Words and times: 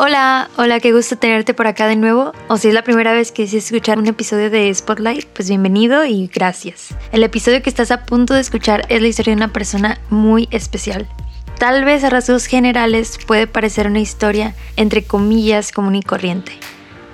Hola, 0.00 0.48
hola, 0.56 0.78
qué 0.78 0.92
gusto 0.92 1.18
tenerte 1.18 1.54
por 1.54 1.66
acá 1.66 1.88
de 1.88 1.96
nuevo. 1.96 2.30
O 2.46 2.56
si 2.56 2.68
es 2.68 2.74
la 2.74 2.84
primera 2.84 3.12
vez 3.12 3.32
que 3.32 3.42
deseas 3.42 3.64
escuchar 3.64 3.98
un 3.98 4.06
episodio 4.06 4.48
de 4.48 4.72
Spotlight, 4.72 5.26
pues 5.26 5.48
bienvenido 5.48 6.04
y 6.04 6.28
gracias. 6.28 6.94
El 7.10 7.24
episodio 7.24 7.62
que 7.62 7.68
estás 7.68 7.90
a 7.90 8.04
punto 8.04 8.32
de 8.32 8.40
escuchar 8.40 8.86
es 8.90 9.02
la 9.02 9.08
historia 9.08 9.32
de 9.32 9.38
una 9.38 9.52
persona 9.52 9.98
muy 10.08 10.46
especial. 10.52 11.08
Tal 11.58 11.84
vez 11.84 12.04
a 12.04 12.10
rasgos 12.10 12.46
generales 12.46 13.18
puede 13.26 13.48
parecer 13.48 13.88
una 13.88 13.98
historia 13.98 14.54
entre 14.76 15.02
comillas 15.02 15.72
común 15.72 15.96
y 15.96 16.04
corriente, 16.04 16.52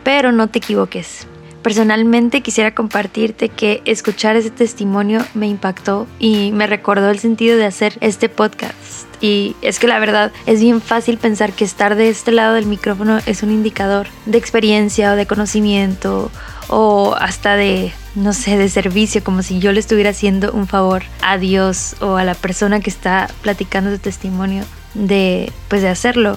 pero 0.03 0.31
no 0.31 0.49
te 0.49 0.59
equivoques. 0.59 1.27
Personalmente 1.65 2.43
quisiera 2.43 2.75
compartirte 2.75 3.49
que 3.49 3.81
escuchar 3.87 4.37
ese 4.37 4.51
testimonio 4.51 5.25
me 5.33 5.49
impactó 5.49 6.07
y 6.19 6.53
me 6.53 6.67
recordó 6.67 7.09
el 7.09 7.19
sentido 7.21 7.57
de 7.57 7.65
hacer 7.65 7.97
este 8.03 8.29
podcast. 8.29 9.07
Y 9.23 9.57
es 9.63 9.79
que 9.79 9.89
la 9.89 9.99
verdad 9.99 10.31
es 10.45 10.61
bien 10.61 10.83
fácil 10.83 11.17
pensar 11.17 11.53
que 11.53 11.65
estar 11.65 11.95
de 11.95 12.11
este 12.11 12.33
lado 12.33 12.53
del 12.53 12.67
micrófono 12.67 13.19
es 13.25 13.43
un 13.43 13.51
indicador 13.51 14.09
de 14.27 14.37
experiencia 14.37 15.15
o 15.15 15.17
de 15.17 15.25
conocimiento 15.25 16.31
o 16.69 17.17
hasta 17.19 17.57
de, 17.57 17.95
no 18.15 18.35
sé, 18.35 18.59
de 18.59 18.69
servicio, 18.69 19.25
como 19.25 19.43
si 19.43 19.59
yo 19.59 19.73
le 19.73 19.81
estuviera 19.81 20.11
haciendo 20.11 20.53
un 20.53 20.67
favor 20.67 21.05
a 21.23 21.39
Dios 21.39 21.97
o 22.03 22.17
a 22.17 22.25
la 22.25 22.35
persona 22.35 22.81
que 22.81 22.91
está 22.91 23.31
platicando 23.41 23.91
su 23.91 23.99
testimonio 23.99 24.65
de, 24.93 25.51
pues 25.69 25.81
de 25.81 25.89
hacerlo. 25.89 26.37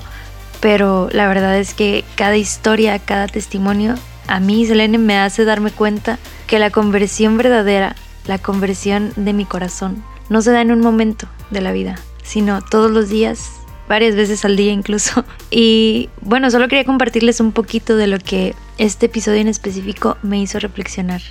Pero 0.61 1.09
la 1.11 1.27
verdad 1.27 1.57
es 1.57 1.73
que 1.73 2.05
cada 2.15 2.37
historia, 2.37 2.97
cada 2.97 3.27
testimonio, 3.27 3.95
a 4.27 4.39
mí, 4.39 4.65
Selene, 4.65 4.97
me 4.97 5.17
hace 5.17 5.45
darme 5.45 5.71
cuenta 5.71 6.19
que 6.47 6.59
la 6.59 6.69
conversión 6.69 7.37
verdadera, 7.37 7.95
la 8.25 8.37
conversión 8.37 9.13
de 9.15 9.33
mi 9.33 9.45
corazón, 9.45 10.03
no 10.29 10.41
se 10.41 10.51
da 10.51 10.61
en 10.61 10.71
un 10.71 10.81
momento 10.81 11.27
de 11.49 11.61
la 11.61 11.71
vida, 11.71 11.95
sino 12.23 12.61
todos 12.61 12.91
los 12.91 13.09
días, 13.09 13.51
varias 13.87 14.15
veces 14.15 14.43
al 14.45 14.57
día 14.57 14.71
incluso. 14.71 15.23
Y 15.49 16.09
bueno, 16.21 16.51
solo 16.51 16.67
quería 16.67 16.83
compartirles 16.83 17.39
un 17.39 17.53
poquito 17.53 17.95
de 17.95 18.07
lo 18.07 18.19
que 18.19 18.53
este 18.77 19.05
episodio 19.05 19.39
en 19.39 19.47
específico 19.47 20.17
me 20.21 20.39
hizo 20.39 20.59
reflexionar. 20.59 21.21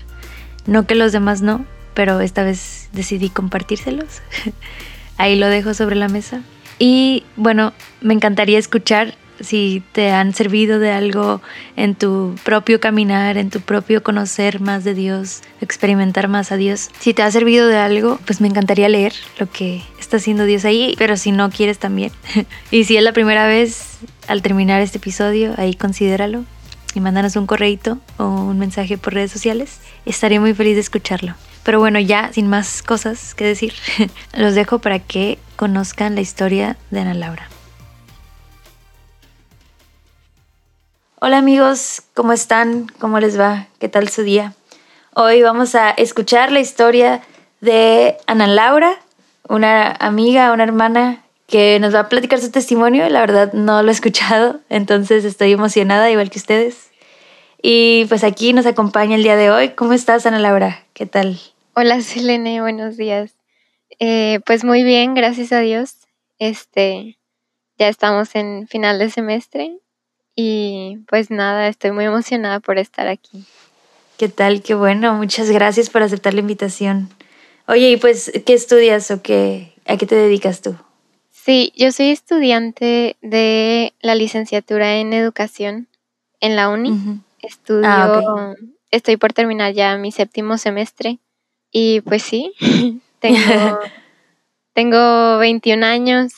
No 0.66 0.86
que 0.86 0.94
los 0.94 1.12
demás 1.12 1.42
no, 1.42 1.66
pero 1.92 2.20
esta 2.20 2.42
vez 2.42 2.88
decidí 2.92 3.28
compartírselos. 3.28 4.22
Ahí 5.18 5.38
lo 5.38 5.48
dejo 5.48 5.74
sobre 5.74 5.96
la 5.96 6.08
mesa. 6.08 6.42
Y 6.78 7.24
bueno, 7.36 7.72
me 8.00 8.14
encantaría 8.14 8.58
escuchar 8.58 9.14
si 9.40 9.82
te 9.92 10.10
han 10.10 10.34
servido 10.34 10.78
de 10.78 10.90
algo 10.90 11.40
en 11.76 11.94
tu 11.94 12.34
propio 12.44 12.80
caminar, 12.80 13.36
en 13.36 13.50
tu 13.50 13.60
propio 13.60 14.02
conocer 14.02 14.60
más 14.60 14.84
de 14.84 14.94
Dios, 14.94 15.42
experimentar 15.60 16.28
más 16.28 16.52
a 16.52 16.56
Dios. 16.56 16.90
Si 17.00 17.14
te 17.14 17.22
ha 17.22 17.30
servido 17.30 17.68
de 17.68 17.76
algo, 17.76 18.18
pues 18.24 18.40
me 18.40 18.48
encantaría 18.48 18.88
leer 18.88 19.14
lo 19.38 19.50
que 19.50 19.82
está 19.98 20.18
haciendo 20.18 20.44
Dios 20.44 20.64
ahí, 20.64 20.94
pero 20.98 21.16
si 21.16 21.32
no 21.32 21.50
quieres 21.50 21.78
también. 21.78 22.12
y 22.70 22.84
si 22.84 22.96
es 22.96 23.02
la 23.02 23.12
primera 23.12 23.46
vez 23.46 23.98
al 24.28 24.42
terminar 24.42 24.80
este 24.80 24.98
episodio, 24.98 25.54
ahí 25.56 25.74
considéralo 25.74 26.44
y 26.94 27.00
mándanos 27.00 27.36
un 27.36 27.46
correito 27.46 27.98
o 28.16 28.24
un 28.24 28.58
mensaje 28.58 28.96
por 28.96 29.14
redes 29.14 29.30
sociales. 29.30 29.80
Estaré 30.06 30.40
muy 30.40 30.54
feliz 30.54 30.74
de 30.74 30.80
escucharlo. 30.80 31.34
Pero 31.62 31.80
bueno, 31.80 31.98
ya 31.98 32.32
sin 32.32 32.46
más 32.46 32.82
cosas 32.82 33.34
que 33.34 33.44
decir, 33.44 33.74
los 34.34 34.54
dejo 34.54 34.78
para 34.78 35.00
que 35.00 35.38
conozcan 35.56 36.14
la 36.14 36.20
historia 36.20 36.76
de 36.90 37.00
Ana 37.00 37.14
Laura. 37.14 37.48
Hola 41.26 41.38
amigos, 41.38 42.04
¿cómo 42.14 42.32
están? 42.32 42.86
¿Cómo 43.00 43.18
les 43.18 43.36
va? 43.36 43.66
¿Qué 43.80 43.88
tal 43.88 44.08
su 44.08 44.22
día? 44.22 44.54
Hoy 45.12 45.42
vamos 45.42 45.74
a 45.74 45.90
escuchar 45.90 46.52
la 46.52 46.60
historia 46.60 47.20
de 47.60 48.16
Ana 48.28 48.46
Laura, 48.46 48.96
una 49.48 49.90
amiga, 49.90 50.52
una 50.52 50.62
hermana 50.62 51.24
que 51.48 51.80
nos 51.80 51.92
va 51.92 51.98
a 51.98 52.08
platicar 52.08 52.38
su 52.38 52.52
testimonio. 52.52 53.08
La 53.08 53.18
verdad 53.18 53.52
no 53.54 53.82
lo 53.82 53.88
he 53.88 53.92
escuchado, 53.92 54.60
entonces 54.68 55.24
estoy 55.24 55.50
emocionada 55.50 56.08
igual 56.12 56.30
que 56.30 56.38
ustedes. 56.38 56.92
Y 57.60 58.04
pues 58.04 58.22
aquí 58.22 58.52
nos 58.52 58.66
acompaña 58.66 59.16
el 59.16 59.24
día 59.24 59.34
de 59.34 59.50
hoy. 59.50 59.70
¿Cómo 59.70 59.94
estás, 59.94 60.26
Ana 60.26 60.38
Laura? 60.38 60.84
¿Qué 60.92 61.06
tal? 61.06 61.40
Hola, 61.74 62.02
Selene, 62.02 62.60
buenos 62.60 62.96
días. 62.96 63.34
Eh, 63.98 64.38
pues 64.46 64.62
muy 64.62 64.84
bien, 64.84 65.14
gracias 65.14 65.50
a 65.52 65.58
Dios. 65.58 66.06
Este, 66.38 67.18
ya 67.78 67.88
estamos 67.88 68.36
en 68.36 68.68
final 68.68 69.00
de 69.00 69.10
semestre 69.10 69.80
y 70.36 70.98
pues 71.08 71.30
nada, 71.30 71.66
estoy 71.66 71.90
muy 71.92 72.04
emocionada 72.04 72.60
por 72.60 72.78
estar 72.78 73.08
aquí. 73.08 73.44
¿Qué 74.18 74.28
tal? 74.28 74.62
Qué 74.62 74.74
bueno. 74.74 75.14
Muchas 75.14 75.50
gracias 75.50 75.90
por 75.90 76.02
aceptar 76.02 76.34
la 76.34 76.40
invitación. 76.40 77.08
Oye, 77.66 77.90
y 77.90 77.96
pues, 77.96 78.30
¿qué 78.44 78.54
estudias 78.54 79.10
o 79.10 79.22
qué, 79.22 79.72
a 79.86 79.96
qué 79.96 80.06
te 80.06 80.14
dedicas 80.14 80.60
tú? 80.60 80.76
Sí, 81.30 81.72
yo 81.76 81.90
soy 81.90 82.10
estudiante 82.10 83.16
de 83.22 83.92
la 84.00 84.14
licenciatura 84.14 84.96
en 84.96 85.12
educación 85.12 85.88
en 86.40 86.56
la 86.56 86.68
uni. 86.68 87.20
Estudio, 87.40 87.88
ah, 87.88 88.54
estoy 88.90 89.16
por 89.16 89.32
terminar 89.32 89.72
ya 89.72 89.96
mi 89.96 90.12
séptimo 90.12 90.58
semestre 90.58 91.18
y 91.70 92.00
pues 92.02 92.22
sí, 92.22 92.52
tengo, 93.20 93.38
tengo 94.74 95.38
21 95.38 95.84
años, 95.84 96.32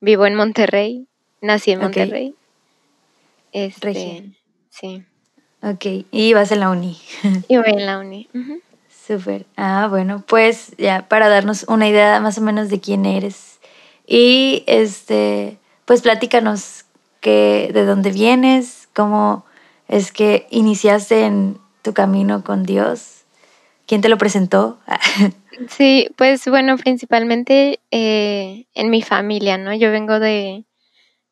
vivo 0.00 0.26
en 0.26 0.34
Monterrey, 0.34 1.06
nací 1.40 1.72
en 1.72 1.80
Monterrey. 1.80 2.34
Este, 3.64 4.32
Sí. 4.70 5.04
Ok, 5.62 6.06
y 6.12 6.32
vas 6.34 6.52
en 6.52 6.60
la 6.60 6.70
uni. 6.70 6.96
y 7.48 7.56
voy 7.56 7.70
en 7.72 7.86
la 7.86 7.98
uni. 7.98 8.28
Súper. 9.06 9.46
Ah, 9.56 9.88
bueno, 9.90 10.22
pues 10.26 10.72
ya 10.78 11.08
para 11.08 11.28
darnos 11.28 11.64
una 11.64 11.88
idea 11.88 12.20
más 12.20 12.38
o 12.38 12.42
menos 12.42 12.68
de 12.68 12.80
quién 12.80 13.06
eres. 13.06 13.58
Y 14.06 14.62
este, 14.66 15.58
pues 15.84 16.02
platícanos 16.02 16.84
que, 17.20 17.70
de 17.72 17.84
dónde 17.84 18.12
vienes, 18.12 18.88
cómo 18.94 19.44
es 19.88 20.12
que 20.12 20.46
iniciaste 20.50 21.24
en 21.24 21.58
tu 21.82 21.92
camino 21.92 22.44
con 22.44 22.64
Dios. 22.64 23.24
¿Quién 23.86 24.00
te 24.00 24.08
lo 24.08 24.18
presentó? 24.18 24.78
sí, 25.68 26.08
pues 26.16 26.46
bueno, 26.46 26.76
principalmente 26.76 27.80
eh, 27.90 28.66
en 28.74 28.90
mi 28.90 29.02
familia, 29.02 29.58
¿no? 29.58 29.74
Yo 29.74 29.90
vengo 29.90 30.20
de, 30.20 30.64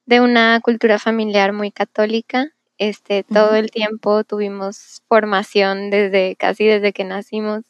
de 0.06 0.20
una 0.20 0.60
cultura 0.60 0.98
familiar 0.98 1.52
muy 1.52 1.70
católica. 1.70 2.52
Este, 2.78 3.24
todo 3.24 3.54
el 3.56 3.70
tiempo 3.70 4.22
tuvimos 4.24 5.02
formación 5.08 5.90
desde 5.90 6.36
casi 6.36 6.64
desde 6.64 6.92
que 6.92 7.04
nacimos. 7.04 7.64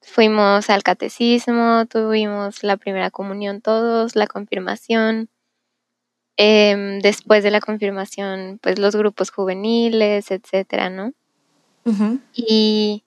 Fuimos 0.00 0.70
al 0.70 0.82
catecismo, 0.82 1.86
tuvimos 1.86 2.62
la 2.62 2.76
primera 2.76 3.10
comunión 3.10 3.60
todos, 3.60 4.16
la 4.16 4.26
confirmación. 4.26 5.28
Em, 6.36 7.00
después 7.00 7.42
de 7.42 7.50
la 7.50 7.60
confirmación, 7.60 8.58
pues 8.62 8.78
los 8.78 8.94
grupos 8.94 9.30
juveniles, 9.30 10.30
etcétera, 10.30 10.88
¿no? 10.88 11.12
Y 12.34 13.04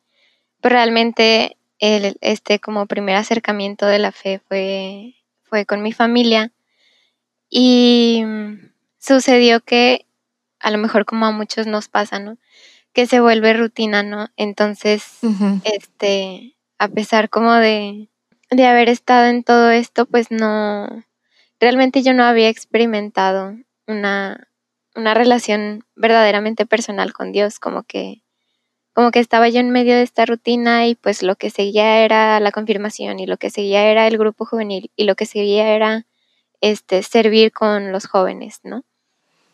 pues, 0.59 0.72
realmente 0.72 1.56
el, 1.80 2.18
este 2.22 2.59
como 2.59 2.88
primer 2.88 3.16
acercamiento 3.16 3.86
de 3.86 4.00
la 4.00 4.12
fe 4.12 4.42
fue, 4.48 5.16
fue 5.44 5.66
con 5.66 5.84
mi 5.84 5.92
familia 5.92 6.52
y 7.52 8.24
sucedió 8.98 9.60
que 9.60 10.08
a 10.60 10.72
lo 10.72 10.78
mejor 10.78 11.06
como 11.06 11.26
a 11.26 11.32
muchos 11.32 11.68
nos 11.68 11.90
pasa, 11.90 12.18
¿no? 12.18 12.38
Que 12.94 13.06
se 13.06 13.20
vuelve 13.20 13.54
rutina, 13.54 14.04
¿no? 14.04 14.30
Entonces, 14.38 15.20
este, 15.66 16.56
a 16.80 16.88
pesar 16.88 17.30
como 17.30 17.54
de, 17.54 18.10
de 18.50 18.66
haber 18.66 18.90
estado 18.90 19.28
en 19.28 19.44
todo 19.44 19.70
esto, 19.70 20.06
pues 20.06 20.32
no, 20.32 20.88
realmente 21.60 22.04
yo 22.04 22.14
no 22.14 22.24
había 22.24 22.50
experimentado 22.50 23.56
una, 23.86 24.48
una 24.96 25.14
relación 25.14 25.84
verdaderamente 25.96 26.66
personal 26.66 27.12
con 27.12 27.34
Dios, 27.34 27.60
como 27.60 27.84
que, 27.84 28.24
como 28.94 29.12
que 29.12 29.20
estaba 29.20 29.50
yo 29.50 29.60
en 29.60 29.72
medio 29.72 29.96
de 29.96 30.04
esta 30.04 30.26
rutina 30.26 30.88
y 30.88 30.96
pues 30.96 31.22
lo 31.22 31.36
que 31.36 31.50
seguía 31.50 32.04
era 32.06 32.40
la 32.40 32.52
confirmación 32.52 33.20
y 33.20 33.26
lo 33.26 33.38
que 33.38 33.50
seguía 33.50 33.86
era 33.86 34.08
el 34.08 34.18
grupo 34.18 34.46
juvenil 34.46 34.92
y 34.96 35.04
lo 35.04 35.16
que 35.16 35.26
seguía 35.26 35.74
era 35.74 36.06
este, 36.62 37.04
servir 37.04 37.52
con 37.52 37.92
los 37.92 38.06
jóvenes, 38.06 38.60
¿no? 38.64 38.84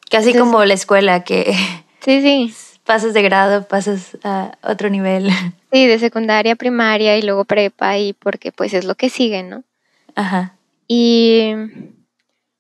Casi 0.09 0.33
como 0.33 0.63
la 0.65 0.73
escuela, 0.73 1.23
que 1.23 1.53
sí, 2.01 2.21
sí. 2.21 2.53
pasas 2.85 3.13
de 3.13 3.21
grado, 3.21 3.67
pasas 3.67 4.17
a 4.23 4.57
otro 4.61 4.89
nivel. 4.89 5.29
Sí, 5.71 5.85
de 5.85 5.99
secundaria, 5.99 6.55
primaria 6.55 7.17
y 7.17 7.21
luego 7.23 7.43
prepa 7.43 7.97
y 7.97 8.13
porque 8.13 8.53
pues 8.53 8.73
es 8.73 8.85
lo 8.85 8.95
que 8.95 9.09
sigue, 9.09 9.43
¿no? 9.43 9.63
Ajá. 10.15 10.55
Y, 10.87 11.51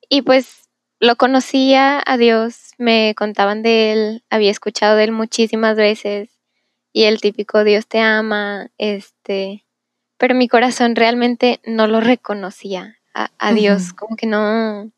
y 0.09 0.23
pues 0.23 0.67
lo 0.99 1.15
conocía 1.15 2.03
a 2.05 2.17
Dios, 2.17 2.71
me 2.77 3.15
contaban 3.15 3.63
de 3.63 3.93
él, 3.93 4.23
había 4.29 4.51
escuchado 4.51 4.97
de 4.97 5.05
él 5.05 5.11
muchísimas 5.13 5.77
veces 5.77 6.29
y 6.91 7.03
el 7.03 7.21
típico 7.21 7.63
Dios 7.63 7.87
te 7.87 7.99
ama, 7.99 8.71
este, 8.77 9.63
pero 10.17 10.35
mi 10.35 10.49
corazón 10.49 10.95
realmente 10.95 11.61
no 11.65 11.87
lo 11.87 12.01
reconocía 12.01 12.96
a, 13.17 13.53
Dios, 13.53 13.93
como 13.93 14.15
que 14.15 14.27
no, 14.27 14.91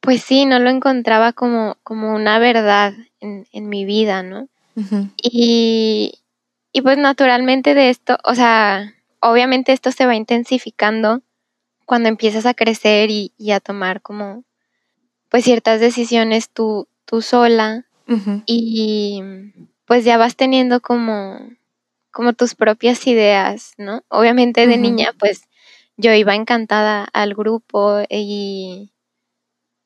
pues 0.00 0.22
sí, 0.22 0.46
no 0.46 0.58
lo 0.58 0.70
encontraba 0.70 1.32
como, 1.32 1.76
como 1.82 2.14
una 2.14 2.38
verdad 2.38 2.94
en, 3.20 3.46
en 3.52 3.68
mi 3.68 3.84
vida, 3.84 4.22
¿no? 4.22 4.48
y, 5.22 6.20
y 6.72 6.82
pues 6.82 6.98
naturalmente 6.98 7.74
de 7.74 7.90
esto, 7.90 8.18
o 8.24 8.34
sea, 8.34 8.94
obviamente 9.20 9.72
esto 9.72 9.92
se 9.92 10.06
va 10.06 10.16
intensificando 10.16 11.22
cuando 11.86 12.08
empiezas 12.08 12.46
a 12.46 12.54
crecer 12.54 13.10
y, 13.10 13.32
y, 13.38 13.52
a 13.52 13.60
tomar 13.60 14.02
como 14.02 14.44
pues 15.28 15.44
ciertas 15.44 15.80
decisiones, 15.80 16.50
tú, 16.50 16.88
tú 17.04 17.22
sola 17.22 17.86
y 18.46 19.22
pues 19.86 20.04
ya 20.04 20.18
vas 20.18 20.36
teniendo 20.36 20.80
como, 20.80 21.38
como 22.10 22.32
tus 22.32 22.54
propias 22.54 23.06
ideas, 23.06 23.72
¿no? 23.78 24.02
Obviamente 24.08 24.66
de 24.66 24.76
niña 24.76 25.14
pues 25.18 25.48
yo 25.96 26.12
iba 26.12 26.34
encantada 26.34 27.04
al 27.12 27.34
grupo 27.34 28.02
y, 28.08 28.90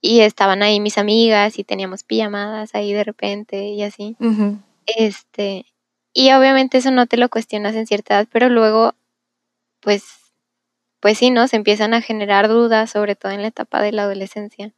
y 0.01 0.21
estaban 0.21 0.63
ahí 0.63 0.81
mis 0.81 0.99
amigas 0.99 1.59
y 1.59 1.65
teníamos 1.65 2.05
pijamadas 2.05 2.75
ahí 2.75 2.93
de 2.93 3.05
repente 3.05 3.69
y 3.69 3.83
así. 3.83 4.17
Este, 4.87 5.67
y 6.13 6.33
obviamente 6.33 6.79
eso 6.79 6.91
no 6.91 7.07
te 7.07 7.17
lo 7.17 7.29
cuestionas 7.29 7.75
en 7.75 7.87
cierta 7.87 8.15
edad, 8.15 8.29
pero 8.33 8.49
luego, 8.49 8.95
pues, 9.81 10.05
pues 11.01 11.19
sí, 11.19 11.31
¿no? 11.31 11.47
Se 11.47 11.57
empiezan 11.57 11.95
a 11.95 12.01
generar 12.01 12.49
dudas, 12.49 12.91
sobre 12.91 13.15
todo 13.15 13.33
en 13.33 13.43
la 13.43 13.49
etapa 13.49 13.83
de 13.83 13.93
la 13.93 14.03
adolescencia. 14.03 14.73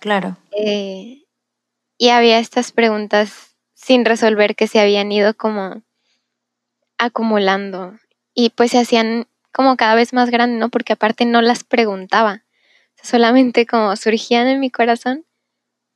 Claro. 0.00 0.36
Eh, 0.52 1.24
y 1.96 2.08
había 2.08 2.38
estas 2.38 2.72
preguntas 2.72 3.56
sin 3.74 4.04
resolver 4.04 4.56
que 4.56 4.66
se 4.66 4.80
habían 4.80 5.12
ido 5.12 5.34
como 5.34 5.82
acumulando 6.98 7.98
y 8.34 8.50
pues 8.50 8.72
se 8.72 8.78
hacían 8.78 9.26
como 9.54 9.76
cada 9.76 9.94
vez 9.94 10.12
más 10.12 10.30
grandes, 10.30 10.58
¿no? 10.58 10.68
Porque 10.68 10.92
aparte 10.92 11.24
no 11.24 11.40
las 11.40 11.62
preguntaba, 11.62 12.42
solamente 13.00 13.66
como 13.66 13.94
surgían 13.94 14.48
en 14.48 14.58
mi 14.58 14.68
corazón, 14.68 15.24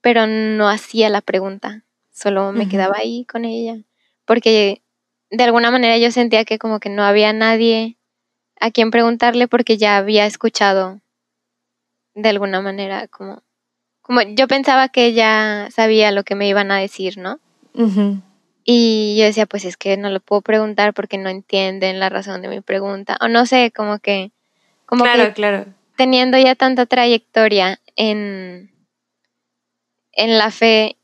pero 0.01 0.29
no 0.29 0.69
hacía 0.69 1.09
la 1.09 1.21
pregunta, 1.21 1.83
solo 2.13 2.53
me 2.53 2.69
quedaba 2.69 2.99
ahí 2.99 3.25
con 3.25 3.45
ella, 3.45 3.83
porque 4.25 4.83
de 5.31 5.45
alguna 5.45 5.73
manera 5.73 5.99
yo 5.99 6.13
sentía 6.13 6.45
que 6.45 6.59
como 6.59 6.79
que 6.79 6.89
no 6.89 7.03
había 7.03 7.33
nadie 7.33 7.99
a 8.61 8.71
quien 8.71 8.93
preguntarle 8.93 9.49
porque 9.49 9.77
ya 9.77 9.97
había 9.97 10.25
escuchado 10.25 11.01
de 12.15 12.29
alguna 12.29 12.61
manera 12.61 13.09
como 13.09 13.43
como 14.03 14.23
yo 14.23 14.49
pensaba 14.49 14.89
que 14.89 15.05
ella 15.05 15.69
sabía 15.71 16.13
lo 16.13 16.25
que 16.25 16.35
me 16.35 16.49
iban 16.49 16.71
a 16.71 16.79
decir, 16.79 17.19
¿no? 17.19 17.41
Y 18.71 19.17
yo 19.17 19.25
decía, 19.25 19.47
pues 19.47 19.65
es 19.65 19.79
que 19.79 19.97
no 19.97 20.11
lo 20.11 20.21
puedo 20.21 20.43
preguntar 20.43 20.93
porque 20.93 21.17
no 21.17 21.31
entienden 21.31 21.99
la 21.99 22.11
razón 22.11 22.43
de 22.43 22.49
mi 22.49 22.61
pregunta. 22.61 23.17
O 23.23 23.29
no 23.29 23.47
sé, 23.47 23.73
como 23.75 23.99
que... 23.99 24.31
Como 24.85 25.05
claro, 25.05 25.33
claro. 25.33 25.65
Teniendo 25.97 26.37
ya 26.37 26.55
tanta 26.55 26.85
trayectoria 26.85 27.81
en, 27.97 28.71
en 30.13 30.37
la 30.37 30.51
fe, 30.51 30.99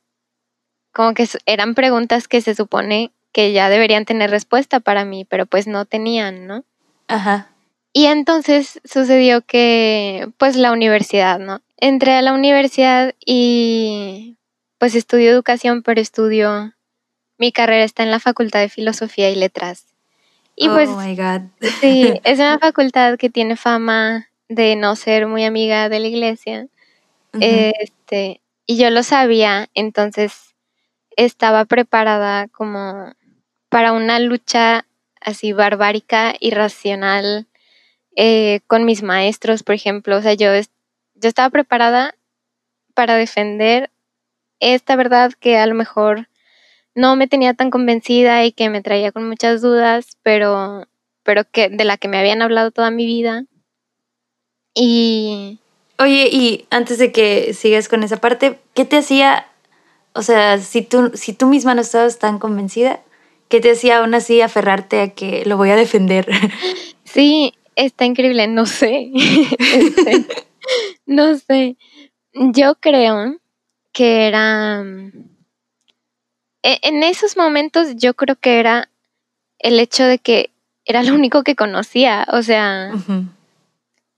como 0.93 1.15
que 1.15 1.27
eran 1.47 1.75
preguntas 1.75 2.29
que 2.29 2.43
se 2.43 2.55
supone 2.55 3.13
que 3.33 3.53
ya 3.53 3.71
deberían 3.71 4.05
tener 4.05 4.31
respuesta 4.31 4.81
para 4.81 5.07
mí, 5.07 5.25
pero 5.25 5.47
pues 5.47 5.67
no 5.67 5.87
tenían, 5.87 6.47
¿no? 6.47 6.65
Ajá. 7.09 7.49
Y 7.95 8.05
entonces 8.05 8.79
sucedió 8.85 9.41
que, 9.41 10.29
pues 10.37 10.57
la 10.57 10.71
universidad, 10.71 11.39
¿no? 11.39 11.63
Entré 11.79 12.13
a 12.13 12.21
la 12.21 12.35
universidad 12.35 13.15
y 13.25 14.37
pues 14.77 14.95
estudio 14.95 15.31
educación, 15.31 15.83
pero 15.83 15.99
estudio, 16.03 16.74
mi 17.45 17.53
carrera 17.53 17.85
está 17.85 18.03
en 18.03 18.11
la 18.11 18.21
Facultad 18.21 18.61
de 18.61 18.71
Filosofía 18.71 19.29
y 19.29 19.35
Letras. 19.35 19.85
Y 20.57 20.69
oh 20.69 20.73
pues, 20.73 20.89
my 20.89 21.15
God. 21.15 21.43
sí, 21.79 22.19
es 22.25 22.39
una 22.39 22.59
facultad 22.59 23.19
que 23.19 23.29
tiene 23.29 23.57
fama 23.57 24.31
de 24.49 24.77
no 24.77 24.97
ser 24.97 25.27
muy 25.27 25.45
amiga 25.45 25.91
de 25.91 26.01
la 26.01 26.07
iglesia. 26.07 26.69
Este, 27.39 28.41
y 28.65 28.79
yo 28.79 28.89
lo 28.89 29.03
sabía, 29.03 29.69
entonces 29.75 30.55
estaba 31.17 31.67
preparada 31.67 32.49
como 32.49 33.13
para 33.69 33.93
una 33.93 34.21
lucha 34.21 34.87
así 35.21 35.53
barbárica, 35.53 36.33
irracional, 36.41 37.47
eh, 38.17 38.61
con 38.67 38.87
mis 38.87 39.03
maestros, 39.03 39.65
por 39.65 39.75
ejemplo. 39.75 40.17
O 40.17 40.23
sea, 40.23 40.33
yo 40.33 40.49
yo 40.55 41.29
estaba 41.29 41.51
preparada 41.51 42.15
para 42.95 43.17
defender 43.17 43.91
esta 44.61 44.97
verdad 44.97 45.33
que 45.39 45.59
a 45.59 45.67
lo 45.67 45.75
mejor 45.75 46.29
no 46.95 47.17
me 47.17 47.29
tenía 47.29 47.55
tan 47.55 47.71
convencida 47.71 48.45
y 48.45 48.53
que 48.53 48.71
me 48.71 48.83
traía 48.83 49.13
con 49.13 49.29
muchas 49.29 49.61
dudas, 49.61 50.17
pero, 50.23 50.87
pero 51.23 51.45
que 51.51 51.69
de 51.69 51.85
la 51.85 51.97
que 51.97 52.09
me 52.09 52.19
habían 52.19 52.43
hablado 52.43 52.71
toda 52.71 52.91
mi 52.91 53.07
vida. 53.07 53.45
Y 54.75 55.59
oye, 55.99 56.29
y 56.31 56.67
antes 56.71 56.99
de 56.99 57.13
que 57.13 57.55
sigas 57.55 57.89
con 57.89 58.03
esa 58.03 58.19
parte, 58.19 58.59
¿qué 58.75 58.85
te 58.85 58.99
hacía, 58.99 59.47
o 60.13 60.23
sea, 60.23 60.59
si 60.59 60.83
tú, 60.83 61.13
si 61.15 61.33
tú 61.33 61.47
misma 61.47 61.75
no 61.75 61.81
estabas 61.81 62.19
tan 62.19 62.39
convencida, 62.39 63.01
¿qué 63.49 63.61
te 63.61 63.73
hacía 63.73 63.99
aún 63.99 64.15
así 64.15 64.41
aferrarte 64.41 65.01
a 65.01 65.11
que 65.11 65.45
lo 65.47 65.57
voy 65.57 65.71
a 65.71 65.77
defender? 65.77 66.29
Sí, 67.07 67.55
está 67.77 68.07
increíble, 68.07 68.49
no 68.49 68.67
sé. 68.67 69.13
Este, 69.15 70.27
no 71.07 71.37
sé. 71.39 71.77
Yo 72.33 72.75
creo 72.81 73.37
que 73.93 74.27
era... 74.27 74.83
E, 76.65 76.79
en 76.83 77.03
esos 77.03 77.37
momentos 77.37 77.95
yo 77.97 78.15
creo 78.15 78.37
que 78.37 78.59
era 78.59 78.89
el 79.59 79.79
hecho 79.79 80.05
de 80.05 80.19
que 80.19 80.51
era 80.87 81.03
lo 81.03 81.15
único 81.15 81.45
que 81.45 81.55
conocía, 81.55 82.27
o 82.33 82.43
sea, 82.43 82.91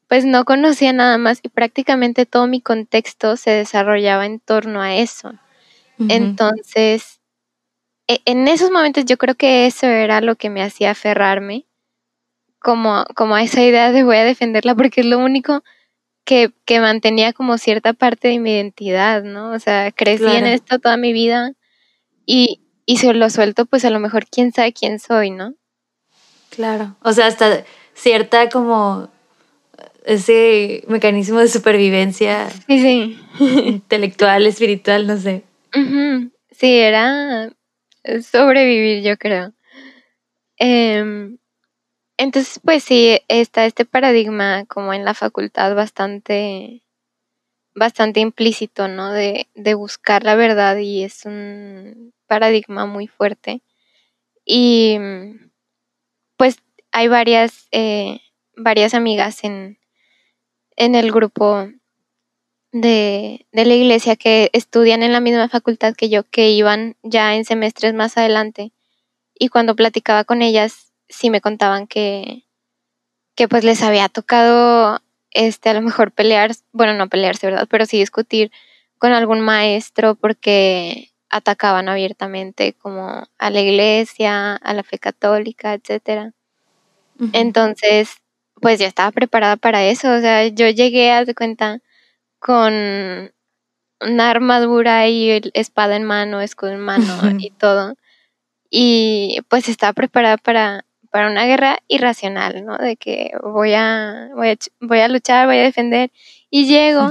pues 0.09 0.25
no 0.25 0.45
conocía 0.45 0.93
nada 0.93 1.19
más 1.19 1.41
y 1.43 1.49
prácticamente 1.49 2.25
todo 2.25 2.47
mi 2.47 2.61
contexto 2.61 3.37
se 3.37 3.51
desarrollaba 3.51 4.27
en 4.27 4.39
torno 4.39 4.81
a 4.81 4.95
eso. 4.95 5.35
Entonces, 5.99 7.21
e, 8.07 8.21
en 8.27 8.47
esos 8.47 8.71
momentos 8.71 9.05
yo 9.07 9.17
creo 9.17 9.35
que 9.35 9.67
eso 9.67 9.87
era 9.87 10.21
lo 10.21 10.37
que 10.37 10.51
me 10.51 10.63
hacía 10.63 10.93
aferrarme 10.93 11.67
como, 12.61 13.05
como 13.17 13.35
a 13.35 13.43
esa 13.43 13.63
idea 13.63 13.91
de 13.91 14.05
voy 14.05 14.17
a 14.17 14.25
defenderla 14.25 14.77
porque 14.77 15.01
es 15.01 15.07
lo 15.07 15.19
único 15.19 15.65
que, 16.25 16.53
que, 16.65 16.81
mantenía 16.81 17.33
como 17.33 17.59
cierta 17.59 17.93
parte 17.93 18.29
de 18.29 18.39
mi 18.39 18.53
identidad, 18.53 19.23
¿no? 19.23 19.53
O 19.53 19.59
sea, 19.59 19.91
crecí 19.91 20.27
en 20.27 20.47
esto 20.47 20.79
toda 20.79 20.97
mi 20.97 21.13
vida 21.13 21.53
y, 22.27 22.61
y 22.85 22.99
si 22.99 23.13
lo 23.13 23.31
suelto, 23.31 23.65
pues 23.65 23.85
a 23.85 23.91
lo 23.91 24.01
mejor 24.01 24.27
quién 24.27 24.53
sabe 24.53 24.73
quién 24.73 24.99
soy, 24.99 25.31
¿no? 25.31 25.55
Claro. 26.51 26.97
O 27.03 27.13
sea, 27.13 27.27
hasta 27.27 27.65
cierta 27.95 28.49
como 28.49 29.09
ese 30.05 30.85
mecanismo 30.89 31.41
de 31.41 31.49
supervivencia 31.49 32.49
sí, 32.67 32.81
sí. 32.81 33.21
intelectual, 33.41 34.47
espiritual, 34.47 35.07
no 35.07 35.17
sé. 35.17 35.45
Sí, 36.53 36.79
era 36.79 37.53
sobrevivir, 38.23 39.03
yo 39.03 39.17
creo. 39.19 39.53
Eh, 40.59 41.37
entonces, 42.17 42.61
pues 42.65 42.85
sí, 42.85 43.19
está 43.29 43.67
este 43.67 43.85
paradigma 43.85 44.65
como 44.67 44.95
en 44.95 45.05
la 45.05 45.13
facultad 45.13 45.75
bastante, 45.75 46.83
bastante 47.75 48.21
implícito, 48.21 48.89
¿no? 48.89 49.13
De, 49.13 49.49
de 49.55 49.75
buscar 49.75 50.25
la 50.25 50.35
verdad 50.35 50.79
y 50.79 51.05
es 51.05 51.27
un 51.27 52.15
paradigma 52.27 52.87
muy 52.87 53.07
fuerte. 53.07 53.63
Y 54.45 54.99
pues 56.37 56.59
hay 56.93 57.09
varias, 57.09 57.69
eh, 57.73 58.21
varias 58.57 58.95
amigas 58.95 59.45
en, 59.45 59.79
en 60.77 60.95
el 60.95 61.13
grupo 61.13 61.69
de, 62.73 63.47
de, 63.53 63.65
la 63.65 63.75
iglesia 63.75 64.17
que 64.17 64.51
estudian 64.53 65.03
en 65.03 65.13
la 65.13 65.21
misma 65.21 65.49
facultad 65.49 65.95
que 65.95 66.09
yo, 66.09 66.25
que 66.25 66.51
iban 66.51 66.97
ya 67.03 67.35
en 67.35 67.45
semestres 67.45 67.95
más 67.95 68.17
adelante. 68.17 68.73
Y 69.39 69.49
cuando 69.49 69.77
platicaba 69.77 70.25
con 70.25 70.43
ellas, 70.43 70.93
sí 71.09 71.31
me 71.31 71.41
contaban 71.41 71.87
que, 71.87 72.45
que 73.35 73.49
pues 73.49 73.65
les 73.65 73.83
había 73.83 74.09
tocado 74.09 75.01
este 75.31 75.69
a 75.69 75.75
lo 75.75 75.83
mejor 75.83 76.13
pelear, 76.13 76.53
bueno, 76.73 76.95
no 76.95 77.09
pelearse, 77.09 77.47
¿verdad? 77.47 77.69
Pero 77.71 77.87
sí 77.87 77.99
discutir 77.99 78.51
con 78.99 79.13
algún 79.13 79.41
maestro 79.41 80.15
porque 80.15 81.13
atacaban 81.37 81.89
abiertamente 81.89 82.73
como 82.75 83.27
a 83.39 83.51
la 83.51 83.61
iglesia, 83.61 84.57
a 84.57 84.75
la 84.75 84.83
fe 84.83 84.99
católica, 84.99 85.75
etcétera. 85.75 86.33
Entonces, 87.33 88.17
pues 88.61 88.79
ya 88.79 88.87
estaba 88.87 89.11
preparada 89.11 89.57
para 89.57 89.85
eso, 89.85 90.13
o 90.13 90.21
sea, 90.21 90.47
yo 90.49 90.69
llegué 90.69 91.13
a 91.13 91.25
cuenta 91.35 91.81
con 92.39 92.73
una 94.01 94.31
armadura 94.31 95.09
y 95.09 95.41
espada 95.55 95.97
en 95.97 96.05
mano, 96.05 96.41
escudo 96.41 96.73
en 96.73 96.81
mano 96.81 97.07
y 97.39 97.51
todo. 97.51 97.95
Y 98.71 99.41
pues 99.49 99.69
estaba 99.69 99.93
preparada 99.93 100.37
para 100.37 100.85
para 101.17 101.31
una 101.31 101.47
guerra 101.47 101.79
irracional, 101.89 102.67
¿no? 102.67 102.77
De 102.77 102.97
que 102.97 103.31
voy 103.43 103.73
a, 103.73 104.29
voy 104.35 104.51
a, 104.51 104.57
voy 104.81 105.01
a 105.01 105.09
luchar, 105.09 105.47
voy 105.47 105.57
a 105.57 105.63
defender. 105.63 106.11
Y 106.51 106.67
llego 106.67 107.11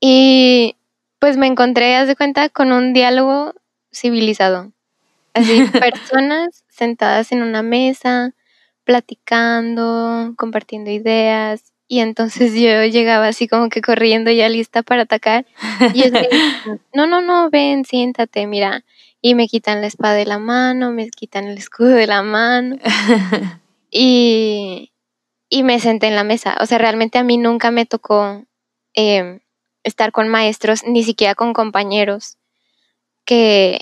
y 0.00 0.76
pues 1.22 1.36
me 1.36 1.46
encontré, 1.46 1.94
haz 1.94 2.08
de 2.08 2.16
cuenta, 2.16 2.48
con 2.48 2.72
un 2.72 2.92
diálogo 2.92 3.54
civilizado. 3.92 4.72
Así, 5.34 5.62
personas 5.94 6.64
sentadas 6.68 7.30
en 7.30 7.42
una 7.42 7.62
mesa, 7.62 8.34
platicando, 8.82 10.34
compartiendo 10.36 10.90
ideas. 10.90 11.72
Y 11.86 12.00
entonces 12.00 12.54
yo 12.54 12.84
llegaba 12.86 13.28
así 13.28 13.46
como 13.46 13.68
que 13.68 13.82
corriendo 13.82 14.32
ya 14.32 14.48
lista 14.48 14.82
para 14.82 15.02
atacar. 15.02 15.46
Y 15.94 16.02
yo 16.02 16.10
decía, 16.10 16.28
no, 16.92 17.06
no, 17.06 17.20
no, 17.20 17.50
ven, 17.50 17.84
siéntate, 17.84 18.48
mira, 18.48 18.84
y 19.20 19.36
me 19.36 19.46
quitan 19.46 19.80
la 19.80 19.86
espada 19.86 20.14
de 20.14 20.26
la 20.26 20.40
mano, 20.40 20.90
me 20.90 21.08
quitan 21.08 21.44
el 21.44 21.56
escudo 21.56 21.90
de 21.90 22.08
la 22.08 22.24
mano 22.24 22.78
y, 23.92 24.90
y 25.48 25.62
me 25.62 25.78
senté 25.78 26.08
en 26.08 26.16
la 26.16 26.24
mesa. 26.24 26.56
O 26.60 26.66
sea, 26.66 26.78
realmente 26.78 27.18
a 27.18 27.22
mí 27.22 27.38
nunca 27.38 27.70
me 27.70 27.86
tocó 27.86 28.42
em, 28.94 29.38
estar 29.84 30.12
con 30.12 30.28
maestros, 30.28 30.84
ni 30.84 31.02
siquiera 31.02 31.34
con 31.34 31.52
compañeros 31.52 32.36
que, 33.24 33.80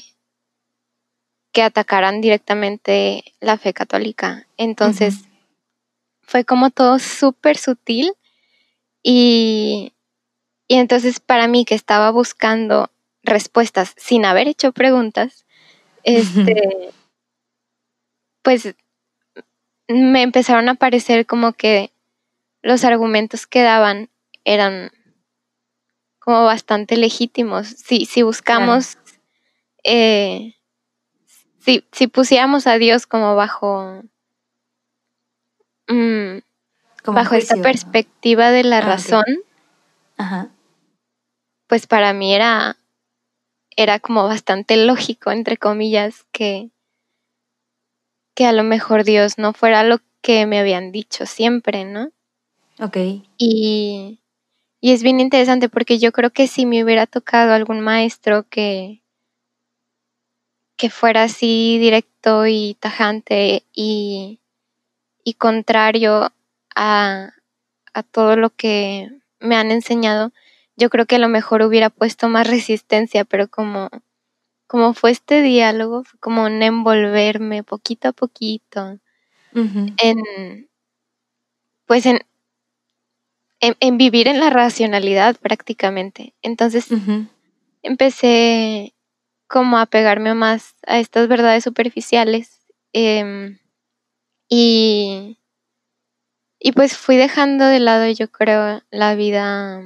que 1.53 1.63
atacaran 1.63 2.21
directamente 2.21 3.25
la 3.41 3.59
fe 3.59 3.73
católica. 3.73 4.47
Entonces, 4.57 5.25
fue 6.23 6.45
como 6.45 6.71
todo 6.71 6.99
súper 6.99 7.57
sutil 7.57 8.13
y, 9.03 9.93
y 10.69 10.77
entonces 10.77 11.21
para 11.21 11.49
mí 11.49 11.65
que 11.65 11.75
estaba 11.75 12.11
buscando 12.11 12.91
respuestas 13.23 13.95
sin 13.97 14.25
haber 14.25 14.49
hecho 14.49 14.73
preguntas, 14.73 15.45
este, 16.05 16.91
pues 18.43 18.75
me 19.89 20.23
empezaron 20.23 20.69
a 20.69 20.75
parecer 20.75 21.27
como 21.27 21.53
que 21.53 21.93
los 22.63 22.85
argumentos 22.85 23.47
que 23.47 23.63
daban 23.63 24.09
eran 24.45 24.93
como 26.21 26.45
bastante 26.45 26.97
legítimos. 26.97 27.67
Si, 27.67 28.05
si 28.05 28.23
buscamos, 28.23 28.99
eh, 29.83 30.55
si, 31.59 31.85
si 31.91 32.07
pusiéramos 32.07 32.67
a 32.67 32.79
Dios 32.79 33.07
como 33.07 33.35
bajo, 33.35 34.03
mm, 35.89 36.39
bajo 37.07 37.35
esta 37.35 37.57
perspectiva 37.57 38.51
de 38.51 38.63
la 38.63 38.79
ah, 38.79 38.83
razón, 38.83 39.25
pues 41.67 41.87
para 41.87 42.13
mí 42.13 42.35
era, 42.35 42.77
era 43.77 43.99
como 43.99 44.25
bastante 44.25 44.77
lógico, 44.77 45.31
entre 45.33 45.57
comillas, 45.57 46.27
que, 46.33 46.71
que 48.35 48.47
a 48.47 48.53
lo 48.53 48.63
mejor 48.63 49.05
Dios 49.05 49.39
no 49.39 49.53
fuera 49.53 49.83
lo 49.83 50.01
que 50.21 50.47
me 50.47 50.59
habían 50.59 50.93
dicho 50.93 51.27
siempre, 51.27 51.85
¿no? 51.85 52.13
Ok. 52.79 52.97
Y, 53.39 54.20
y 54.81 54.93
es 54.93 55.03
bien 55.03 55.21
interesante 55.21 55.69
porque 55.69 55.99
yo 55.99 56.13
creo 56.13 56.31
que 56.31 56.47
si 56.47 56.67
me 56.67 56.83
hubiera 56.83 57.07
tocado 57.07 57.53
algún 57.53 57.81
maestro 57.81 58.45
que, 58.49 59.03
que 60.77 60.89
fuera 60.91 61.25
así 61.25 61.79
directo 61.79 62.47
y 62.47 62.77
tajante 62.81 63.65
y, 63.75 64.41
y 65.23 65.35
contrario 65.35 66.33
a, 66.75 67.31
a 67.93 68.03
todo 68.03 68.37
lo 68.37 68.51
que 68.51 69.11
me 69.39 69.57
han 69.57 69.71
enseñado, 69.71 70.33
yo 70.77 70.89
creo 70.89 71.05
que 71.05 71.17
a 71.17 71.21
lo 71.21 71.29
mejor 71.29 71.63
hubiera 71.63 71.91
puesto 71.91 72.29
más 72.29 72.47
resistencia, 72.51 73.25
pero 73.25 73.49
como, 73.49 73.91
como 74.67 74.95
fue 74.95 75.11
este 75.11 75.43
diálogo, 75.43 76.05
fue 76.05 76.19
como 76.21 76.45
un 76.45 76.63
envolverme 76.63 77.63
poquito 77.63 78.09
a 78.09 78.13
poquito 78.13 78.99
en, 79.53 80.69
pues 81.87 82.07
en, 82.07 82.21
en, 83.61 83.99
vivir 83.99 84.29
en 84.29 84.41
la 84.41 84.51
racionalidad 84.51 85.37
prácticamente. 85.37 86.35
Entonces 86.43 86.87
empecé 87.83 88.95
como 89.47 89.79
a 89.79 89.87
pegarme 89.87 90.35
más 90.35 90.75
a 90.87 90.99
estas 90.99 91.29
verdades 91.29 91.65
superficiales 91.65 92.61
em, 92.93 93.59
y, 94.49 95.39
y 96.59 96.73
pues 96.73 96.97
fui 96.97 97.17
dejando 97.17 97.67
de 97.67 97.81
lado 97.81 98.11
yo 98.11 98.31
creo 98.31 98.83
la 98.91 99.15
vida 99.15 99.83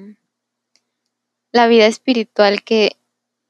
la 1.52 1.68
vida 1.68 1.86
espiritual 1.86 2.62
que, 2.64 2.96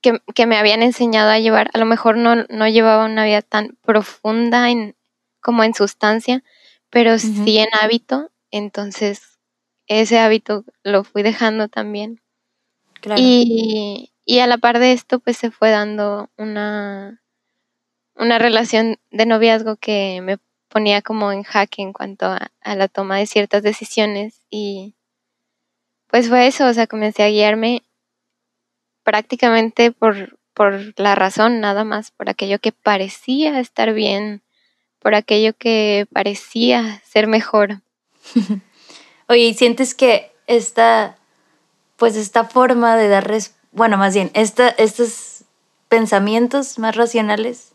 que, 0.02 0.46
me 0.46 0.58
habían 0.58 0.82
enseñado 0.82 1.30
a 1.30 1.38
llevar. 1.38 1.70
A 1.72 1.78
lo 1.78 1.86
mejor 1.86 2.18
no, 2.18 2.44
no 2.50 2.68
llevaba 2.68 3.06
una 3.06 3.24
vida 3.24 3.40
tan 3.40 3.78
profunda 3.80 4.68
en, 4.68 4.94
como 5.40 5.64
en 5.64 5.72
sustancia, 5.72 6.44
pero 6.90 7.18
sí 7.18 7.56
en 7.56 7.68
hábito. 7.72 8.30
Entonces 8.50 9.33
ese 9.86 10.18
hábito 10.18 10.64
lo 10.82 11.04
fui 11.04 11.22
dejando 11.22 11.68
también. 11.68 12.20
Y, 13.16 14.10
a 14.40 14.46
la 14.46 14.58
par 14.58 14.78
de 14.78 14.92
esto, 14.92 15.18
pues 15.18 15.36
se 15.36 15.50
fue 15.50 15.70
dando 15.70 16.30
una, 16.38 17.22
una 18.14 18.38
relación 18.38 18.98
de 19.10 19.26
noviazgo 19.26 19.76
que 19.76 20.20
me 20.22 20.38
ponía 20.68 21.02
como 21.02 21.30
en 21.30 21.42
jaque 21.42 21.82
en 21.82 21.92
cuanto 21.92 22.26
a, 22.26 22.50
la 22.64 22.88
toma 22.88 23.18
de 23.18 23.26
ciertas 23.26 23.62
decisiones 23.62 24.40
y 24.50 24.96
pues 26.08 26.28
fue 26.28 26.46
eso, 26.46 26.66
o 26.66 26.72
sea, 26.72 26.86
comencé 26.86 27.22
a 27.22 27.28
guiarme 27.28 27.82
prácticamente 29.02 29.92
por, 29.92 30.38
por 30.54 30.98
la 30.98 31.14
razón 31.14 31.60
nada 31.60 31.84
más, 31.84 32.10
por 32.10 32.30
aquello 32.30 32.58
que 32.58 32.72
parecía 32.72 33.60
estar 33.60 33.92
bien, 33.92 34.42
por 35.00 35.14
aquello 35.14 35.52
que 35.56 36.06
parecía 36.12 37.02
ser 37.04 37.26
mejor. 37.26 37.82
Oye, 39.28 39.46
¿y 39.46 39.54
sientes 39.54 39.94
que 39.94 40.32
esta, 40.46 41.16
pues 41.96 42.16
esta 42.16 42.44
forma 42.44 42.96
de 42.96 43.08
dar, 43.08 43.30
bueno, 43.72 43.96
más 43.96 44.14
bien, 44.14 44.30
esta, 44.34 44.68
estos 44.68 45.44
pensamientos 45.88 46.78
más 46.78 46.96
racionales 46.96 47.72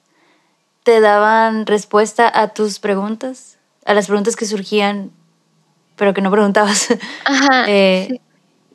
te 0.83 0.99
daban 1.01 1.65
respuesta 1.65 2.31
a 2.33 2.49
tus 2.49 2.79
preguntas, 2.79 3.57
a 3.85 3.93
las 3.93 4.07
preguntas 4.07 4.35
que 4.35 4.45
surgían, 4.45 5.11
pero 5.95 6.13
que 6.13 6.21
no 6.21 6.31
preguntabas? 6.31 6.89
Ajá. 7.25 7.65
eh, 7.67 8.19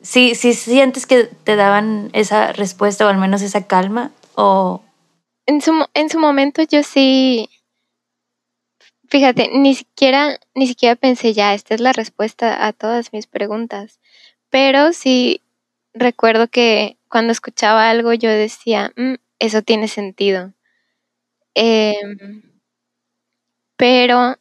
sí. 0.01 0.35
sí. 0.35 0.53
sientes 0.53 1.05
que 1.05 1.25
te 1.25 1.55
daban 1.55 2.09
esa 2.13 2.51
respuesta 2.53 3.05
o 3.05 3.09
al 3.09 3.17
menos 3.17 3.41
esa 3.41 3.65
calma 3.67 4.11
o... 4.35 4.81
En 5.47 5.61
su, 5.61 5.85
en 5.93 6.09
su 6.09 6.19
momento 6.19 6.63
yo 6.63 6.81
sí, 6.81 7.49
Fíjate, 9.15 9.49
ni 9.53 9.75
siquiera, 9.75 10.41
ni 10.55 10.67
siquiera 10.67 10.97
pensé 10.97 11.31
ya, 11.33 11.53
esta 11.53 11.73
es 11.73 11.79
la 11.79 11.93
respuesta 11.93 12.67
a 12.67 12.73
todas 12.73 13.13
mis 13.13 13.27
preguntas. 13.27 14.01
Pero 14.49 14.91
sí 14.91 15.41
recuerdo 15.93 16.49
que 16.49 16.97
cuando 17.07 17.31
escuchaba 17.31 17.89
algo 17.89 18.11
yo 18.11 18.29
decía, 18.29 18.91
mm, 18.97 19.13
eso 19.39 19.61
tiene 19.61 19.87
sentido. 19.87 20.51
Em, 21.53 22.41
pero, 23.77 24.35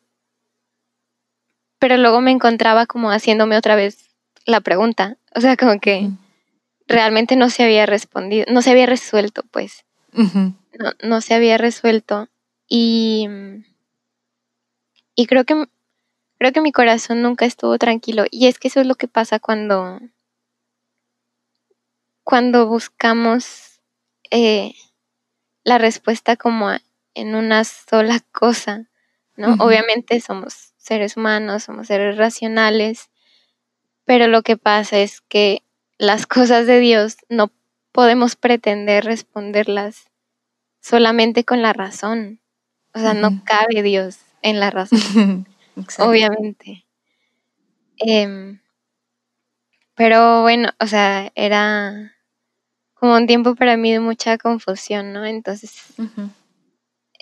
pero 1.79 1.97
luego 1.97 2.21
me 2.21 2.33
encontraba 2.33 2.87
como 2.87 3.13
haciéndome 3.13 3.57
otra 3.57 3.77
vez 3.77 4.11
la 4.45 4.61
pregunta. 4.61 5.19
O 5.37 5.41
sea, 5.41 5.57
como 5.57 5.79
que 5.79 6.11
realmente 6.89 7.37
no 7.37 7.49
se 7.49 7.63
había 7.63 7.87
respondido, 7.87 8.47
no 8.49 8.61
se 8.61 8.73
había 8.73 8.87
resuelto, 8.87 9.45
pues. 9.53 9.85
no, 10.81 10.91
no 11.05 11.21
se 11.21 11.35
había 11.35 11.59
resuelto. 11.59 12.29
Y 12.69 13.29
y 15.15 15.27
creo 15.27 15.45
que, 15.45 15.67
creo 16.39 16.53
que 16.53 16.61
mi 16.61 16.73
corazón 16.73 17.23
nunca 17.23 17.45
estuvo 17.45 17.79
tranquilo. 17.79 18.25
Y 18.31 18.47
es 18.47 18.59
que 18.59 18.69
eso 18.69 18.81
es 18.81 18.87
lo 18.87 18.95
que 18.97 19.09
pasa 19.09 19.39
cuando, 19.39 20.01
cuando 22.25 22.67
buscamos 22.67 23.81
eh, 24.31 24.75
la 25.63 25.79
respuesta 25.79 26.37
como 26.37 26.71
en 27.15 27.35
una 27.35 27.65
sola 27.65 28.21
cosa, 28.33 28.89
¿no? 29.37 29.55
Obviamente 29.61 30.21
somos 30.21 30.75
seres 30.77 31.17
humanos, 31.17 31.65
somos 31.65 31.87
seres 31.87 32.17
racionales, 32.17 33.11
pero 34.05 34.27
lo 34.27 34.43
que 34.43 34.57
pasa 34.57 34.99
es 34.99 35.21
que 35.23 35.63
las 35.99 36.27
cosas 36.27 36.67
de 36.67 36.81
Dios 36.81 37.19
no 37.29 37.53
podemos 37.93 38.35
pretender 38.35 39.05
responderlas 39.05 40.11
solamente 40.81 41.45
con 41.45 41.63
la 41.63 41.73
razón. 41.73 42.41
O 42.93 43.01
sea, 43.01 43.15
no 43.15 43.43
cabe 43.45 43.83
Dios 43.83 44.24
en 44.45 44.61
la 44.61 44.71
razón, 44.71 45.49
obviamente. 45.99 46.85
Em, 47.97 48.61
pero 49.97 50.43
bueno, 50.43 50.71
o 50.79 50.87
sea, 50.87 51.33
era 51.35 52.13
como 52.93 53.17
un 53.17 53.27
tiempo 53.27 53.55
para 53.55 53.77
mí 53.77 53.91
de 53.91 54.01
mucha 54.01 54.37
confusión, 54.37 55.13
¿no? 55.13 55.25
Entonces, 55.25 55.95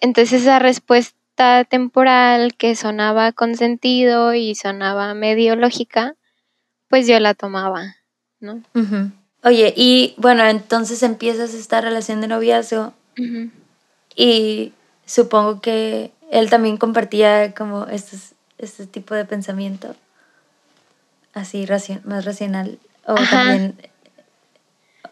entonces 0.01 0.43
esa 0.43 0.59
respuesta 0.59 1.65
temporal 1.65 2.55
que 2.57 2.75
sonaba 2.75 3.31
con 3.33 3.55
sentido 3.55 4.35
y 4.35 4.57
sonaba 4.57 5.15
medio 5.15 5.55
lógica, 5.55 6.17
pues 6.89 7.07
yo 7.07 7.21
la 7.21 7.35
tomaba, 7.35 7.97
¿no? 8.41 8.63
Oye, 9.45 9.73
y 9.77 10.15
bueno, 10.17 10.45
entonces 10.45 11.05
empiezas 11.05 11.55
esta 11.55 11.81
relación 11.81 12.21
de 12.21 12.29
noviazgo 12.29 12.95
y 14.17 14.73
supongo 15.07 15.61
que 15.61 16.11
él 16.33 16.49
también 16.49 16.79
compartía 16.79 17.53
como 17.53 17.87
estos, 17.87 18.33
este 18.57 18.87
tipo 18.87 19.15
de 19.15 19.27
pensamiento 19.27 19.95
así 21.35 21.67
más 22.05 22.25
racional 22.25 22.79
o 23.07 23.15
también 23.15 23.77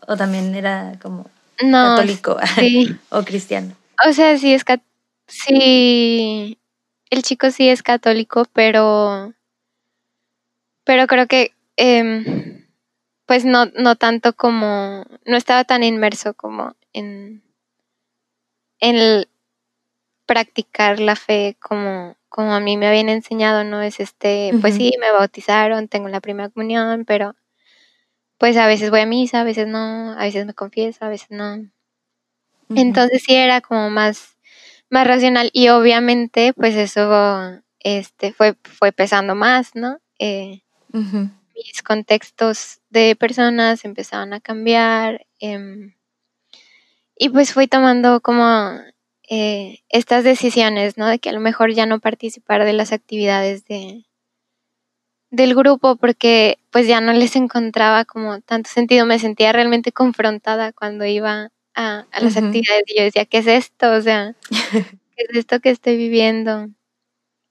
o 0.09 0.17
también 0.17 0.55
era 0.55 0.99
como 1.01 1.31
católico 1.59 2.39
o 3.11 3.23
cristiano. 3.23 3.75
O 4.09 4.13
sea, 4.15 4.39
sí 4.39 4.55
es 4.55 4.65
sí 5.27 6.59
el 7.11 7.23
chico 7.23 7.51
sí 7.51 7.69
es 7.69 7.83
católico, 7.83 8.47
pero 8.55 9.35
pero 10.85 11.07
creo 11.07 11.27
que 11.27 11.53
em, 11.77 12.65
pues 13.27 13.45
no, 13.45 13.67
no 13.67 13.97
tanto 13.97 14.33
como 14.33 15.05
no 15.27 15.37
estaba 15.37 15.65
tan 15.65 15.85
inmerso 15.85 16.33
como 16.33 16.75
en 16.95 17.43
en 18.81 18.97
el, 18.97 19.29
practicar 20.31 21.01
la 21.01 21.17
fe 21.17 21.57
como, 21.59 22.17
como 22.29 22.55
a 22.55 22.61
mí 22.61 22.77
me 22.77 22.87
habían 22.87 23.09
enseñado, 23.09 23.65
¿no? 23.65 23.83
Es 23.83 23.99
este, 23.99 24.53
pues 24.61 24.77
sí, 24.77 24.93
me 25.01 25.11
bautizaron, 25.11 25.89
tengo 25.89 26.09
la 26.09 26.21
primera 26.21 26.49
comunión, 26.51 27.05
pero, 27.05 27.35
pues 28.39 28.57
a 28.57 28.69
veces 28.69 28.91
voy 28.91 29.01
a 29.01 29.07
misa, 29.07 29.41
a 29.41 29.45
veces 29.45 29.67
no, 29.67 30.13
a 30.13 30.23
veces 30.23 30.47
me 30.47 30.55
confieso, 30.55 31.05
a 31.05 31.09
veces 31.09 31.33
no. 31.33 31.69
Entonces 32.69 33.25
sí 33.27 33.35
era 33.35 33.61
como 33.61 33.91
más, 33.91 34.37
más 34.89 35.05
racional 35.05 35.51
y 35.53 35.71
obviamente 35.71 36.53
pues 36.53 36.77
eso 36.77 37.61
este, 37.81 38.33
fue, 38.33 38.55
fue 38.63 38.93
pesando 38.93 39.35
más, 39.35 39.75
¿no? 39.75 39.99
Eh, 40.21 40.61
mis 41.57 41.83
contextos 41.83 42.79
de 42.89 43.17
personas 43.17 43.85
empezaban 43.85 44.33
a 44.33 44.39
cambiar 44.39 45.27
em, 45.41 45.93
y 47.19 47.31
pues 47.31 47.53
fui 47.53 47.67
tomando 47.67 48.21
como 48.21 48.79
eh, 49.33 49.85
estas 49.89 50.25
decisiones, 50.25 50.99
¿no? 50.99 51.07
De 51.07 51.21
que 51.21 51.31
a 51.31 51.33
lo 51.33 51.39
mejor 51.39 51.73
ya 51.73 51.87
no 51.87 52.01
participar 52.01 52.65
de 52.65 52.73
las 52.73 52.93
actividades 52.93 53.65
de, 53.65 54.05
del 55.31 55.55
grupo 55.55 55.95
porque 55.95 56.59
pues 56.71 56.89
ya 56.89 57.01
no 57.01 57.13
les 57.13 57.37
encontraba 57.37 58.05
como 58.05 58.41
tanto 58.41 58.69
sentido, 58.69 59.07
me 59.07 59.21
sentía 59.21 59.53
realmente 59.53 59.93
confrontada 59.93 60.73
cuando 60.73 61.05
iba 61.05 61.53
a, 61.77 62.07
las 62.21 62.37
actividades 62.37 62.83
y 62.89 62.99
yo 62.99 63.05
decía, 63.05 63.25
¿qué 63.25 63.39
es 63.39 63.47
esto? 63.47 63.93
O 63.93 64.01
sea, 64.03 64.35
¿qué 65.17 65.25
es 65.29 65.37
esto 65.37 65.61
que 65.61 65.71
estoy 65.71 65.97
viviendo? 65.97 66.69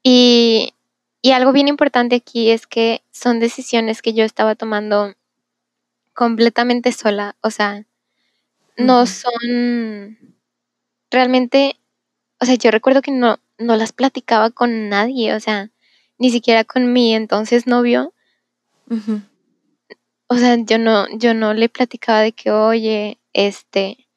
Y, 0.04 0.74
y 1.22 1.32
algo 1.32 1.54
bien 1.54 1.70
importante 1.70 2.18
aquí 2.18 2.52
es 2.52 2.68
que 2.68 3.04
son 3.12 3.40
decisiones 3.40 4.02
que 4.02 4.14
yo 4.14 4.26
estaba 4.26 4.56
tomando 4.56 5.16
completamente 6.14 6.92
sola, 6.92 7.38
o 7.40 7.52
sea, 7.52 7.86
no 8.76 9.06
son 9.06 10.29
realmente, 11.12 11.80
o 12.40 12.46
sea, 12.46 12.56
yo 12.56 12.72
recuerdo 12.72 13.02
que 13.02 13.12
no, 13.12 13.40
no 13.58 13.76
las 13.76 13.94
platicaba 13.94 14.50
con 14.50 14.90
nadie, 14.90 15.34
o 15.34 15.40
sea, 15.40 15.70
ni 16.18 16.30
siquiera 16.30 16.64
con 16.64 16.92
mi 16.94 17.16
entonces 17.16 17.68
novio. 17.68 18.14
O 20.28 20.36
sea, 20.36 20.56
yo 20.58 20.78
no, 20.78 21.08
yo 21.18 21.34
no 21.34 21.54
le 21.54 21.70
platicaba 21.70 22.22
de 22.22 22.32
que, 22.32 22.52
oye, 22.52 23.20
este, 23.34 24.08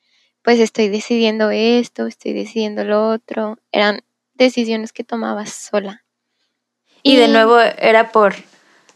pues 0.43 0.61
estoy 0.61 0.89
decidiendo 0.89 1.51
esto, 1.51 2.07
estoy 2.07 2.33
decidiendo 2.33 2.85
lo 2.85 3.09
otro. 3.09 3.59
Eran 3.71 4.03
decisiones 4.35 4.93
que 4.93 5.05
tomaba 5.05 5.47
sola. 5.47 6.05
Y, 7.03 7.17
de 7.17 7.29
nuevo 7.29 7.59
era 7.61 8.13
por 8.13 8.35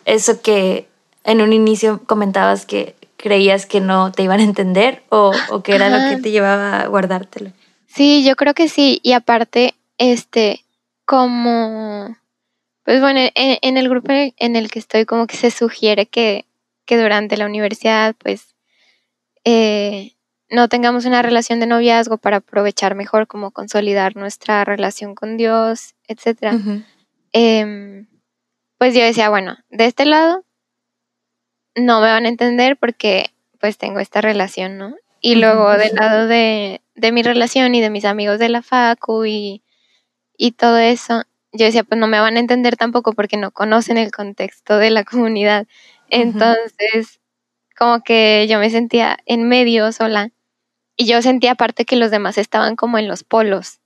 eso 0.05 0.41
que 0.41 0.89
en 1.25 1.43
un 1.43 1.53
inicio 1.53 2.03
comentabas 2.07 2.67
que 2.67 2.95
creías 3.17 3.67
que 3.67 3.81
no 3.81 4.13
te 4.13 4.23
iban 4.23 4.41
a 4.41 4.45
entender 4.45 5.03
o, 5.09 5.33
que 5.65 5.75
era 5.75 5.89
lo 5.89 6.11
que 6.11 6.23
te 6.23 6.31
llevaba 6.31 6.83
a 6.83 6.87
guardártelo. 6.87 7.51
Sí, 7.97 8.23
yo 8.25 8.37
creo 8.37 8.53
que 8.53 8.69
sí. 8.69 9.01
Y 9.03 9.13
aparte, 9.13 9.75
este, 9.97 10.67
como, 11.07 12.15
pues 12.85 13.01
bueno, 13.01 13.21
en, 13.35 13.77
el 13.79 13.89
grupo 13.89 14.13
en 14.13 14.57
el 14.57 14.71
que 14.71 14.79
estoy, 14.79 15.07
como 15.07 15.27
que 15.27 15.37
se 15.39 15.51
sugiere 15.51 16.05
que, 16.05 16.45
que 16.85 17.01
durante 17.01 17.39
la 17.39 17.47
universidad, 17.47 18.15
pues, 18.19 18.55
eh, 19.45 20.13
no 20.51 20.69
tengamos 20.69 21.07
una 21.07 21.23
relación 21.23 21.59
de 21.59 21.67
noviazgo 21.67 22.19
para 22.19 22.39
aprovechar 22.39 22.95
mejor 22.95 23.27
como 23.27 23.51
consolidar 23.51 24.15
nuestra 24.15 24.63
relación 24.67 25.15
con 25.15 25.39
Dios, 25.39 25.95
etcétera. 26.07 26.55
Em, 27.33 28.07
pues 28.77 28.95
yo 28.95 29.01
decía, 29.01 29.31
bueno, 29.31 29.57
de 29.71 29.87
este 29.87 30.05
lado 30.05 30.45
no 31.75 32.03
me 32.03 32.09
van 32.09 32.27
a 32.27 32.29
entender 32.29 32.77
porque 32.77 33.31
pues 33.59 33.79
tengo 33.79 34.01
esta 34.01 34.21
relación, 34.21 34.77
¿no? 34.77 34.95
Y 35.23 35.37
luego 35.37 35.71
del 35.79 35.95
lado 35.95 36.27
de, 36.27 36.83
de, 36.97 37.13
mi 37.13 37.23
relación 37.23 37.75
y 37.75 37.81
de 37.81 37.91
mis 37.91 38.05
amigos 38.05 38.39
de 38.39 38.49
la 38.49 38.63
facu 38.63 39.25
y, 39.25 39.63
y 40.37 40.53
todo 40.53 40.79
eso, 40.79 41.25
yo 41.53 41.67
decía, 41.67 41.85
pues 41.85 41.99
no 41.99 42.07
me 42.07 42.21
van 42.21 42.37
a 42.37 42.41
entender 42.41 42.77
tampoco 42.77 43.13
porque 43.13 43.37
no 43.37 43.51
conocen 43.51 43.99
el 43.99 44.11
contexto 44.11 44.79
de 44.79 44.91
la 44.91 45.05
comunidad. 45.05 45.67
Entonces, 46.09 47.21
como 47.77 48.03
que 48.03 48.47
yo 48.49 48.59
me 48.59 48.71
sentía 48.71 49.19
en 49.27 49.49
medio 49.49 49.93
sola 49.93 50.31
y 50.97 51.07
yo 51.07 51.21
sentía 51.23 51.53
aparte 51.53 51.85
que 51.85 51.97
los 51.97 52.11
demás 52.11 52.39
estaban 52.39 52.77
como 52.77 52.99
en 52.99 53.09
los 53.09 53.23
polos, 53.23 53.81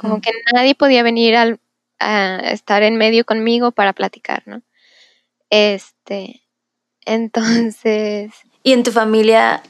como 0.00 0.20
que 0.20 0.30
nadie 0.52 0.74
podía 0.74 1.02
venir 1.02 1.34
al, 1.36 1.58
a 1.98 2.50
estar 2.50 2.82
en 2.82 2.96
medio 2.96 3.24
conmigo 3.24 3.72
para 3.72 3.94
platicar, 3.94 4.42
¿no? 4.46 4.62
Este, 5.48 6.42
entonces... 7.06 8.32
Y 8.62 8.72
en 8.72 8.82
tu 8.82 8.92
familia, 8.92 9.62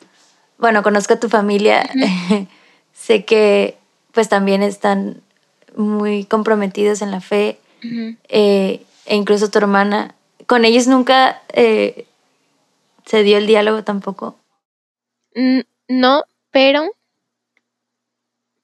bueno, 0.60 0.82
conozco 0.82 1.14
a 1.14 1.20
tu 1.20 1.28
familia, 1.28 1.88
sé 2.92 3.24
que 3.24 3.76
pues 4.12 4.28
también 4.28 4.62
están 4.62 5.22
muy 5.76 6.24
comprometidos 6.24 7.02
en 7.02 7.10
la 7.10 7.20
fe, 7.20 7.58
eh, 8.28 8.84
e 9.06 9.16
incluso 9.16 9.50
tu 9.50 9.58
hermana, 9.58 10.14
¿con 10.46 10.64
ellos 10.64 10.86
nunca 10.86 11.40
eh, 11.52 12.06
se 13.06 13.22
dio 13.22 13.38
el 13.38 13.46
diálogo 13.46 13.82
tampoco? 13.84 14.36
No, 15.88 16.24
pero, 16.50 16.90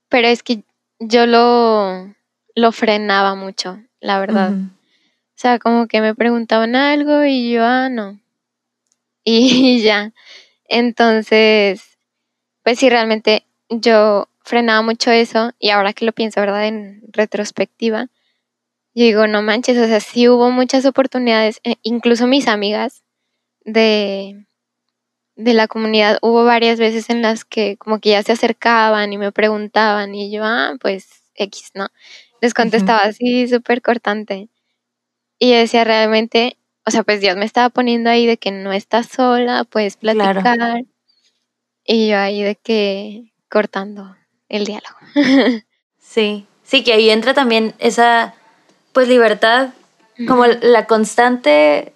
pero 0.09 0.29
es 0.29 0.43
que 0.43 0.63
yo 0.99 1.27
lo, 1.27 2.15
lo 2.55 2.73
frenaba 2.73 3.35
mucho, 3.35 3.81
la 4.01 4.19
verdad. 4.19 4.53
O 4.53 5.39
sea, 5.39 5.59
como 5.59 5.87
que 5.87 6.01
me 6.01 6.15
preguntaban 6.15 6.77
algo 6.77 7.25
y 7.25 7.53
yo, 7.53 7.65
ah, 7.65 7.89
no. 7.89 8.19
Y 9.29 9.83
ya. 9.83 10.13
Entonces, 10.69 11.99
pues 12.65 12.79
sí, 12.79 12.91
realmente 12.91 13.47
yo 13.71 14.29
frenaba 14.45 14.83
mucho 14.83 15.11
eso 15.11 15.53
y 15.59 15.71
ahora 15.71 15.93
que 15.93 16.05
lo 16.07 16.13
pienso, 16.13 16.41
¿verdad? 16.41 16.67
En 16.69 17.03
retrospectiva, 17.13 18.09
yo 18.95 19.05
digo, 19.05 19.27
no 19.27 19.43
manches, 19.43 19.79
o 19.79 19.87
sea, 19.87 20.01
sí 20.01 20.29
hubo 20.29 20.51
muchas 20.51 20.87
oportunidades, 20.87 21.61
eh, 21.65 21.77
incluso 21.83 22.27
mis 22.27 22.49
amigas 22.49 23.05
de, 23.65 24.47
de 25.37 25.55
la 25.55 25.69
comunidad, 25.69 26.19
hubo 26.23 26.45
varias 26.45 26.79
veces 26.81 27.11
en 27.11 27.23
las 27.23 27.45
que 27.45 27.77
como 27.79 28.01
que 28.01 28.11
ya 28.11 28.23
se 28.23 28.33
acercaban 28.33 29.13
y 29.13 29.19
me 29.19 29.33
preguntaban 29.33 30.15
y 30.15 30.33
yo, 30.33 30.45
ah, 30.45 30.75
pues 30.81 31.09
X, 31.37 31.71
¿no? 31.75 31.89
Les 32.43 32.55
contestaba 32.55 33.01
así 33.01 33.49
súper 33.49 33.83
cortante. 33.83 34.49
Y 35.39 35.53
decía 35.53 35.85
realmente, 35.85 36.59
o 36.87 36.91
sea, 36.91 37.03
pues 37.03 37.21
Dios 37.21 37.37
me 37.37 37.45
estaba 37.45 37.69
poniendo 37.69 38.11
ahí 38.11 38.27
de 38.27 38.37
que 38.37 38.53
no 38.53 38.73
estás 38.73 39.09
sola, 39.09 39.65
puedes 39.65 39.97
platicar. 39.97 40.85
Y 41.85 42.09
yo 42.09 42.19
ahí 42.19 42.43
de 42.43 42.57
que 42.57 43.33
cortando 43.51 44.17
el 44.49 44.65
diálogo. 44.65 44.97
sí, 45.99 46.47
sí, 46.63 46.85
que 46.85 46.93
ahí 46.93 47.11
entra 47.11 47.35
también 47.35 47.75
esa, 47.79 48.35
pues 48.93 49.09
libertad, 49.09 49.71
como 50.27 50.47
la 50.47 50.87
constante 50.87 51.93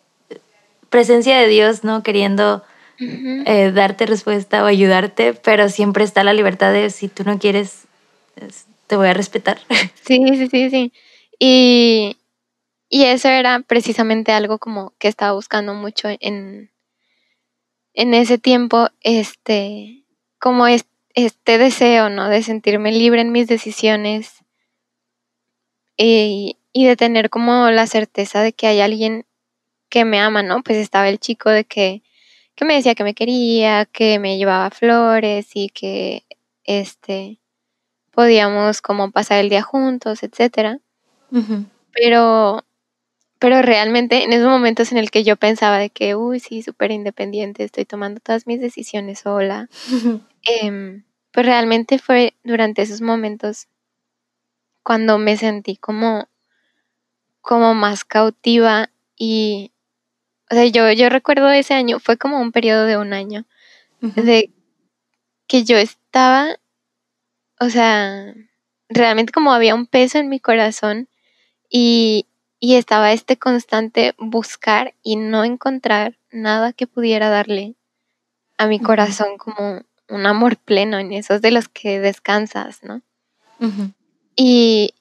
presencia 0.90 1.38
de 1.38 1.46
Dios, 1.46 1.84
¿no? 1.84 2.02
Queriendo 2.02 2.64
eh, 2.98 3.72
darte 3.72 4.04
respuesta 4.04 4.62
o 4.62 4.66
ayudarte, 4.66 5.32
pero 5.32 5.68
siempre 5.68 6.04
está 6.04 6.22
la 6.22 6.34
libertad 6.34 6.72
de 6.72 6.90
si 6.90 7.08
tú 7.08 7.24
no 7.24 7.38
quieres, 7.38 7.84
te 8.86 8.96
voy 8.96 9.08
a 9.08 9.14
respetar. 9.14 9.60
Sí, 10.04 10.20
sí, 10.36 10.48
sí, 10.48 10.70
sí. 10.70 10.92
Y, 11.38 12.16
y 12.90 13.04
eso 13.04 13.28
era 13.28 13.60
precisamente 13.60 14.32
algo 14.32 14.58
como 14.58 14.92
que 14.98 15.08
estaba 15.08 15.32
buscando 15.32 15.72
mucho 15.72 16.08
en, 16.20 16.70
en 17.94 18.12
ese 18.14 18.36
tiempo, 18.36 18.88
este, 19.00 20.04
como 20.38 20.66
este 20.66 21.58
deseo, 21.58 22.10
¿no? 22.10 22.28
De 22.28 22.42
sentirme 22.42 22.92
libre 22.92 23.22
en 23.22 23.32
mis 23.32 23.46
decisiones 23.46 24.44
y, 25.96 26.58
y 26.72 26.86
de 26.86 26.96
tener 26.96 27.30
como 27.30 27.70
la 27.70 27.86
certeza 27.86 28.42
de 28.42 28.52
que 28.52 28.66
hay 28.66 28.80
alguien 28.80 29.24
que 29.88 30.04
me 30.04 30.20
ama, 30.20 30.42
¿no? 30.42 30.62
Pues 30.62 30.76
estaba 30.76 31.08
el 31.08 31.18
chico 31.18 31.48
de 31.48 31.64
que 31.64 32.02
que 32.60 32.66
me 32.66 32.74
decía 32.74 32.94
que 32.94 33.04
me 33.04 33.14
quería, 33.14 33.86
que 33.86 34.18
me 34.18 34.36
llevaba 34.36 34.68
flores 34.68 35.48
y 35.54 35.70
que 35.70 36.24
este 36.64 37.38
podíamos 38.10 38.82
como 38.82 39.12
pasar 39.12 39.38
el 39.38 39.48
día 39.48 39.62
juntos, 39.62 40.22
etcétera. 40.22 40.78
Pero 41.94 42.62
pero 43.40 43.62
realmente 43.62 44.22
en 44.22 44.34
esos 44.34 44.48
momentos 44.48 44.92
en 44.92 44.98
el 44.98 45.10
que 45.10 45.24
yo 45.24 45.36
pensaba 45.36 45.78
de 45.78 45.88
que, 45.88 46.14
uy, 46.14 46.40
sí, 46.40 46.62
súper 46.62 46.92
independiente, 46.92 47.64
estoy 47.64 47.86
tomando 47.86 48.20
todas 48.20 48.46
mis 48.46 48.60
decisiones 48.60 49.20
sola, 49.20 49.68
em, 50.44 51.04
pues 51.32 51.46
realmente 51.46 51.98
fue 51.98 52.34
durante 52.44 52.82
esos 52.82 53.00
momentos 53.00 53.66
cuando 54.82 55.18
me 55.18 55.36
sentí 55.38 55.76
como, 55.76 56.28
como 57.40 57.74
más 57.74 58.04
cautiva 58.04 58.90
y, 59.16 59.72
o 60.50 60.54
sea, 60.54 60.66
yo, 60.66 60.92
yo 60.92 61.08
recuerdo 61.08 61.48
ese 61.50 61.72
año, 61.72 61.98
fue 61.98 62.18
como 62.18 62.40
un 62.40 62.52
periodo 62.52 62.84
de 62.84 62.98
un 62.98 63.14
año, 63.14 63.46
de 64.00 64.50
que 65.46 65.64
yo 65.64 65.78
estaba, 65.78 66.56
o 67.58 67.70
sea, 67.70 68.34
realmente 68.90 69.32
como 69.32 69.52
había 69.52 69.74
un 69.74 69.86
peso 69.86 70.18
en 70.18 70.28
mi 70.28 70.40
corazón 70.40 71.08
y, 71.70 72.26
y 72.60 72.76
estaba 72.76 73.12
este 73.12 73.38
constante 73.38 74.14
buscar 74.18 74.94
y 75.02 75.16
no 75.16 75.44
encontrar 75.44 76.18
nada 76.30 76.74
que 76.74 76.86
pudiera 76.86 77.30
darle 77.30 77.74
a 78.58 78.66
mi 78.66 78.78
corazón 78.78 79.38
como 79.38 79.82
un 80.08 80.26
amor 80.26 80.58
pleno 80.58 80.98
en 80.98 81.12
esos 81.12 81.40
de 81.40 81.50
los 81.50 81.68
que 81.68 81.98
descansas, 81.98 82.82
¿no? 82.82 83.00
y, 84.36 84.94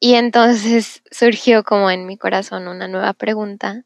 y 0.00 0.14
entonces 0.14 1.02
surgió 1.10 1.62
como 1.62 1.90
en 1.90 2.06
mi 2.06 2.16
corazón 2.16 2.66
una 2.66 2.88
nueva 2.88 3.12
pregunta 3.12 3.84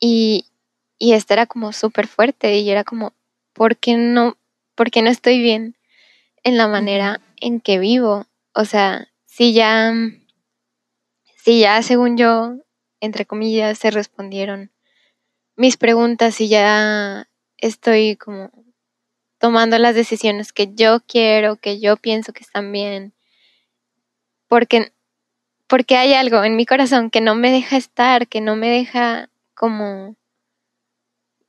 y, 0.00 0.46
y 0.98 1.12
esta 1.12 1.34
era 1.34 1.46
como 1.46 1.72
súper 1.72 2.06
fuerte 2.06 2.58
y 2.58 2.70
era 2.70 2.84
como, 2.84 3.12
¿por 3.52 3.76
qué 3.76 3.96
no, 3.96 4.38
por 4.74 4.90
qué 4.90 5.02
no 5.02 5.10
estoy 5.10 5.40
bien 5.40 5.76
en 6.42 6.56
la 6.56 6.66
manera 6.66 7.20
en 7.36 7.60
que 7.60 7.78
vivo? 7.78 8.26
O 8.54 8.64
sea, 8.64 9.08
si 9.26 9.52
ya, 9.52 9.92
si 11.42 11.60
ya 11.60 11.82
según 11.82 12.16
yo, 12.16 12.56
entre 13.00 13.24
comillas, 13.24 13.78
se 13.78 13.90
respondieron 13.90 14.70
mis 15.56 15.76
preguntas 15.76 16.40
y 16.40 16.48
ya 16.48 17.28
estoy 17.56 18.16
como 18.16 18.50
tomando 19.38 19.78
las 19.78 19.94
decisiones 19.94 20.52
que 20.52 20.74
yo 20.74 21.00
quiero, 21.06 21.56
que 21.56 21.80
yo 21.80 21.96
pienso 21.96 22.34
que 22.34 22.42
están 22.42 22.72
bien, 22.72 23.14
porque, 24.48 24.92
porque 25.66 25.96
hay 25.96 26.12
algo 26.12 26.44
en 26.44 26.56
mi 26.56 26.66
corazón 26.66 27.10
que 27.10 27.22
no 27.22 27.34
me 27.34 27.50
deja 27.50 27.78
estar, 27.78 28.28
que 28.28 28.42
no 28.42 28.54
me 28.54 28.68
deja 28.68 29.30
como, 29.54 30.16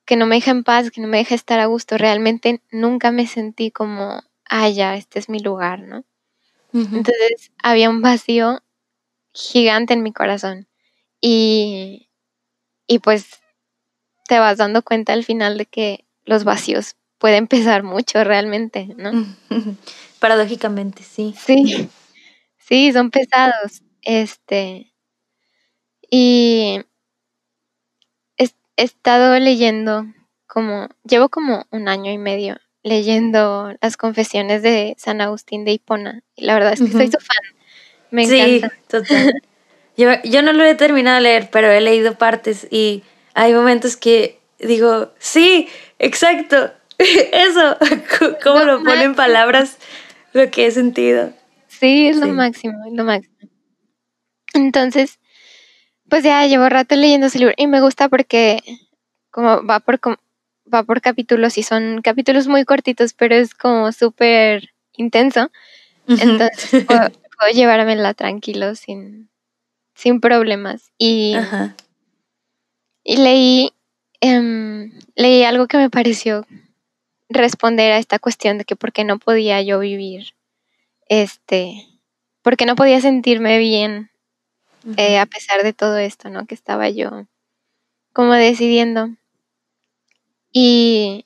que 0.05 0.15
no 0.15 0.25
me 0.25 0.35
deja 0.35 0.51
en 0.51 0.63
paz, 0.63 0.89
que 0.91 1.01
no 1.01 1.09
me 1.09 1.17
deja 1.17 1.35
estar 1.35 1.59
a 1.59 1.65
gusto. 1.65 1.97
Realmente 1.97 2.61
nunca 2.71 3.11
me 3.11 3.27
sentí 3.27 3.71
como, 3.71 4.23
ah, 4.49 4.69
ya, 4.69 4.95
este 4.95 5.19
es 5.19 5.27
mi 5.27 5.39
lugar, 5.39 5.79
¿no? 5.79 6.05
Entonces 6.73 7.51
había 7.61 7.89
un 7.89 8.01
vacío 8.01 8.61
gigante 9.33 9.93
en 9.93 10.03
mi 10.03 10.13
corazón. 10.13 10.67
Y, 11.19 12.09
y 12.87 12.99
pues 12.99 13.41
te 14.27 14.39
vas 14.39 14.57
dando 14.57 14.81
cuenta 14.81 15.13
al 15.13 15.23
final 15.23 15.57
de 15.57 15.65
que 15.65 16.05
los 16.25 16.43
vacíos 16.43 16.95
pueden 17.17 17.47
pesar 17.47 17.83
mucho 17.83 18.23
realmente, 18.23 18.95
¿no? 18.97 19.11
Paradójicamente, 20.19 21.03
sí. 21.03 21.35
Sí, 21.37 21.89
sí, 22.57 22.91
son 22.91 23.11
pesados. 23.11 23.81
Este, 24.01 24.91
y 26.09 26.81
he, 28.37 28.49
estado 28.75 29.37
leyendo 29.39 30.05
como, 30.47 30.89
llevo 31.03 31.29
como 31.29 31.65
un 31.71 31.87
año 31.87 32.11
y 32.11 32.17
medio 32.17 32.57
leyendo 32.83 33.73
las 33.79 33.95
confesiones 33.95 34.63
de 34.63 34.95
San 34.97 35.21
Agustín 35.21 35.65
de 35.65 35.73
Hipona. 35.73 36.23
Y 36.35 36.45
la 36.45 36.55
verdad 36.55 36.73
es 36.73 36.81
que 36.81 36.91
soy 36.91 37.07
su 37.07 37.19
fan. 37.19 37.60
Me 38.11 38.23
encanta. 38.23 38.69
Sí, 38.69 38.75
total. 38.87 39.41
yo, 39.97 40.09
yo 40.23 40.41
no 40.41 40.53
lo 40.53 40.63
he 40.63 40.75
terminado 40.75 41.15
de 41.15 41.21
leer, 41.23 41.49
pero 41.51 41.71
he 41.71 41.81
leído 41.81 42.15
partes 42.15 42.67
y 42.69 43.03
hay 43.33 43.53
momentos 43.53 43.97
que 43.97 44.39
digo, 44.59 45.11
sí, 45.17 45.67
exacto, 45.99 46.71
eso, 46.99 47.77
cómo 48.43 48.59
lo 48.59 48.83
pone 48.83 49.03
en 49.03 49.15
palabras 49.15 49.77
lo 50.33 50.49
que 50.51 50.67
he 50.67 50.71
sentido. 50.71 51.33
Sí, 51.67 52.07
es 52.07 52.17
lo 52.17 52.27
máximo, 52.27 52.85
es 52.85 52.93
lo 52.93 53.03
máximo. 53.03 53.35
Entonces, 54.53 55.19
pues 56.09 56.23
ya 56.23 56.45
llevo 56.45 56.69
rato 56.69 56.95
leyendo 56.95 57.27
ese 57.27 57.39
libro 57.39 57.53
y 57.57 57.67
me 57.67 57.81
gusta 57.81 58.09
porque 58.09 58.61
como 59.31 59.65
va 59.65 59.79
por 59.79 59.99
va 60.73 60.83
por 60.83 61.01
capítulos 61.01 61.57
y 61.57 61.63
son 61.63 62.01
capítulos 62.01 62.47
muy 62.47 62.65
cortitos, 62.65 63.13
pero 63.13 63.35
es 63.35 63.55
como 63.55 63.91
súper 63.91 64.69
intenso. 64.95 65.51
Entonces 66.07 66.83
puedo, 66.85 67.09
llevármela 67.47 68.13
tranquilo 68.13 68.75
sin, 68.75 69.29
sin 69.95 70.19
problemas. 70.19 70.91
Y, 70.97 71.35
y 73.03 73.17
leí, 73.17 73.71
em, 74.19 74.91
leí 75.15 75.43
algo 75.43 75.67
que 75.67 75.77
me 75.77 75.89
pareció 75.89 76.45
responder 77.29 77.91
a 77.93 77.97
esta 77.97 78.19
cuestión 78.19 78.57
de 78.57 78.65
que 78.65 78.75
por 78.75 78.91
qué 78.91 79.03
no 79.03 79.19
podía 79.19 79.61
yo 79.61 79.79
vivir, 79.79 80.33
este, 81.07 81.87
por 82.41 82.57
qué 82.57 82.65
no 82.65 82.75
podía 82.75 83.01
sentirme 83.01 83.57
bien 83.57 84.11
eh, 84.97 85.19
a 85.19 85.25
pesar 85.25 85.63
de 85.63 85.73
todo 85.73 85.97
esto, 85.97 86.29
¿no? 86.29 86.45
Que 86.45 86.55
estaba 86.55 86.89
yo 86.89 87.27
como 88.13 88.33
decidiendo. 88.33 89.09
Y, 90.51 91.25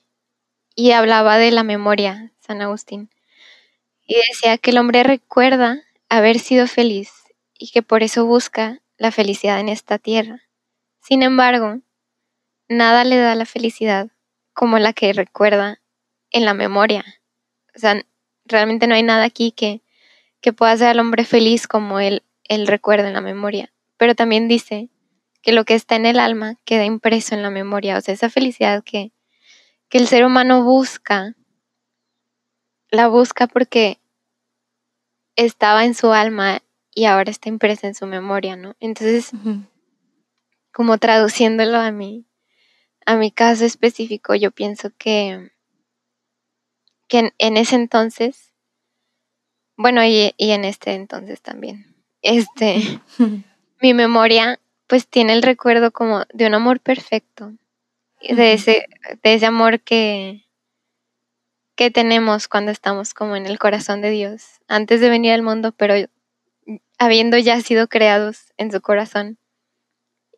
y 0.74 0.92
hablaba 0.92 1.38
de 1.38 1.50
la 1.50 1.62
memoria, 1.62 2.32
San 2.38 2.60
Agustín. 2.60 3.10
Y 4.06 4.14
decía 4.28 4.58
que 4.58 4.70
el 4.70 4.78
hombre 4.78 5.02
recuerda 5.02 5.82
haber 6.08 6.38
sido 6.38 6.66
feliz 6.66 7.12
y 7.58 7.70
que 7.70 7.82
por 7.82 8.02
eso 8.02 8.26
busca 8.26 8.80
la 8.96 9.10
felicidad 9.10 9.60
en 9.60 9.68
esta 9.68 9.98
tierra. 9.98 10.42
Sin 11.00 11.22
embargo, 11.22 11.80
nada 12.68 13.04
le 13.04 13.16
da 13.16 13.34
la 13.34 13.46
felicidad 13.46 14.08
como 14.52 14.78
la 14.78 14.92
que 14.92 15.12
recuerda 15.12 15.80
en 16.30 16.44
la 16.44 16.54
memoria. 16.54 17.04
O 17.74 17.78
sea, 17.78 18.02
realmente 18.44 18.86
no 18.86 18.94
hay 18.94 19.02
nada 19.02 19.24
aquí 19.24 19.52
que, 19.52 19.82
que 20.40 20.52
pueda 20.52 20.72
hacer 20.72 20.88
al 20.88 21.00
hombre 21.00 21.24
feliz 21.24 21.66
como 21.66 22.00
él, 22.00 22.22
él 22.44 22.66
recuerda 22.66 23.08
en 23.08 23.14
la 23.14 23.20
memoria. 23.20 23.72
Pero 23.96 24.14
también 24.14 24.48
dice 24.48 24.88
que 25.42 25.52
lo 25.52 25.64
que 25.64 25.74
está 25.74 25.96
en 25.96 26.06
el 26.06 26.18
alma 26.18 26.56
queda 26.64 26.84
impreso 26.84 27.34
en 27.34 27.42
la 27.42 27.50
memoria. 27.50 27.96
O 27.96 28.00
sea, 28.00 28.14
esa 28.14 28.30
felicidad 28.30 28.82
que, 28.82 29.12
que 29.88 29.98
el 29.98 30.08
ser 30.08 30.24
humano 30.24 30.64
busca, 30.64 31.34
la 32.90 33.08
busca 33.08 33.46
porque 33.46 34.00
estaba 35.36 35.84
en 35.84 35.94
su 35.94 36.12
alma 36.12 36.62
y 36.94 37.04
ahora 37.04 37.30
está 37.30 37.48
impresa 37.48 37.86
en 37.86 37.94
su 37.94 38.06
memoria, 38.06 38.56
¿no? 38.56 38.74
Entonces, 38.80 39.30
como 40.72 40.98
traduciéndolo 40.98 41.78
a 41.78 41.90
mi, 41.90 42.26
a 43.04 43.16
mi 43.16 43.30
caso 43.30 43.64
específico, 43.64 44.34
yo 44.34 44.50
pienso 44.50 44.90
que 44.98 45.50
que 47.08 47.32
en, 47.38 47.56
ese 47.56 47.76
entonces, 47.76 48.52
bueno, 49.76 50.04
y, 50.04 50.32
en 50.38 50.64
este 50.64 50.94
entonces 50.94 51.40
también, 51.40 51.94
este, 52.22 53.00
mi 53.80 53.94
memoria 53.94 54.60
pues 54.88 55.08
tiene 55.08 55.32
el 55.32 55.42
recuerdo 55.42 55.90
como 55.90 56.24
de 56.32 56.46
un 56.46 56.54
amor 56.54 56.80
perfecto, 56.80 57.52
de 58.20 58.52
ese, 58.52 58.86
de 59.22 59.34
ese 59.34 59.46
amor 59.46 59.80
que, 59.80 60.45
que 61.76 61.90
tenemos 61.90 62.48
cuando 62.48 62.72
estamos 62.72 63.14
como 63.14 63.36
en 63.36 63.46
el 63.46 63.58
corazón 63.58 64.00
de 64.00 64.10
Dios, 64.10 64.60
antes 64.66 65.00
de 65.00 65.10
venir 65.10 65.32
al 65.32 65.42
mundo, 65.42 65.72
pero 65.72 65.94
habiendo 66.98 67.36
ya 67.38 67.60
sido 67.60 67.86
creados 67.86 68.52
en 68.56 68.72
su 68.72 68.80
corazón. 68.80 69.38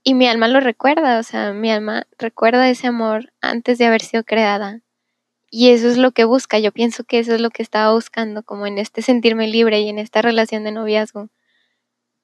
Y 0.03 0.15
mi 0.15 0.27
alma 0.27 0.49
lo 0.49 0.61
recuerda, 0.61 1.19
o 1.19 1.23
sea, 1.23 1.53
mi 1.53 1.71
alma 1.71 2.07
recuerda 2.19 2.69
ese 2.69 2.89
amor 2.89 3.33
antes 3.41 3.79
de 3.79 3.87
haber 3.87 4.03
sido 4.03 4.25
creada. 4.25 4.81
Y 5.51 5.71
eso 5.71 5.89
es 5.89 5.97
lo 5.97 6.11
que 6.13 6.25
busca. 6.25 6.59
Yo 6.59 6.73
pienso 6.73 7.05
que 7.05 7.19
eso 7.19 7.35
es 7.35 7.41
lo 7.41 7.51
que 7.51 7.63
estaba 7.63 7.93
buscando, 7.93 8.43
como 8.43 8.67
en 8.67 8.79
este 8.79 9.01
sentirme 9.03 9.49
libre 9.49 9.81
y 9.81 9.89
en 9.89 9.99
esta 9.99 10.23
relación 10.23 10.65
de 10.65 10.73
noviazgo. 10.73 11.29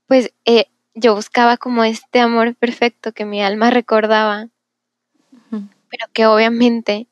Pues 0.06 0.32
eh, 0.44 0.66
yo 0.94 1.14
buscaba 1.14 1.56
como 1.56 1.84
este 1.84 2.20
amor 2.20 2.54
perfecto 2.54 3.12
que 3.12 3.24
mi 3.24 3.42
alma 3.42 3.70
recordaba, 3.70 4.48
pero 5.50 6.06
que 6.12 6.26
obviamente 6.26 7.06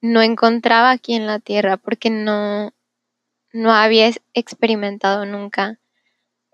no 0.00 0.22
encontraba 0.22 0.90
aquí 0.90 1.14
en 1.14 1.26
la 1.26 1.38
tierra 1.38 1.76
porque 1.76 2.10
no, 2.10 2.72
no 3.52 3.72
había 3.72 4.10
experimentado 4.34 5.26
nunca 5.26 5.78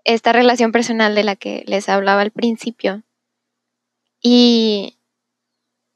esta 0.03 0.31
relación 0.31 0.71
personal 0.71 1.15
de 1.15 1.23
la 1.23 1.35
que 1.35 1.63
les 1.67 1.89
hablaba 1.89 2.21
al 2.21 2.31
principio. 2.31 3.03
Y, 4.21 4.97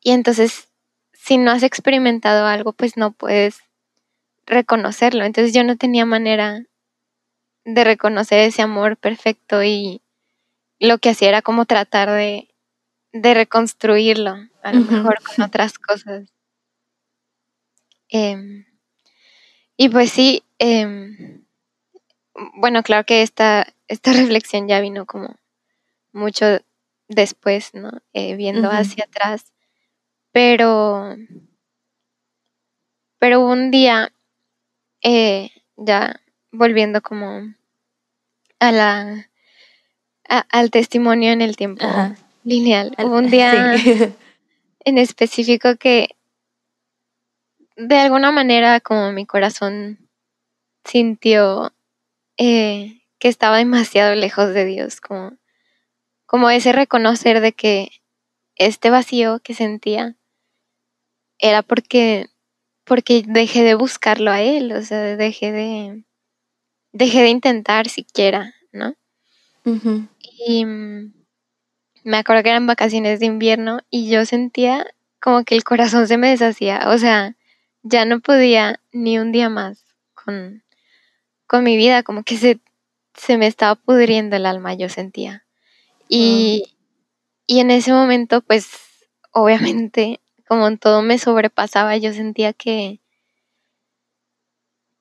y 0.02 0.12
entonces 0.12 0.72
si 1.22 1.38
no 1.38 1.52
has 1.52 1.62
experimentado 1.62 2.48
algo, 2.48 2.74
pues 2.74 2.98
no 2.98 3.12
puedes 3.12 3.60
reconocerlo. 4.48 5.24
Entonces 5.24 5.54
yo 5.54 5.64
no 5.64 5.78
tenía 5.78 6.06
manera 6.06 6.64
de 7.64 7.84
reconocer 7.84 8.40
ese 8.40 8.64
amor 8.64 8.98
perfecto 8.98 9.64
y 9.64 10.02
lo 10.80 10.98
que 10.98 11.12
hacía 11.12 11.30
era 11.30 11.42
como 11.44 11.66
tratar 11.66 12.10
de, 12.10 12.48
reconstruirlo, 13.14 14.36
a 14.64 14.74
lo 14.74 14.80
mejor 14.82 15.20
con 15.22 15.46
otras 15.46 15.78
cosas. 15.78 16.28
Em, 18.12 18.66
y 19.78 19.90
pues 19.90 20.12
sí, 20.12 20.44
em, 20.60 21.46
bueno, 22.56 22.84
claro 22.84 23.06
que 23.06 23.22
esta, 23.22 23.66
esta 23.88 24.14
reflexión 24.14 24.68
ya 24.68 24.82
vino 24.82 25.06
como 25.06 25.36
mucho 26.12 26.60
después, 27.08 27.74
¿no? 27.74 27.90
Eh, 28.14 28.36
viendo 28.36 28.70
hacia 28.70 29.06
atrás. 29.06 29.54
Pero, 30.32 31.16
pero 33.18 33.46
un 33.46 33.72
día, 33.72 34.12
eh, 35.02 35.52
ya 35.78 36.22
volviendo 36.52 37.02
como 37.02 37.54
a 38.60 38.72
la 38.72 39.28
al 40.50 40.72
testimonio 40.72 41.32
en 41.32 41.42
el 41.42 41.58
tiempo 41.58 41.86
lineal, 42.44 42.96
hubo 43.00 43.18
un 43.18 43.30
día 43.32 43.74
en 44.86 44.98
específico 44.98 45.76
que 45.76 46.16
de 47.76 47.98
alguna 47.98 48.32
manera 48.32 48.80
como 48.80 49.12
mi 49.12 49.26
corazón 49.26 50.10
sintió 50.84 51.74
eh, 52.38 53.02
que 53.20 53.28
estaba 53.28 53.58
demasiado 53.58 54.16
lejos 54.16 54.54
de 54.54 54.66
Dios, 54.66 55.00
como, 55.02 55.38
como 56.26 56.50
ese 56.50 56.72
reconocer 56.72 57.40
de 57.42 57.54
que 57.54 57.90
este 58.56 58.90
vacío 58.90 59.40
que 59.40 59.54
sentía 59.54 60.16
era 61.38 61.62
porque, 61.62 62.28
porque 62.84 63.24
dejé 63.26 63.64
de 63.64 63.76
buscarlo 63.76 64.32
a 64.32 64.42
él, 64.42 64.72
o 64.74 64.82
sea, 64.82 65.16
dejé 65.16 65.52
de, 65.52 66.04
dejé 66.92 67.22
de 67.22 67.30
intentar 67.30 67.90
siquiera, 67.90 68.54
¿no? 68.72 68.96
Y 70.46 70.66
mm, 70.66 71.14
me 72.04 72.18
acuerdo 72.18 72.44
que 72.44 72.50
eran 72.50 72.68
vacaciones 72.68 73.20
de 73.20 73.28
invierno 73.28 73.82
y 73.90 74.10
yo 74.10 74.26
sentía 74.26 74.88
como 75.20 75.44
que 75.44 75.56
el 75.56 75.64
corazón 75.64 76.08
se 76.08 76.18
me 76.18 76.30
deshacía, 76.30 76.82
o 76.88 76.98
sea, 76.98 77.36
ya 77.84 78.06
no 78.06 78.20
podía 78.20 78.80
ni 78.92 79.18
un 79.18 79.32
día 79.32 79.50
más 79.50 79.84
con, 80.14 80.64
con 81.48 81.64
mi 81.64 81.78
vida, 81.78 82.04
como 82.04 82.24
que 82.24 82.38
se, 82.38 82.60
se 83.14 83.38
me 83.38 83.48
estaba 83.48 83.76
pudriendo 83.76 84.36
el 84.36 84.46
alma, 84.46 84.74
yo 84.74 84.90
sentía. 84.90 85.46
Y, 86.08 86.76
y 87.48 87.60
en 87.60 87.72
ese 87.72 87.94
momento, 87.94 88.42
pues, 88.42 88.70
obviamente, 89.32 90.20
como 90.48 90.68
en 90.68 90.78
todo 90.78 91.02
me 91.02 91.18
sobrepasaba, 91.18 91.98
yo 91.98 92.14
sentía 92.14 92.54
que, 92.54 93.00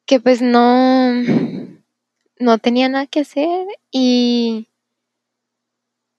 que 0.06 0.20
pues 0.20 0.42
no, 0.42 1.12
no 2.38 2.58
tenía 2.58 2.88
nada 2.88 3.06
que 3.06 3.20
hacer 3.20 3.66
y, 3.90 4.68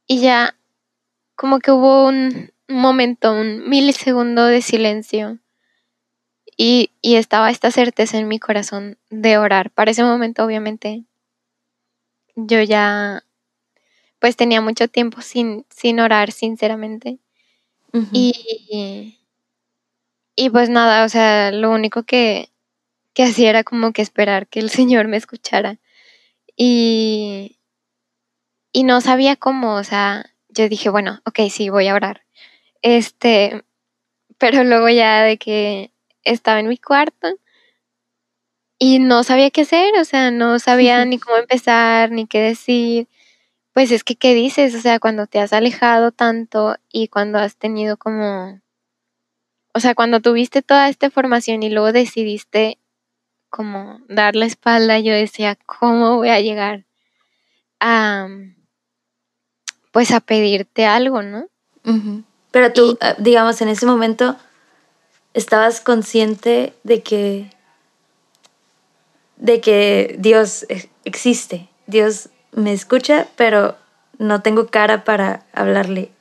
y 0.08 0.20
ya 0.20 0.56
como 1.36 1.60
que 1.60 1.72
hubo 1.72 2.08
un 2.08 2.52
momento, 2.68 3.34
un 3.34 3.68
milisegundo 3.70 4.46
de 4.46 4.62
silencio 4.62 5.40
y, 6.58 6.92
y, 7.02 7.16
estaba 7.16 7.50
esta 7.50 7.72
certeza 7.72 8.18
en 8.18 8.28
mi 8.28 8.40
corazón 8.40 8.98
de 9.10 9.38
orar. 9.38 9.72
Para 9.72 9.92
ese 9.92 10.04
momento, 10.04 10.46
obviamente, 10.46 11.06
yo 12.36 12.62
ya 12.62 13.24
pues 14.20 14.36
tenía 14.36 14.62
mucho 14.62 14.88
tiempo 14.88 15.22
sin, 15.22 15.66
sin 15.70 16.00
orar, 16.00 16.32
sinceramente. 16.32 17.20
Y 18.14 19.18
y 20.36 20.50
pues 20.50 20.70
nada, 20.70 21.06
o 21.06 21.10
sea, 21.10 21.52
lo 21.52 21.72
único 21.72 22.04
que, 22.04 22.50
que 23.14 23.24
hacía 23.24 23.50
era 23.50 23.64
como 23.64 23.92
que 23.94 24.02
esperar 24.02 24.48
que 24.48 24.60
el 24.60 24.70
Señor 24.72 25.08
me 25.08 25.18
escuchara. 25.18 25.80
Y, 26.58 27.60
y 28.72 28.84
no 28.84 29.02
sabía 29.02 29.36
cómo, 29.36 29.76
o 29.76 29.84
sea, 29.84 30.26
yo 30.50 30.70
dije, 30.70 30.90
bueno, 30.90 31.22
ok, 31.26 31.42
sí, 31.50 31.70
voy 31.70 31.88
a 31.88 31.96
orar. 31.96 32.24
Este, 32.82 33.64
pero 34.38 34.64
luego 34.64 34.90
ya 34.90 35.22
de 35.24 35.38
que 35.38 35.92
estaba 36.24 36.60
en 36.60 36.68
mi 36.68 36.78
cuarto 36.78 37.28
y 38.80 39.00
no 39.00 39.24
sabía 39.24 39.52
qué 39.52 39.62
hacer, 39.62 39.94
o 40.00 40.06
sea, 40.06 40.32
no 40.32 40.60
sabía 40.60 41.04
ni 41.06 41.20
cómo 41.20 41.38
empezar, 41.38 42.12
ni 42.12 42.28
qué 42.28 42.40
decir. 42.42 43.08
Pues 43.74 43.92
es 43.92 44.04
que, 44.04 44.16
¿qué 44.16 44.34
dices? 44.34 44.76
O 44.76 44.82
sea, 44.82 45.00
cuando 45.00 45.28
te 45.28 45.40
has 45.40 45.54
alejado 45.54 46.12
tanto 46.12 46.76
y 46.92 47.08
cuando 47.08 47.40
has 47.40 47.56
tenido 47.56 47.98
como 47.98 48.62
o 49.74 49.80
sea, 49.80 49.96
cuando 49.96 50.20
tuviste 50.20 50.62
toda 50.62 50.90
esta 50.90 51.10
formación 51.10 51.64
y 51.64 51.70
luego 51.70 51.92
decidiste 51.92 52.78
como 53.50 54.02
dar 54.08 54.36
la 54.36 54.46
espalda, 54.46 55.00
yo 55.00 55.14
decía, 55.14 55.58
¿cómo 55.66 56.18
voy 56.18 56.30
a 56.30 56.42
llegar 56.42 56.86
a, 57.80 58.28
pues 59.92 60.12
a 60.12 60.20
pedirte 60.20 60.86
algo, 60.86 61.22
¿no? 61.22 61.48
Pero 62.52 62.74
tú, 62.74 62.98
ah, 63.02 63.16
digamos, 63.18 63.62
en 63.62 63.70
ese 63.70 63.86
momento 63.86 64.36
estabas 65.34 65.82
consciente 65.82 66.74
de 66.84 67.02
que, 67.02 67.50
de 69.38 69.62
que 69.62 70.16
Dios 70.20 70.66
e, 70.70 70.90
existe, 71.06 71.70
Dios 71.88 72.30
me 72.52 72.74
escucha, 72.74 73.28
pero 73.36 73.78
no 74.18 74.42
tengo 74.42 74.68
cara 74.68 75.04
para 75.04 75.46
hablarle. 75.54 76.12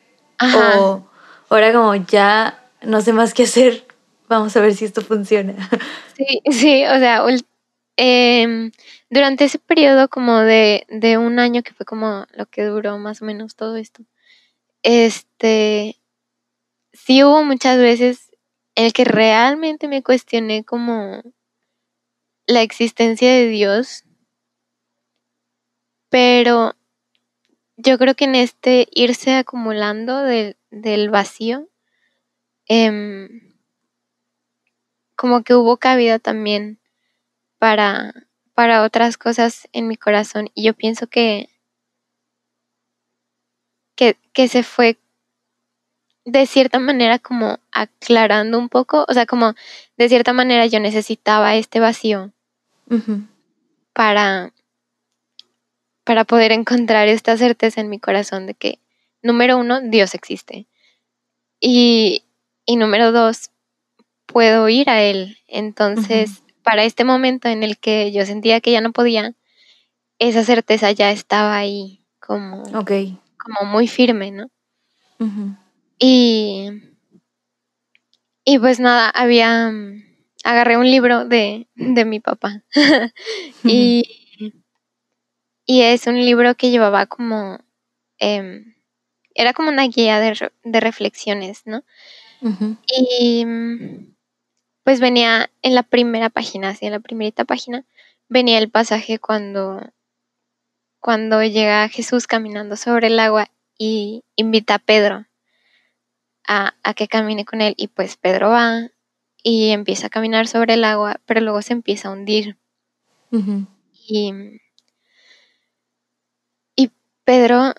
O 0.43 1.03
ahora 1.51 1.73
como 1.73 1.95
ya 1.95 2.63
no 2.83 3.01
sé 3.01 3.13
más 3.13 3.35
qué 3.35 3.43
hacer, 3.43 3.85
vamos 4.29 4.57
a 4.57 4.61
ver 4.61 4.75
si 4.75 4.85
esto 4.85 5.03
funciona. 5.03 5.55
Sí, 6.21 6.43
sí, 6.51 6.85
o 6.85 6.99
sea, 6.99 7.23
em, 7.97 8.73
durante 9.09 9.47
ese 9.47 9.59
periodo 9.59 10.09
como 10.11 10.41
de, 10.41 10.87
de 10.91 11.17
un 11.17 11.39
año, 11.39 11.63
que 11.63 11.73
fue 11.73 11.87
como 11.87 12.27
lo 12.35 12.45
que 12.45 12.63
duró 12.65 12.99
más 12.99 13.23
o 13.23 13.25
menos 13.25 13.57
todo 13.57 13.77
esto, 13.77 14.03
este, 14.83 15.97
sí 16.93 17.25
hubo 17.25 17.43
muchas 17.43 17.79
veces 17.79 18.30
en 18.81 18.87
el 18.87 18.93
que 18.93 19.05
realmente 19.05 19.89
me 19.89 20.03
cuestioné 20.03 20.65
como 20.65 21.23
la 22.47 22.63
existencia 22.63 23.31
de 23.31 23.49
Dios, 23.49 24.05
pero 26.09 26.75
yo 27.77 27.99
creo 27.99 28.15
que 28.15 28.25
en 28.25 28.35
este 28.35 28.89
irse 28.91 29.35
acumulando 29.35 30.23
del 30.23 31.11
vacío, 31.11 31.71
Em, 32.73 33.29
como 35.17 35.43
que 35.43 35.57
hubo 35.57 35.79
cabida 35.79 36.21
también 36.21 36.79
para, 37.59 38.15
para 38.55 38.85
otras 38.85 39.19
cosas 39.19 39.69
en 39.73 39.89
mi 39.89 39.97
corazón. 39.97 40.51
Y 40.55 40.63
yo 40.63 40.75
pienso 40.75 41.09
que, 41.09 41.49
que, 43.97 44.17
que 44.33 44.47
se 44.47 44.63
fue 44.63 45.01
de 46.31 46.47
cierta 46.47 46.79
manera 46.79 47.19
como 47.19 47.59
aclarando 47.73 48.59
un 48.59 48.69
poco, 48.69 49.05
o 49.09 49.13
sea, 49.13 49.27
como 49.27 49.55
de 49.97 50.09
cierta 50.09 50.33
manera 50.33 50.67
yo 50.67 50.81
necesitaba 50.81 51.57
este 51.57 51.81
vacío 51.81 52.33
para, 53.93 54.53
para 56.05 56.25
poder 56.25 56.53
encontrar 56.53 57.09
esta 57.09 57.37
certeza 57.37 57.81
en 57.81 57.89
mi 57.89 57.99
corazón 57.99 58.47
de 58.47 58.55
que, 58.55 58.79
número 59.23 59.59
uno, 59.59 59.81
Dios 59.81 60.15
existe. 60.15 60.67
Y, 61.61 62.25
y 62.65 62.77
número 62.77 63.13
dos, 63.13 63.51
puedo 64.27 64.69
ir 64.69 64.89
a 64.91 65.03
él. 65.03 65.39
Entonces, 65.47 66.43
para 66.63 66.85
este 66.85 67.05
momento 67.05 67.49
en 67.49 67.63
el 67.63 67.79
que 67.79 68.13
yo 68.13 68.25
sentía 68.25 68.61
que 68.61 68.73
ya 68.73 68.81
no 68.81 68.93
podía, 68.93 69.35
esa 70.19 70.45
certeza 70.45 70.91
ya 70.93 71.11
estaba 71.11 71.57
ahí 71.57 72.05
como, 72.19 72.63
como 73.39 73.71
muy 73.71 73.89
firme, 73.89 74.31
¿no? 74.31 74.51
Y, 76.03 76.71
y 78.45 78.59
pues 78.59 78.81
nada, 78.81 79.11
había, 79.11 79.71
agarré 80.45 80.79
un 80.79 80.91
libro 80.91 81.27
de, 81.27 81.69
de 81.77 82.05
mi 82.05 82.19
papá. 82.21 82.65
Y, 83.65 84.17
y 85.67 85.83
es 85.83 86.07
un 86.07 86.17
libro 86.17 86.55
que 86.55 86.71
llevaba 86.71 87.05
como, 87.05 87.59
em, 88.19 88.75
era 89.35 89.53
como 89.53 89.69
una 89.69 89.87
guía 89.87 90.19
de, 90.19 90.51
de 90.65 90.81
reflexiones, 90.81 91.63
¿no? 91.67 91.85
Y 92.87 93.45
pues 94.83 94.99
venía 94.99 95.51
en 95.61 95.75
la 95.75 95.83
primera 95.83 96.31
página, 96.31 96.71
así 96.71 96.87
en 96.87 96.93
la 96.93 97.01
primerita 97.01 97.45
página, 97.45 97.85
venía 98.31 98.59
el 98.59 98.71
pasaje 98.71 99.19
cuando, 99.19 99.93
cuando 101.01 101.45
llega 101.45 101.91
Jesús 101.91 102.27
caminando 102.27 102.77
sobre 102.77 103.09
el 103.09 103.21
agua 103.21 103.51
y 103.77 104.25
invita 104.37 104.77
a 104.77 104.79
Pedro 104.79 105.27
a, 106.47 106.75
que 106.95 107.09
camine 107.09 107.45
con 107.45 107.61
él. 107.61 107.75
Y 107.77 107.89
pues 107.89 108.17
Pedro 108.17 108.51
va 108.51 108.89
y 109.43 109.71
empieza 109.71 110.09
a 110.09 110.11
caminar 110.11 110.47
sobre 110.47 110.75
el 110.75 110.85
agua, 110.85 111.21
pero 111.27 111.41
luego 111.41 111.63
se 111.63 111.73
empieza 111.73 112.09
a 112.09 112.13
hundir. 112.13 112.59
y, 113.93 114.33
y 116.77 116.91
Pedro 117.25 117.75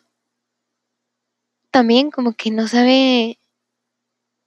también 1.71 2.11
como 2.11 2.33
que 2.33 2.51
no 2.51 2.67
sabe 2.67 3.37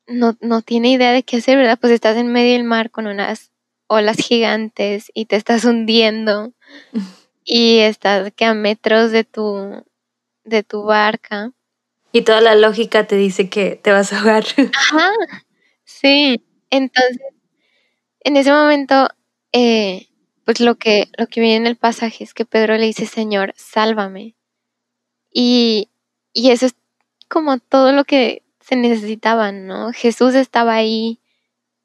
no, 0.07 0.37
no 0.40 0.62
tiene 0.62 0.90
idea 0.90 1.12
de 1.12 1.22
qué 1.22 1.38
hacer, 1.38 1.57
¿verdad? 1.57 1.79
Pues 1.81 1.92
estás 1.92 2.16
en 2.16 2.29
medio 2.29 2.53
del 2.53 2.64
mar 2.64 2.90
con 2.90 3.07
unas 3.07 3.50
olas 3.87 4.18
gigantes 4.18 5.11
y 5.14 5.27
te 5.27 5.37
estás 5.37 5.64
hundiendo 5.64 6.53
y 7.44 7.79
estás 7.79 8.33
que 8.33 8.44
a 8.44 8.55
metros 8.55 9.11
de 9.11 9.24
tu, 9.24 9.85
de 10.44 10.62
tu 10.62 10.85
barca. 10.85 11.53
Y 12.14 12.22
toda 12.22 12.40
la 12.40 12.55
lógica 12.55 13.09
te 13.09 13.16
dice 13.16 13.50
que 13.50 13.74
te 13.74 13.90
vas 13.90 14.12
a 14.12 14.20
ahogar. 14.20 14.44
Ajá, 14.79 15.11
sí. 15.85 16.40
Entonces, 16.70 17.18
en 18.20 18.37
ese 18.37 18.53
momento, 18.53 19.09
eh, 19.53 20.09
pues 20.44 20.61
lo 20.61 20.77
que, 20.77 21.09
lo 21.18 21.27
que 21.27 21.40
viene 21.40 21.57
en 21.57 21.66
el 21.66 21.77
pasaje 21.77 22.22
es 22.22 22.33
que 22.33 22.44
Pedro 22.44 22.77
le 22.77 22.87
dice, 22.87 23.07
Señor, 23.07 23.53
sálvame. 23.57 24.37
Y, 25.33 25.90
y 26.33 26.50
eso 26.53 26.66
es 26.66 26.77
como 27.29 27.59
todo 27.59 27.92
lo 27.92 28.05
que 28.05 28.44
se 28.61 28.77
necesitaban, 28.77 29.66
¿no? 29.66 29.92
Jesús 29.92 30.35
estaba 30.37 30.74
ahí, 30.74 31.20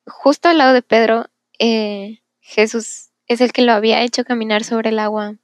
justo 0.07 0.49
al 0.49 0.59
lado 0.59 0.73
de 0.73 0.83
Pedro. 0.83 1.27
Eh, 1.59 2.21
Jesús 2.41 3.09
es 3.27 3.41
el 3.41 3.53
que 3.53 3.63
lo 3.63 3.73
había 3.73 4.03
hecho 4.03 4.25
caminar 4.25 4.63
sobre 4.63 4.89
el 4.89 4.99
agua. 4.99 5.37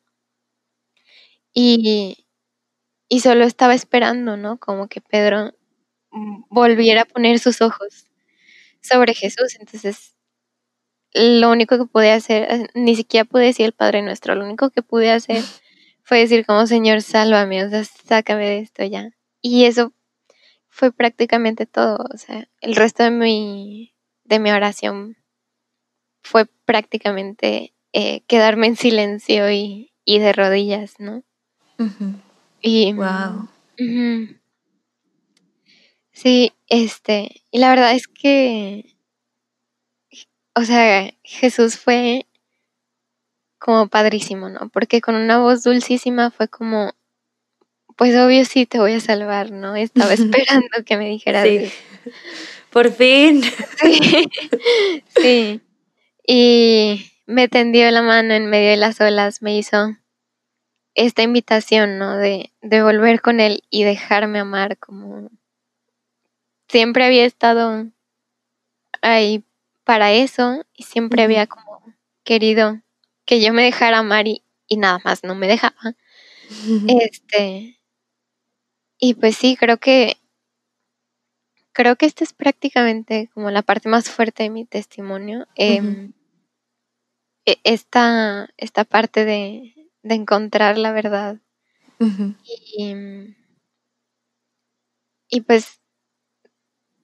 Y, 1.53 2.24
y 3.07 3.19
solo 3.19 3.45
estaba 3.45 3.73
esperando, 3.73 4.37
¿no? 4.37 4.57
Como 4.57 4.87
que 4.87 5.01
Pedro 5.01 5.53
volviera 6.49 7.01
a 7.03 7.05
poner 7.05 7.39
sus 7.39 7.61
ojos 7.61 8.05
sobre 8.81 9.13
Jesús. 9.13 9.57
Entonces, 9.59 10.15
lo 11.13 11.51
único 11.51 11.77
que 11.77 11.85
pude 11.85 12.11
hacer, 12.11 12.47
eh, 12.51 12.67
ni 12.73 12.95
siquiera 12.95 13.25
pude 13.25 13.45
decir 13.45 13.65
el 13.65 13.73
Padre 13.73 14.01
Nuestro, 14.01 14.35
lo 14.35 14.45
único 14.45 14.69
que 14.69 14.81
pude 14.81 15.11
hacer 15.11 15.43
fue 16.03 16.19
decir 16.19 16.45
como 16.45 16.67
Señor, 16.67 17.01
sálvame, 17.01 17.63
o 17.63 17.69
sea, 17.69 17.83
sácame 17.83 18.45
de 18.47 18.59
esto 18.59 18.83
ya. 18.83 19.11
Y 19.41 19.65
eso 19.65 19.93
fue 20.67 20.91
prácticamente 20.91 21.65
todo. 21.65 22.05
O 22.13 22.17
sea, 22.17 22.47
el 22.61 22.75
resto 22.75 23.03
de 23.03 23.11
mi, 23.11 23.95
de 24.23 24.39
mi 24.39 24.51
oración 24.51 25.17
fue 26.21 26.45
prácticamente 26.65 27.73
eh, 27.93 28.21
quedarme 28.27 28.67
en 28.67 28.75
silencio 28.75 29.49
y, 29.51 29.91
de 30.05 30.33
rodillas, 30.33 30.95
¿no? 30.99 31.23
Y. 32.65 32.93
Wow. 32.93 33.47
Sí, 36.11 36.53
este, 36.67 37.43
y 37.51 37.59
la 37.59 37.69
verdad 37.69 37.93
es 37.93 38.07
que, 38.07 38.95
o 40.55 40.63
sea, 40.63 41.13
Jesús 41.23 41.77
fue 41.77 42.25
como 43.59 43.87
padrísimo, 43.87 44.49
¿no? 44.49 44.69
Porque 44.69 44.99
con 44.99 45.13
una 45.13 45.37
voz 45.37 45.61
dulcísima 45.61 46.31
fue 46.31 46.47
como, 46.47 46.93
pues 47.97 48.15
obvio 48.17 48.43
sí 48.45 48.65
te 48.65 48.79
voy 48.79 48.93
a 48.93 48.99
salvar, 48.99 49.51
¿no? 49.51 49.75
Estaba 49.75 50.13
esperando 50.13 50.83
que 50.83 50.97
me 50.97 51.07
dijeras. 51.07 51.47
Sí. 51.47 51.71
Por 52.71 52.91
fin. 52.91 53.43
Sí. 53.79 54.29
sí. 55.15 55.61
Y 56.25 57.11
me 57.27 57.47
tendió 57.47 57.91
la 57.91 58.01
mano 58.01 58.33
en 58.33 58.49
medio 58.49 58.71
de 58.71 58.77
las 58.77 58.99
olas, 59.01 59.43
me 59.43 59.55
hizo 59.55 59.95
esta 60.95 61.21
invitación, 61.23 61.97
¿no? 61.99 62.17
De, 62.17 62.51
de 62.61 62.81
volver 62.83 63.21
con 63.21 63.39
él 63.39 63.63
y 63.69 63.83
dejarme 63.83 64.39
amar 64.39 64.77
como 64.77 65.29
siempre 66.67 67.05
había 67.05 67.25
estado 67.25 67.87
ahí 69.01 69.43
para 69.83 70.11
eso 70.11 70.65
y 70.73 70.83
siempre 70.83 71.23
había 71.23 71.47
como 71.47 71.81
querido 72.23 72.81
que 73.25 73.41
yo 73.41 73.53
me 73.53 73.63
dejara 73.63 73.99
amar 73.99 74.27
y, 74.27 74.41
nada 74.77 74.99
más 75.03 75.23
no 75.23 75.35
me 75.35 75.47
dejaba. 75.47 75.75
Este, 77.01 77.79
y 78.99 79.15
pues 79.15 79.35
sí, 79.35 79.57
creo 79.57 79.77
que 79.77 80.17
creo 81.73 81.95
que 81.95 82.05
esta 82.05 82.23
es 82.23 82.33
prácticamente 82.33 83.29
como 83.33 83.51
la 83.51 83.61
parte 83.63 83.89
más 83.89 84.09
fuerte 84.09 84.43
de 84.43 84.49
mi 84.49 84.65
testimonio. 84.65 85.47
Em, 85.55 86.13
e, 87.45 87.57
esta, 87.63 88.49
esta 88.57 88.85
parte 88.85 89.25
de, 89.25 89.74
encontrar 90.13 90.77
la 90.77 90.91
verdad. 90.91 91.37
y, 92.77 92.93
y 95.29 95.41
pues 95.41 95.79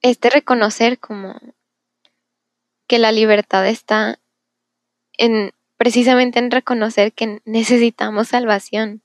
este 0.02 0.30
reconocer 0.30 0.98
como 0.98 1.40
que 2.86 2.98
la 2.98 3.10
libertad 3.10 3.66
está 3.66 4.20
en 5.16 5.52
precisamente 5.82 6.38
en 6.38 6.52
reconocer 6.52 7.12
que 7.12 7.40
necesitamos 7.44 8.28
salvación. 8.28 9.02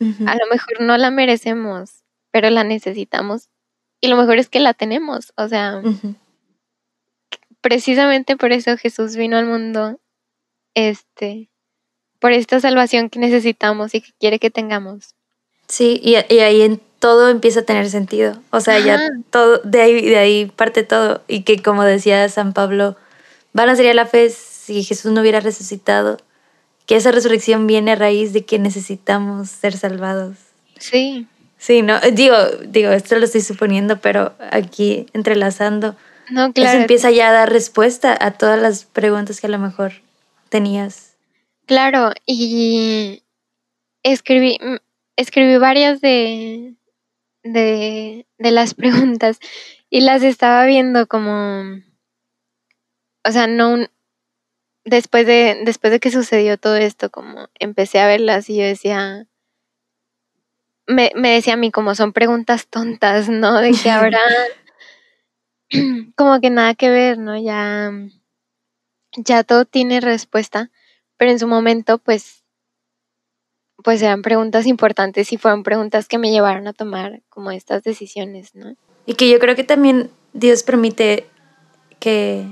A 0.00 0.34
lo 0.34 0.46
mejor 0.50 0.80
no 0.80 0.96
la 0.96 1.10
merecemos, 1.10 2.04
pero 2.30 2.48
la 2.50 2.62
necesitamos. 2.64 3.48
Y 4.00 4.06
lo 4.06 4.16
mejor 4.16 4.38
es 4.38 4.48
que 4.48 4.60
la 4.60 4.72
tenemos. 4.72 5.32
O 5.36 5.48
sea, 5.48 5.82
precisamente 7.60 8.36
por 8.36 8.52
eso 8.52 8.76
Jesús 8.76 9.16
vino 9.16 9.36
al 9.36 9.46
mundo, 9.46 10.00
este, 10.74 11.49
por 12.20 12.32
esta 12.32 12.60
salvación 12.60 13.10
que 13.10 13.18
necesitamos 13.18 13.94
y 13.94 14.02
que 14.02 14.12
quiere 14.20 14.38
que 14.38 14.50
tengamos. 14.50 15.14
Sí, 15.66 16.00
y, 16.02 16.16
y 16.32 16.38
ahí 16.40 16.62
en 16.62 16.80
todo 17.00 17.30
empieza 17.30 17.60
a 17.60 17.64
tener 17.64 17.88
sentido. 17.90 18.36
O 18.50 18.60
sea, 18.60 18.78
ya 18.78 19.00
todo, 19.30 19.58
de 19.64 19.80
ahí, 19.80 20.02
de 20.02 20.18
ahí 20.18 20.52
parte 20.54 20.84
todo. 20.84 21.22
Y 21.26 21.42
que 21.42 21.60
como 21.60 21.82
decía 21.82 22.28
San 22.28 22.52
Pablo, 22.52 22.96
van 23.52 23.70
a 23.70 23.76
sería 23.76 23.94
la 23.94 24.06
fe 24.06 24.30
si 24.30 24.84
Jesús 24.84 25.10
no 25.10 25.22
hubiera 25.22 25.40
resucitado. 25.40 26.18
Que 26.86 26.96
esa 26.96 27.10
resurrección 27.10 27.66
viene 27.66 27.92
a 27.92 27.96
raíz 27.96 28.32
de 28.32 28.44
que 28.44 28.58
necesitamos 28.58 29.48
ser 29.48 29.76
salvados. 29.76 30.36
Sí. 30.78 31.26
Sí, 31.58 31.82
no, 31.82 32.00
digo, 32.00 32.36
digo, 32.66 32.90
esto 32.90 33.18
lo 33.18 33.24
estoy 33.24 33.42
suponiendo, 33.42 34.00
pero 34.00 34.32
aquí 34.50 35.06
entrelazando. 35.12 35.94
No, 36.30 36.52
claro. 36.52 36.70
Eso 36.70 36.80
empieza 36.80 37.10
ya 37.10 37.28
a 37.28 37.32
dar 37.32 37.52
respuesta 37.52 38.16
a 38.18 38.32
todas 38.32 38.60
las 38.60 38.84
preguntas 38.84 39.40
que 39.40 39.46
a 39.46 39.50
lo 39.50 39.58
mejor 39.58 39.92
tenías. 40.48 41.09
Claro, 41.70 42.10
y 42.26 43.22
escribí, 44.02 44.58
escribí 45.14 45.56
varias 45.56 46.00
de, 46.00 46.74
de, 47.44 48.26
de 48.38 48.50
las 48.50 48.74
preguntas 48.74 49.38
y 49.88 50.00
las 50.00 50.24
estaba 50.24 50.66
viendo 50.66 51.06
como, 51.06 51.62
o 53.24 53.30
sea, 53.30 53.46
no, 53.46 53.86
después 54.84 55.28
de, 55.28 55.62
después 55.64 55.92
de 55.92 56.00
que 56.00 56.10
sucedió 56.10 56.58
todo 56.58 56.74
esto, 56.74 57.08
como 57.08 57.48
empecé 57.60 58.00
a 58.00 58.08
verlas 58.08 58.50
y 58.50 58.56
yo 58.56 58.64
decía, 58.64 59.28
me, 60.88 61.12
me 61.14 61.34
decía 61.34 61.54
a 61.54 61.56
mí 61.56 61.70
como 61.70 61.94
son 61.94 62.12
preguntas 62.12 62.66
tontas, 62.66 63.28
¿no? 63.28 63.60
De 63.60 63.70
que 63.80 63.92
ahora, 63.92 64.18
como 66.16 66.40
que 66.40 66.50
nada 66.50 66.74
que 66.74 66.90
ver, 66.90 67.16
¿no? 67.18 67.40
Ya, 67.40 67.92
ya 69.12 69.44
todo 69.44 69.66
tiene 69.66 70.00
respuesta, 70.00 70.72
pero 71.20 71.32
en 71.32 71.38
su 71.38 71.46
momento, 71.46 71.98
pues, 71.98 72.44
pues 73.84 74.00
eran 74.00 74.22
preguntas 74.22 74.66
importantes 74.66 75.34
y 75.34 75.36
fueron 75.36 75.64
preguntas 75.64 76.08
que 76.08 76.16
me 76.16 76.30
llevaron 76.30 76.66
a 76.66 76.72
tomar 76.72 77.20
como 77.28 77.50
estas 77.50 77.82
decisiones, 77.82 78.54
¿no? 78.54 78.74
Y 79.04 79.12
que 79.12 79.28
yo 79.28 79.38
creo 79.38 79.54
que 79.54 79.62
también 79.62 80.10
Dios 80.32 80.62
permite 80.62 81.26
que, 81.98 82.46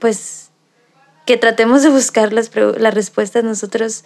pues, 0.00 0.50
que 1.24 1.36
tratemos 1.36 1.84
de 1.84 1.90
buscar 1.90 2.32
las, 2.32 2.50
las 2.56 2.94
respuestas 2.94 3.44
nosotros, 3.44 4.04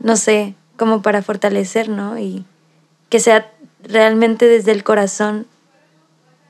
no 0.00 0.18
sé, 0.18 0.54
como 0.76 1.00
para 1.00 1.22
fortalecer, 1.22 1.88
¿no? 1.88 2.18
Y 2.18 2.44
que 3.08 3.20
sea 3.20 3.50
realmente 3.82 4.44
desde 4.44 4.72
el 4.72 4.84
corazón 4.84 5.46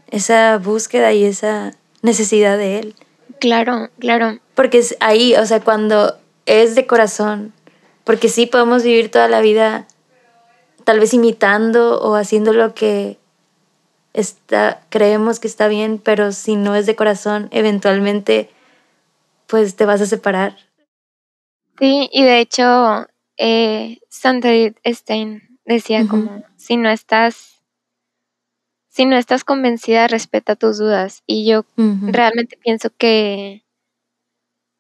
esa 0.09 0.59
búsqueda 0.59 1.13
y 1.13 1.23
esa 1.23 1.71
necesidad 2.03 2.59
de 2.59 2.81
Él. 2.81 2.97
Claro, 3.39 3.91
claro. 4.01 4.41
Porque 4.57 4.79
es 4.79 4.97
ahí, 4.99 5.37
o 5.37 5.47
sea, 5.47 5.61
cuando 5.61 6.19
es 6.49 6.75
de 6.75 6.87
corazón, 6.87 7.53
porque 8.05 8.29
sí 8.29 8.47
podemos 8.47 8.83
vivir 8.83 9.11
toda 9.11 9.29
la 9.29 9.41
vida 9.41 9.87
tal 10.85 10.99
vez 10.99 11.13
imitando 11.13 12.01
o 12.01 12.15
haciendo 12.15 12.53
lo 12.53 12.75
que 12.75 13.19
está, 14.15 14.81
creemos 14.89 15.39
que 15.39 15.47
está 15.47 15.69
bien, 15.69 16.01
pero 16.03 16.33
si 16.33 16.57
no 16.57 16.75
es 16.75 16.87
de 16.87 16.97
corazón, 16.97 17.49
eventualmente 17.53 18.51
pues 19.47 19.77
te 19.77 19.85
vas 19.85 20.01
a 20.01 20.07
separar. 20.07 20.57
Sí, 21.79 22.09
y 22.13 22.25
de 22.25 22.41
hecho, 22.41 23.07
eh, 23.37 23.99
Santa 24.09 24.49
Stein 24.87 25.59
decía 25.65 26.07
como, 26.09 26.43
si 26.57 26.77
no 26.77 26.91
estás, 26.91 27.63
si 28.89 29.05
no 29.05 29.17
estás 29.17 29.45
convencida, 29.45 30.09
respeta 30.09 30.57
tus 30.57 30.79
dudas. 30.79 31.23
Y 31.27 31.47
yo 31.47 31.65
realmente 31.77 32.57
pienso 32.57 32.91
que, 32.97 33.65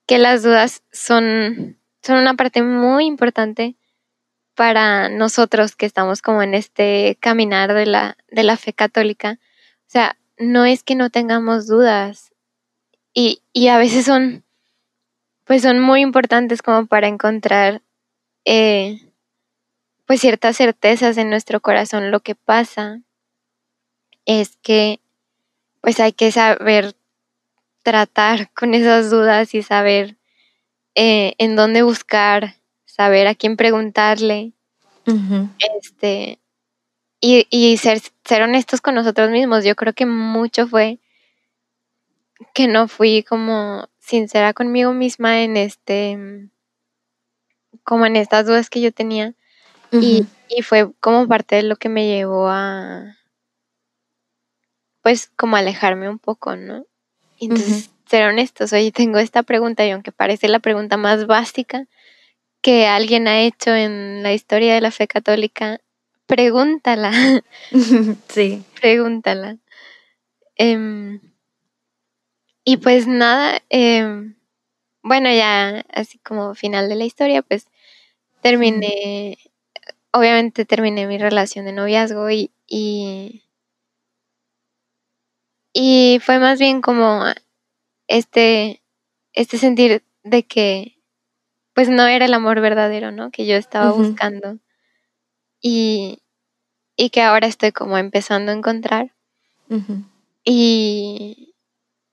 que 0.08 0.18
las 0.18 0.42
dudas 0.42 0.82
son 0.90 1.78
son 2.02 2.16
una 2.16 2.34
parte 2.34 2.62
muy 2.62 3.04
importante 3.04 3.76
para 4.54 5.08
nosotros 5.08 5.76
que 5.76 5.86
estamos 5.86 6.22
como 6.22 6.42
en 6.42 6.54
este 6.54 7.18
caminar 7.20 7.74
de 7.74 7.86
la, 7.86 8.16
de 8.30 8.42
la 8.42 8.56
fe 8.56 8.72
católica. 8.72 9.38
O 9.80 9.90
sea, 9.90 10.16
no 10.38 10.64
es 10.64 10.82
que 10.82 10.94
no 10.94 11.10
tengamos 11.10 11.66
dudas 11.66 12.32
y, 13.12 13.42
y 13.52 13.68
a 13.68 13.78
veces 13.78 14.06
son, 14.06 14.44
pues 15.44 15.62
son 15.62 15.80
muy 15.80 16.00
importantes 16.00 16.62
como 16.62 16.86
para 16.86 17.08
encontrar 17.08 17.82
eh, 18.46 19.12
pues 20.06 20.20
ciertas 20.20 20.56
certezas 20.56 21.18
en 21.18 21.30
nuestro 21.30 21.60
corazón. 21.60 22.10
Lo 22.10 22.20
que 22.20 22.34
pasa 22.34 23.02
es 24.24 24.56
que 24.62 25.00
pues 25.82 26.00
hay 26.00 26.12
que 26.12 26.32
saber 26.32 26.94
tratar 27.88 28.50
con 28.52 28.74
esas 28.74 29.08
dudas 29.08 29.54
y 29.54 29.62
saber 29.62 30.18
eh, 30.94 31.32
en 31.38 31.56
dónde 31.56 31.80
buscar, 31.80 32.56
saber 32.84 33.26
a 33.26 33.34
quién 33.34 33.56
preguntarle, 33.56 34.52
este, 35.80 36.38
y, 37.18 37.46
y 37.48 37.78
ser, 37.78 38.02
ser 38.26 38.42
honestos 38.42 38.82
con 38.82 38.94
nosotros 38.94 39.30
mismos. 39.30 39.64
Yo 39.64 39.74
creo 39.74 39.94
que 39.94 40.04
mucho 40.04 40.68
fue 40.68 40.98
que 42.52 42.68
no 42.68 42.88
fui 42.88 43.22
como 43.22 43.88
sincera 44.00 44.52
conmigo 44.52 44.92
misma 44.92 45.40
en 45.40 45.56
este, 45.56 46.50
como 47.84 48.04
en 48.04 48.16
estas 48.16 48.44
dudas 48.44 48.68
que 48.68 48.82
yo 48.82 48.92
tenía. 48.92 49.32
y, 49.92 50.26
y, 50.50 50.60
fue 50.60 50.92
como 51.00 51.26
parte 51.26 51.56
de 51.56 51.62
lo 51.62 51.76
que 51.76 51.88
me 51.88 52.06
llevó 52.06 52.50
a, 52.50 53.16
pues, 55.00 55.32
como 55.36 55.56
alejarme 55.56 56.10
un 56.10 56.18
poco, 56.18 56.54
¿no? 56.54 56.84
Entonces, 57.40 57.90
ser 58.06 58.28
honestos, 58.28 58.72
oye, 58.72 58.90
tengo 58.92 59.18
esta 59.18 59.42
pregunta 59.42 59.86
y 59.86 59.90
aunque 59.90 60.12
parece 60.12 60.48
la 60.48 60.60
pregunta 60.60 60.96
más 60.96 61.26
básica 61.26 61.86
que 62.62 62.86
alguien 62.86 63.28
ha 63.28 63.40
hecho 63.42 63.74
en 63.74 64.22
la 64.22 64.32
historia 64.32 64.74
de 64.74 64.80
la 64.80 64.90
fe 64.90 65.06
católica, 65.08 65.80
pregúntala. 66.26 67.12
Sí. 68.28 68.64
pregúntala. 68.80 69.58
Em, 70.56 71.20
y 72.64 72.76
pues 72.78 73.06
nada, 73.06 73.62
em, 73.70 74.36
bueno, 75.02 75.30
ya 75.32 75.84
así 75.92 76.18
como 76.18 76.54
final 76.54 76.88
de 76.88 76.96
la 76.96 77.04
historia, 77.04 77.42
pues 77.42 77.66
terminé, 78.42 79.38
obviamente 80.12 80.64
terminé 80.64 81.06
mi 81.06 81.18
relación 81.18 81.64
de 81.66 81.72
noviazgo 81.72 82.30
y, 82.30 82.52
y, 82.66 83.44
y 85.80 86.18
fue 86.18 86.40
más 86.40 86.58
bien 86.58 86.80
como 86.80 87.22
este, 88.08 88.82
este 89.32 89.58
sentir 89.58 90.02
de 90.24 90.42
que 90.42 90.96
pues 91.72 91.88
no 91.88 92.04
era 92.08 92.24
el 92.24 92.34
amor 92.34 92.60
verdadero, 92.60 93.12
¿no? 93.12 93.30
Que 93.30 93.46
yo 93.46 93.54
estaba 93.54 93.92
buscando 93.92 94.58
y, 95.60 96.18
y, 96.96 97.10
que 97.10 97.22
ahora 97.22 97.46
estoy 97.46 97.70
como 97.70 97.96
empezando 97.96 98.50
a 98.50 98.56
encontrar. 98.56 99.14
y, 100.42 101.54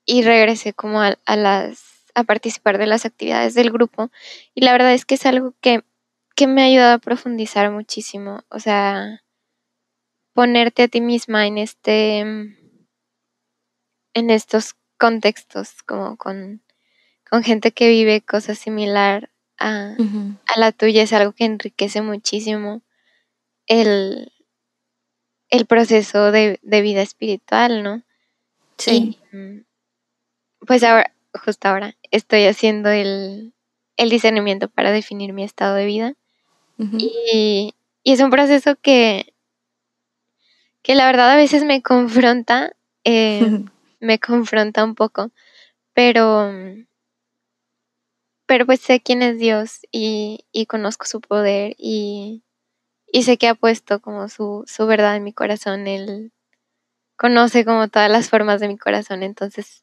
y 0.04 0.22
regresé 0.22 0.72
como 0.72 1.02
a, 1.02 1.18
a, 1.26 1.34
las 1.36 2.04
a 2.14 2.22
participar 2.22 2.78
de 2.78 2.86
las 2.86 3.04
actividades 3.04 3.54
del 3.54 3.72
grupo 3.72 4.12
y 4.54 4.60
la 4.60 4.70
verdad 4.70 4.94
es 4.94 5.04
que 5.04 5.16
es 5.16 5.26
algo 5.26 5.54
que, 5.60 5.82
que 6.36 6.46
me 6.46 6.62
ha 6.62 6.66
ayudado 6.66 6.94
a 6.94 6.98
profundizar 6.98 7.68
muchísimo, 7.72 8.44
o 8.48 8.60
sea, 8.60 9.24
ponerte 10.34 10.84
a 10.84 10.88
ti 10.88 11.00
misma 11.00 11.48
en 11.48 11.58
este 11.58 12.56
en 14.16 14.30
estos 14.30 14.76
contextos 14.96 15.82
como 15.82 16.16
con, 16.16 16.62
con 17.28 17.42
gente 17.44 17.72
que 17.72 17.90
vive 17.90 18.22
cosas 18.22 18.58
similar 18.58 19.30
a, 19.58 19.94
a, 20.46 20.58
la 20.58 20.72
tuya 20.72 21.02
es 21.02 21.12
algo 21.12 21.32
que 21.32 21.44
enriquece 21.44 22.00
muchísimo 22.00 22.80
el, 23.66 24.32
el 25.50 25.66
proceso 25.66 26.32
de, 26.32 26.58
de 26.62 26.80
vida 26.80 27.02
espiritual, 27.02 27.82
¿no? 27.82 28.04
Sí. 28.78 29.18
Pues 30.66 30.82
ahora, 30.82 31.12
justo 31.34 31.68
ahora, 31.68 31.94
estoy 32.10 32.44
haciendo 32.46 32.88
el, 32.88 33.52
el 33.98 34.08
discernimiento 34.08 34.70
para 34.70 34.92
definir 34.92 35.34
mi 35.34 35.44
estado 35.44 35.74
de 35.74 35.84
vida. 35.84 36.14
y, 36.78 37.74
y, 38.02 38.12
es 38.12 38.20
un 38.20 38.30
proceso 38.30 38.76
que, 38.76 39.34
que 40.82 40.94
la 40.94 41.04
verdad 41.04 41.32
a 41.32 41.36
veces 41.36 41.64
me 41.64 41.82
confronta, 41.82 42.74
eh, 43.04 43.40
me 44.00 44.18
confronta 44.20 44.84
un 44.84 44.94
poco, 44.94 45.30
pero, 45.94 46.52
pero 48.46 48.66
pues 48.66 48.80
sé 48.80 49.00
quién 49.00 49.22
es 49.22 49.38
Dios 49.38 49.80
y, 49.92 50.46
y 50.52 50.66
conozco 50.66 51.06
su 51.06 51.20
poder 51.20 51.74
y, 51.78 52.42
y 53.12 53.22
sé 53.24 53.38
que 53.38 53.48
ha 53.48 53.54
puesto 53.54 54.00
como 54.00 54.28
su, 54.28 54.64
su 54.66 54.86
verdad 54.86 55.16
en 55.16 55.24
mi 55.24 55.32
corazón, 55.32 55.86
él 55.86 56.32
conoce 57.16 57.64
como 57.64 57.88
todas 57.88 58.10
las 58.10 58.28
formas 58.28 58.60
de 58.60 58.68
mi 58.68 58.78
corazón, 58.78 59.22
entonces 59.22 59.82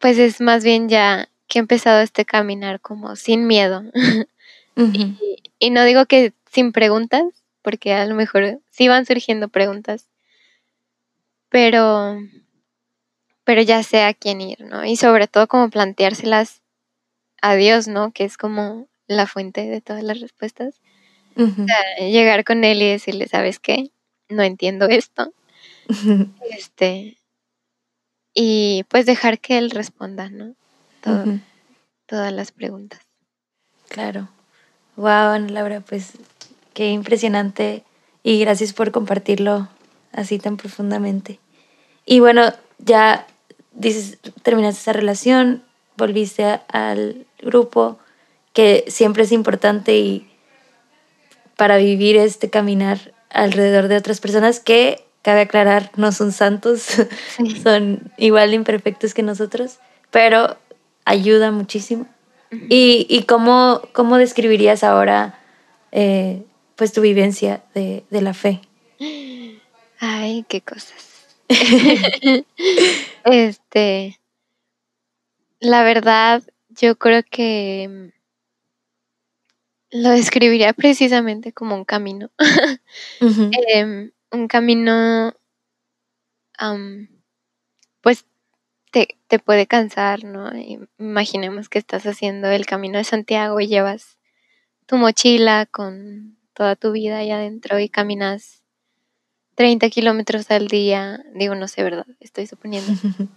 pues 0.00 0.18
es 0.18 0.40
más 0.40 0.64
bien 0.64 0.88
ya 0.88 1.28
que 1.46 1.58
he 1.58 1.60
empezado 1.60 2.00
este 2.00 2.24
caminar 2.24 2.80
como 2.80 3.16
sin 3.16 3.46
miedo. 3.46 3.82
y, 5.58 5.70
no 5.70 5.84
digo 5.84 6.06
que 6.06 6.34
sin 6.50 6.72
preguntas, 6.72 7.24
porque 7.62 7.94
a 7.94 8.06
lo 8.06 8.14
mejor 8.14 8.60
sí 8.70 8.88
van 8.88 9.06
surgiendo 9.06 9.48
preguntas, 9.48 10.06
pero, 11.48 12.18
pero 13.44 13.62
ya 13.62 13.82
sé 13.82 14.02
a 14.02 14.14
quién 14.14 14.40
ir, 14.40 14.60
¿no? 14.60 14.84
Y 14.84 14.96
sobre 14.96 15.26
todo 15.28 15.48
como 15.48 15.70
planteárselas 15.70 16.62
a 17.40 17.54
Dios, 17.54 17.88
¿no? 17.88 18.12
Que 18.12 18.24
es 18.24 18.36
como 18.36 18.88
la 19.06 19.26
fuente 19.26 19.66
de 19.66 19.80
todas 19.80 20.02
las 20.02 20.20
respuestas. 20.20 20.80
llegar 22.00 22.44
con 22.44 22.64
él 22.64 22.82
y 22.82 22.88
decirle, 22.88 23.28
¿sabes 23.28 23.58
qué? 23.58 23.90
No 24.28 24.42
entiendo 24.42 24.86
esto. 24.86 25.32
este, 26.50 27.16
y 28.34 28.84
pues 28.88 29.06
dejar 29.06 29.40
que 29.40 29.58
él 29.58 29.70
responda, 29.70 30.30
¿no? 30.30 30.54
Todas 32.06 32.32
las 32.32 32.52
preguntas. 32.52 33.00
Claro. 33.88 34.28
Wow, 34.96 35.38
Laura, 35.48 35.80
pues 35.80 36.12
qué 36.74 36.90
impresionante 36.90 37.84
y 38.22 38.38
gracias 38.40 38.72
por 38.72 38.92
compartirlo 38.92 39.68
así 40.12 40.38
tan 40.38 40.56
profundamente. 40.56 41.38
Y 42.04 42.20
bueno, 42.20 42.52
ya 42.78 43.26
dices, 43.72 44.18
terminaste 44.42 44.80
esa 44.80 44.92
relación, 44.92 45.62
volviste 45.96 46.60
al 46.68 47.26
grupo, 47.40 47.98
que 48.52 48.84
siempre 48.88 49.24
es 49.24 49.32
importante 49.32 49.96
y 49.96 50.26
para 51.56 51.76
vivir 51.76 52.16
este 52.16 52.50
caminar 52.50 53.12
alrededor 53.30 53.88
de 53.88 53.96
otras 53.96 54.20
personas 54.20 54.60
que 54.60 55.04
cabe 55.22 55.42
aclarar, 55.42 55.90
no 55.96 56.12
son 56.12 56.32
santos, 56.32 56.86
son 57.62 58.12
igual 58.16 58.50
de 58.50 58.56
imperfectos 58.56 59.14
que 59.14 59.22
nosotros, 59.22 59.78
pero 60.10 60.56
ayuda 61.04 61.50
muchísimo. 61.50 62.06
¿Y, 62.50 63.06
y 63.10 63.24
cómo, 63.24 63.82
cómo, 63.92 64.16
describirías 64.16 64.82
ahora 64.82 65.38
eh, 65.92 66.42
pues 66.76 66.92
tu 66.92 67.02
vivencia 67.02 67.62
de, 67.74 68.04
de, 68.08 68.22
la 68.22 68.32
fe? 68.32 68.62
Ay, 70.10 70.46
qué 70.48 70.62
cosas. 70.62 71.36
este, 73.24 74.18
la 75.60 75.82
verdad, 75.82 76.42
yo 76.70 76.96
creo 76.96 77.22
que 77.30 78.14
lo 79.90 80.08
describiría 80.08 80.72
precisamente 80.72 81.52
como 81.52 81.74
un 81.74 81.84
camino 81.84 82.30
un 84.30 84.48
camino, 84.48 85.34
pues 88.00 88.24
te, 88.90 89.18
te, 89.26 89.38
puede 89.38 89.66
cansar, 89.66 90.24
¿no? 90.24 90.50
Imaginemos 90.98 91.68
que 91.68 91.78
estás 91.78 92.06
haciendo 92.06 92.48
el 92.48 92.64
camino 92.64 92.96
de 92.96 93.04
Santiago 93.04 93.60
y 93.60 93.66
llevas 93.66 94.16
tu 94.86 94.96
mochila 94.96 95.66
con 95.66 96.38
toda 96.54 96.76
tu 96.76 96.92
vida 96.92 97.18
ahí 97.18 97.30
adentro 97.30 97.78
y 97.78 97.90
caminas 97.90 98.57
30 99.58 99.90
kilómetros 99.90 100.52
al 100.52 100.68
día, 100.68 101.18
digo, 101.34 101.56
no 101.56 101.66
sé, 101.66 101.82
¿verdad? 101.82 102.06
Estoy 102.20 102.46
suponiendo. 102.46 102.92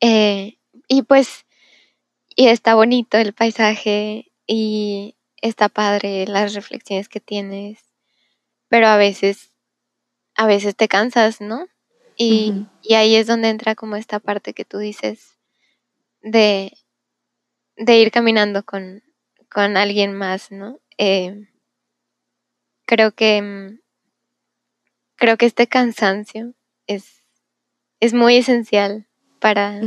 eh, 0.00 0.58
y 0.86 1.02
pues, 1.02 1.44
y 2.36 2.46
está 2.46 2.76
bonito 2.76 3.18
el 3.18 3.32
paisaje 3.32 4.30
y 4.46 5.16
está 5.42 5.68
padre 5.68 6.24
las 6.28 6.54
reflexiones 6.54 7.08
que 7.08 7.18
tienes, 7.18 7.80
pero 8.68 8.86
a 8.86 8.96
veces 8.96 9.50
a 10.36 10.46
veces 10.46 10.76
te 10.76 10.86
cansas, 10.86 11.40
¿no? 11.40 11.66
Y, 12.16 12.68
ahí 12.94 13.16
es 13.16 13.26
donde 13.26 13.48
entra 13.48 13.74
como 13.74 13.96
esta 13.96 14.20
parte 14.20 14.54
que 14.54 14.64
tú 14.64 14.78
dices 14.78 15.36
de, 16.22 16.78
de 17.76 17.98
ir 17.98 18.12
caminando 18.12 18.64
con, 18.64 19.02
con, 19.50 19.76
alguien 19.76 20.12
más, 20.12 20.52
¿no? 20.52 20.78
Eh, 20.96 21.48
creo 22.86 23.10
que 23.10 23.42
mm, 23.42 23.87
creo 25.18 25.36
que 25.36 25.46
este 25.46 25.66
cansancio 25.66 26.54
es, 26.86 27.24
es 28.00 28.14
muy 28.14 28.36
esencial 28.36 29.06
para, 29.40 29.80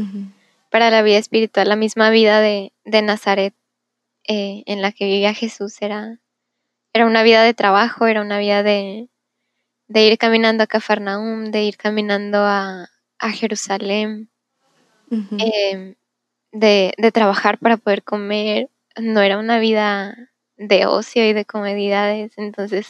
para 0.70 0.92
la 0.92 1.02
vida 1.02 1.18
espiritual. 1.18 1.68
La 1.70 1.76
misma 1.76 2.12
vida 2.12 2.42
de, 2.42 2.74
de 2.86 3.02
Nazaret 3.02 3.56
eh, 4.28 4.64
en 4.68 4.82
la 4.82 4.92
que 4.92 5.06
vivía 5.06 5.34
Jesús 5.34 5.82
era, 5.82 6.20
era 6.94 7.08
una 7.08 7.24
vida 7.24 7.44
de 7.44 7.54
trabajo, 7.54 8.06
era 8.06 8.22
una 8.22 8.38
vida 8.38 8.62
de, 8.62 9.10
de 9.88 10.08
ir 10.08 10.18
caminando 10.18 10.64
a 10.64 10.68
Cafarnaum, 10.68 11.46
de 11.46 11.64
ir 11.64 11.78
caminando 11.78 12.40
a, 12.40 12.88
Jerusalén, 13.34 14.30
em, 15.10 15.96
de, 16.52 17.12
trabajar 17.14 17.60
para 17.60 17.78
poder 17.78 18.04
comer. 18.04 18.70
No 19.00 19.22
era 19.22 19.38
una 19.38 19.60
vida 19.60 20.18
de 20.58 20.88
ocio 20.88 21.24
y 21.28 21.34
de 21.34 21.46
comodidades. 21.46 22.34
Entonces, 22.38 22.88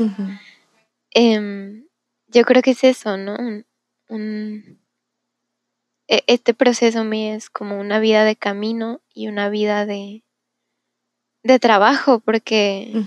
em, 1.11 1.83
yo 2.31 2.43
creo 2.43 2.61
que 2.61 2.71
es 2.71 2.83
eso, 2.83 3.17
¿no? 3.17 3.35
Un, 4.09 4.79
e, 6.07 6.23
este 6.27 6.53
proceso 6.53 7.03
mío 7.03 7.33
es 7.33 7.49
como 7.49 7.79
una 7.79 7.99
vida 7.99 8.23
de 8.23 8.35
camino 8.35 9.01
y 9.13 9.27
una 9.27 9.49
vida 9.49 9.85
de, 9.85 10.23
de 11.43 11.59
trabajo, 11.59 12.19
porque, 12.19 13.05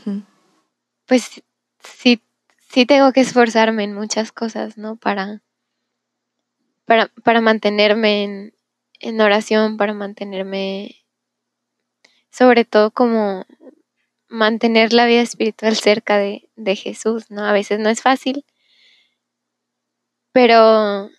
pues, 1.07 1.43
si 1.83 2.23
sí 2.71 2.87
tengo 2.87 3.13
que 3.13 3.21
esforzarme 3.21 3.85
en 3.85 3.95
muchas 3.95 4.33
cosas, 4.33 4.77
¿no? 4.79 4.97
Para, 4.97 5.43
para, 6.85 7.09
para 7.23 7.41
mantenerme 7.41 8.25
en, 8.25 8.55
en, 9.01 9.21
oración, 9.21 9.77
para 9.77 9.95
mantenerme, 9.95 11.05
sobre 12.31 12.65
todo 12.65 12.91
como 12.91 13.47
mantener 14.29 14.93
la 14.93 15.07
vida 15.07 15.21
espiritual 15.21 15.77
cerca 15.77 16.19
de, 16.19 16.51
de 16.57 16.77
Jesús, 16.77 17.31
¿no? 17.31 17.45
A 17.45 17.53
veces 17.53 17.79
no 17.79 17.89
es 17.91 18.03
fácil, 18.03 18.45
pero, 20.35 21.11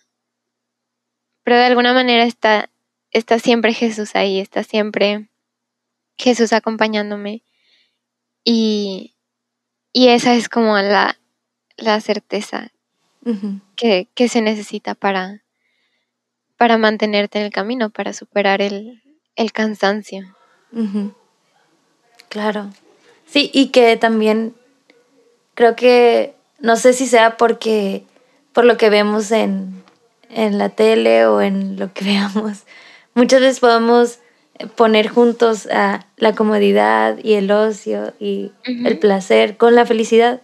pero 1.42 1.56
de 1.56 1.64
alguna 1.64 1.94
manera 1.94 2.24
está, 2.24 2.68
está 3.12 3.38
siempre 3.38 3.72
Jesús 3.72 4.14
ahí, 4.14 4.40
está 4.40 4.62
siempre 4.62 5.30
Jesús 6.18 6.52
acompañándome. 6.52 7.42
Y, 8.44 9.14
y 9.94 10.08
esa 10.08 10.34
es 10.34 10.50
como 10.50 10.76
la, 10.76 11.18
la 11.78 11.98
certeza 12.02 12.70
que, 13.74 14.28
se 14.28 14.42
necesita 14.42 14.94
para, 14.94 15.42
para 16.58 16.76
mantenerte 16.76 17.38
en 17.38 17.46
el 17.46 17.52
camino, 17.52 17.88
para 17.88 18.12
superar 18.12 18.60
el, 18.60 19.02
cansancio. 19.54 20.36
Claro. 22.28 22.70
Sí, 23.24 23.50
y 23.54 23.68
que 23.68 23.96
también 23.96 24.54
creo 25.54 25.74
que, 25.74 26.34
no 26.60 26.76
sé 26.76 26.92
si 26.92 27.06
sea 27.06 27.38
porque, 27.38 28.04
por 28.56 28.64
lo 28.64 28.78
que 28.78 28.88
vemos 28.88 29.32
en, 29.32 29.82
en 30.30 30.56
la 30.56 30.70
tele 30.70 31.26
o 31.26 31.42
en 31.42 31.78
lo 31.78 31.92
que 31.92 32.04
veamos, 32.06 32.64
muchas 33.12 33.42
veces 33.42 33.60
podemos 33.60 34.20
poner 34.76 35.08
juntos 35.08 35.68
a 35.70 36.06
la 36.16 36.34
comodidad 36.34 37.18
y 37.22 37.34
el 37.34 37.50
ocio 37.50 38.14
y 38.18 38.52
el 38.64 38.98
placer 38.98 39.58
con 39.58 39.74
la 39.74 39.84
felicidad. 39.84 40.40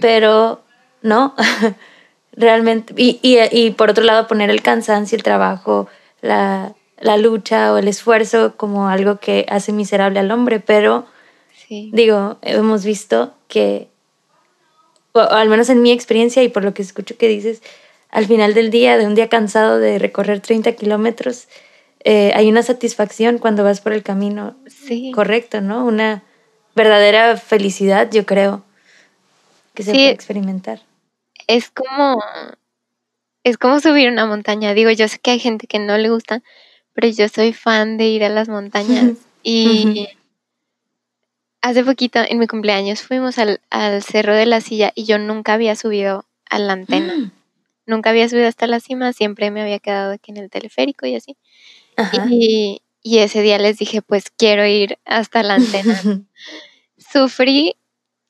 Pero 0.00 0.64
no, 1.02 1.36
realmente, 2.32 2.94
y, 2.96 3.20
y, 3.22 3.38
y 3.52 3.70
por 3.70 3.90
otro 3.90 4.02
lado 4.02 4.26
poner 4.26 4.50
el 4.50 4.62
cansancio, 4.62 5.14
el 5.14 5.22
trabajo, 5.22 5.86
la, 6.22 6.74
la 6.98 7.16
lucha 7.16 7.72
o 7.72 7.78
el 7.78 7.86
esfuerzo 7.86 8.56
como 8.56 8.88
algo 8.88 9.20
que 9.20 9.46
hace 9.48 9.72
miserable 9.72 10.18
al 10.18 10.32
hombre, 10.32 10.58
pero 10.58 11.06
digo, 11.68 12.38
hemos 12.42 12.84
visto 12.84 13.34
que, 13.46 13.89
o, 15.12 15.20
al 15.20 15.48
menos 15.48 15.68
en 15.70 15.82
mi 15.82 15.92
experiencia 15.92 16.42
y 16.42 16.48
por 16.48 16.64
lo 16.64 16.74
que 16.74 16.82
escucho 16.82 17.16
que 17.16 17.28
dices, 17.28 17.62
al 18.10 18.26
final 18.26 18.54
del 18.54 18.70
día, 18.70 18.98
de 18.98 19.06
un 19.06 19.14
día 19.14 19.28
cansado 19.28 19.78
de 19.78 19.98
recorrer 19.98 20.40
30 20.40 20.72
kilómetros, 20.72 21.48
eh, 22.02 22.32
hay 22.34 22.48
una 22.48 22.62
satisfacción 22.62 23.38
cuando 23.38 23.62
vas 23.62 23.80
por 23.80 23.92
el 23.92 24.02
camino 24.02 24.56
correcto, 25.14 25.60
¿no? 25.60 25.84
Una 25.84 26.22
verdadera 26.74 27.36
felicidad, 27.36 28.10
yo 28.10 28.24
creo, 28.24 28.64
que 29.74 29.82
se 29.82 29.92
puede 29.92 30.10
experimentar. 30.10 30.80
Es 31.46 31.70
como, 31.70 32.22
es 33.44 33.58
como 33.58 33.80
subir 33.80 34.08
una 34.10 34.26
montaña. 34.26 34.72
Digo, 34.74 34.90
yo 34.90 35.08
sé 35.08 35.18
que 35.18 35.32
hay 35.32 35.38
gente 35.38 35.66
que 35.66 35.78
no 35.78 35.98
le 35.98 36.08
gusta, 36.08 36.42
pero 36.94 37.08
yo 37.08 37.28
soy 37.28 37.52
fan 37.52 37.96
de 37.98 38.06
ir 38.06 38.24
a 38.24 38.28
las 38.28 38.48
montañas. 38.48 39.12
y 39.42 40.08
hace 41.60 41.84
poquito, 41.84 42.20
en 42.26 42.38
mi 42.38 42.46
cumpleaños, 42.46 43.02
fuimos 43.02 43.38
al, 43.38 43.60
Cerro 44.02 44.34
de 44.34 44.46
la 44.46 44.60
Silla 44.60 44.92
y 44.94 45.04
yo 45.04 45.18
nunca 45.18 45.54
había 45.54 45.76
subido 45.76 46.24
a 46.48 46.58
la 46.58 46.72
antena. 46.72 47.14
Mm. 47.14 47.32
Nunca 47.86 48.10
había 48.10 48.28
subido 48.28 48.48
hasta 48.48 48.66
la 48.66 48.80
cima, 48.80 49.12
siempre 49.12 49.50
me 49.50 49.62
había 49.62 49.78
quedado 49.78 50.12
aquí 50.12 50.30
en 50.30 50.38
el 50.38 50.50
teleférico 50.50 51.06
y 51.06 51.16
así. 51.16 51.36
Y, 52.30 52.82
y, 53.02 53.18
ese 53.18 53.42
día 53.42 53.58
les 53.58 53.78
dije, 53.78 54.00
pues 54.00 54.30
quiero 54.30 54.64
ir 54.66 54.98
hasta 55.04 55.42
la 55.42 55.54
antena. 55.54 56.00
Sufrí 56.98 57.76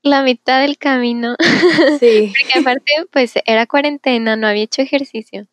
la 0.02 0.22
mitad 0.22 0.60
del 0.60 0.78
camino. 0.78 1.36
Sí. 2.00 2.32
Porque 2.34 2.58
aparte, 2.58 2.92
pues 3.10 3.34
era 3.44 3.66
cuarentena, 3.66 4.36
no 4.36 4.46
había 4.46 4.64
hecho 4.64 4.82
ejercicio. 4.82 5.46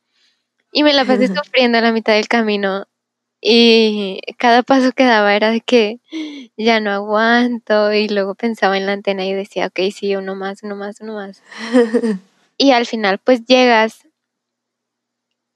Y 0.71 0.83
me 0.83 0.93
la 0.93 1.05
pasé 1.05 1.27
sufriendo 1.35 1.79
la 1.81 1.91
mitad 1.91 2.13
del 2.13 2.27
camino. 2.27 2.87
Y 3.49 4.19
cada 4.37 4.61
paso 4.61 4.91
que 4.91 5.05
daba 5.05 5.33
era 5.33 5.51
de 5.51 5.61
que 5.61 6.01
ya 6.57 6.81
no 6.81 6.91
aguanto. 6.91 7.93
Y 7.93 8.09
luego 8.09 8.35
pensaba 8.35 8.75
en 8.75 8.85
la 8.85 8.91
antena 8.91 9.25
y 9.25 9.33
decía, 9.33 9.67
ok, 9.67 9.89
sí, 9.95 10.17
uno 10.17 10.35
más, 10.35 10.63
uno 10.63 10.75
más, 10.75 10.99
uno 10.99 11.13
más. 11.13 11.41
y 12.57 12.71
al 12.71 12.85
final, 12.85 13.19
pues 13.19 13.45
llegas 13.45 14.05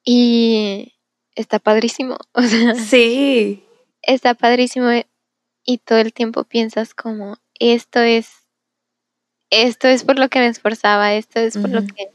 y 0.05 0.93
está 1.35 1.59
padrísimo. 1.59 2.17
O 2.33 2.43
sea, 2.43 2.75
sí. 2.75 3.65
Está 4.03 4.35
padrísimo 4.35 4.87
y 5.65 5.77
todo 5.79 5.99
el 5.99 6.13
tiempo 6.13 6.45
piensas 6.45 6.93
como, 6.93 7.39
esto 7.59 7.99
es, 7.99 8.29
esto 9.49 9.89
es 9.89 10.05
por 10.05 10.17
lo 10.17 10.29
que 10.29 10.39
me 10.39 10.47
esforzaba, 10.47 11.13
esto 11.13 11.41
es 11.41 11.57
por 11.57 11.69
lo 11.69 11.81
que 11.85 12.09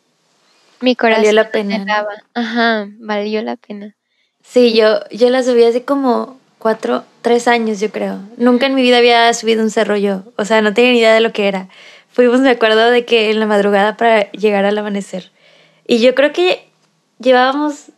mi 0.80 0.96
corazón 0.96 1.24
valió 1.24 1.32
la 1.34 1.50
pena. 1.50 2.06
Ajá, 2.32 2.88
valió 2.98 3.42
la 3.42 3.56
pena. 3.56 3.95
Sí, 4.48 4.72
yo, 4.72 5.00
yo 5.10 5.30
la 5.30 5.42
subí 5.42 5.64
hace 5.64 5.84
como 5.84 6.38
cuatro, 6.58 7.04
tres 7.22 7.48
años, 7.48 7.80
yo 7.80 7.90
creo. 7.90 8.18
Nunca 8.36 8.66
en 8.66 8.74
mi 8.74 8.82
vida 8.82 8.98
había 8.98 9.32
subido 9.34 9.62
un 9.62 9.70
cerro 9.70 9.96
yo. 9.96 10.22
O 10.36 10.44
sea, 10.44 10.62
no 10.62 10.72
tenía 10.74 10.92
ni 10.92 10.98
idea 10.98 11.14
de 11.14 11.20
lo 11.20 11.32
que 11.32 11.48
era. 11.48 11.68
Fuimos, 12.12 12.40
me 12.40 12.50
acuerdo 12.50 12.90
de 12.90 13.04
que 13.04 13.30
en 13.30 13.40
la 13.40 13.46
madrugada 13.46 13.96
para 13.96 14.30
llegar 14.32 14.64
al 14.64 14.78
amanecer. 14.78 15.30
Y 15.86 15.98
yo 15.98 16.14
creo 16.14 16.32
que 16.32 16.66
llevábamos, 17.18 17.90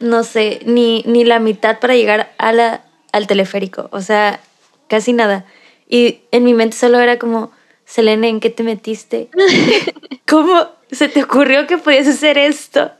no 0.00 0.24
sé, 0.24 0.60
ni, 0.64 1.02
ni 1.06 1.24
la 1.24 1.38
mitad 1.38 1.78
para 1.78 1.94
llegar 1.94 2.32
a 2.38 2.52
la, 2.52 2.82
al 3.12 3.26
teleférico. 3.26 3.88
O 3.92 4.00
sea, 4.00 4.40
casi 4.88 5.12
nada. 5.12 5.44
Y 5.88 6.20
en 6.32 6.44
mi 6.44 6.54
mente 6.54 6.76
solo 6.76 6.98
era 7.00 7.18
como, 7.18 7.52
Selene, 7.84 8.28
¿en 8.28 8.40
qué 8.40 8.50
te 8.50 8.62
metiste? 8.62 9.28
¿Cómo 10.26 10.68
se 10.90 11.08
te 11.08 11.22
ocurrió 11.22 11.66
que 11.66 11.78
podías 11.78 12.08
hacer 12.08 12.36
esto? 12.36 12.90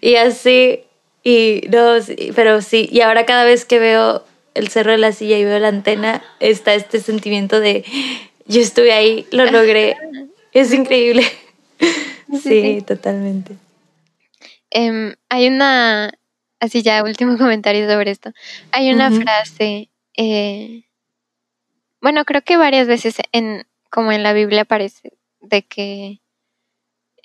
Y 0.00 0.16
así, 0.16 0.80
y 1.24 1.62
no, 1.70 1.96
pero 2.34 2.62
sí, 2.62 2.88
y 2.90 3.00
ahora 3.00 3.26
cada 3.26 3.44
vez 3.44 3.64
que 3.64 3.78
veo 3.78 4.24
el 4.54 4.68
cerro 4.68 4.92
de 4.92 4.98
la 4.98 5.12
silla 5.12 5.38
y 5.38 5.44
veo 5.44 5.58
la 5.58 5.68
antena, 5.68 6.22
está 6.40 6.74
este 6.74 7.00
sentimiento 7.00 7.60
de, 7.60 7.84
yo 8.46 8.60
estuve 8.60 8.92
ahí, 8.92 9.26
lo 9.30 9.46
logré, 9.46 9.96
es 10.52 10.72
increíble. 10.72 11.24
Sí, 12.42 12.82
totalmente. 12.86 13.56
Em, 14.70 15.14
hay 15.28 15.48
una, 15.48 16.12
así 16.58 16.82
ya 16.82 17.04
último 17.04 17.38
comentario 17.38 17.88
sobre 17.88 18.10
esto, 18.10 18.32
hay 18.72 18.92
una 18.92 19.10
frase, 19.10 19.90
eh, 20.16 20.84
bueno, 22.00 22.24
creo 22.24 22.42
que 22.42 22.56
varias 22.56 22.88
veces 22.88 23.16
en, 23.30 23.64
como 23.90 24.10
en 24.10 24.24
la 24.24 24.32
Biblia 24.32 24.62
aparece, 24.62 25.12
de 25.40 25.62
que 25.62 26.20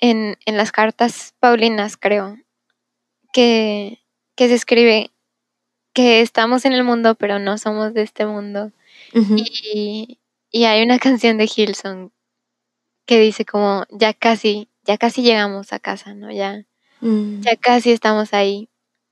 en, 0.00 0.36
en 0.46 0.56
las 0.56 0.70
cartas 0.70 1.34
paulinas, 1.40 1.96
creo, 1.96 2.38
que, 3.38 4.02
que 4.34 4.48
se 4.48 4.54
escribe 4.54 5.12
que 5.92 6.22
estamos 6.22 6.64
en 6.64 6.72
el 6.72 6.82
mundo, 6.82 7.14
pero 7.14 7.38
no 7.38 7.56
somos 7.56 7.94
de 7.94 8.02
este 8.02 8.26
mundo. 8.26 8.72
y, 9.12 10.18
y, 10.50 10.64
hay 10.64 10.82
una 10.82 10.98
canción 10.98 11.38
de 11.38 11.48
Hilson 11.54 12.12
que 13.06 13.20
dice 13.20 13.44
como, 13.44 13.84
ya 13.90 14.12
casi, 14.12 14.68
ya 14.82 14.98
casi 14.98 15.22
llegamos 15.22 15.72
a 15.72 15.78
casa, 15.78 16.14
¿no? 16.14 16.32
Ya, 16.32 16.64
mm. 17.00 17.42
ya 17.42 17.54
casi 17.54 17.92
estamos 17.92 18.34
ahí. 18.34 18.68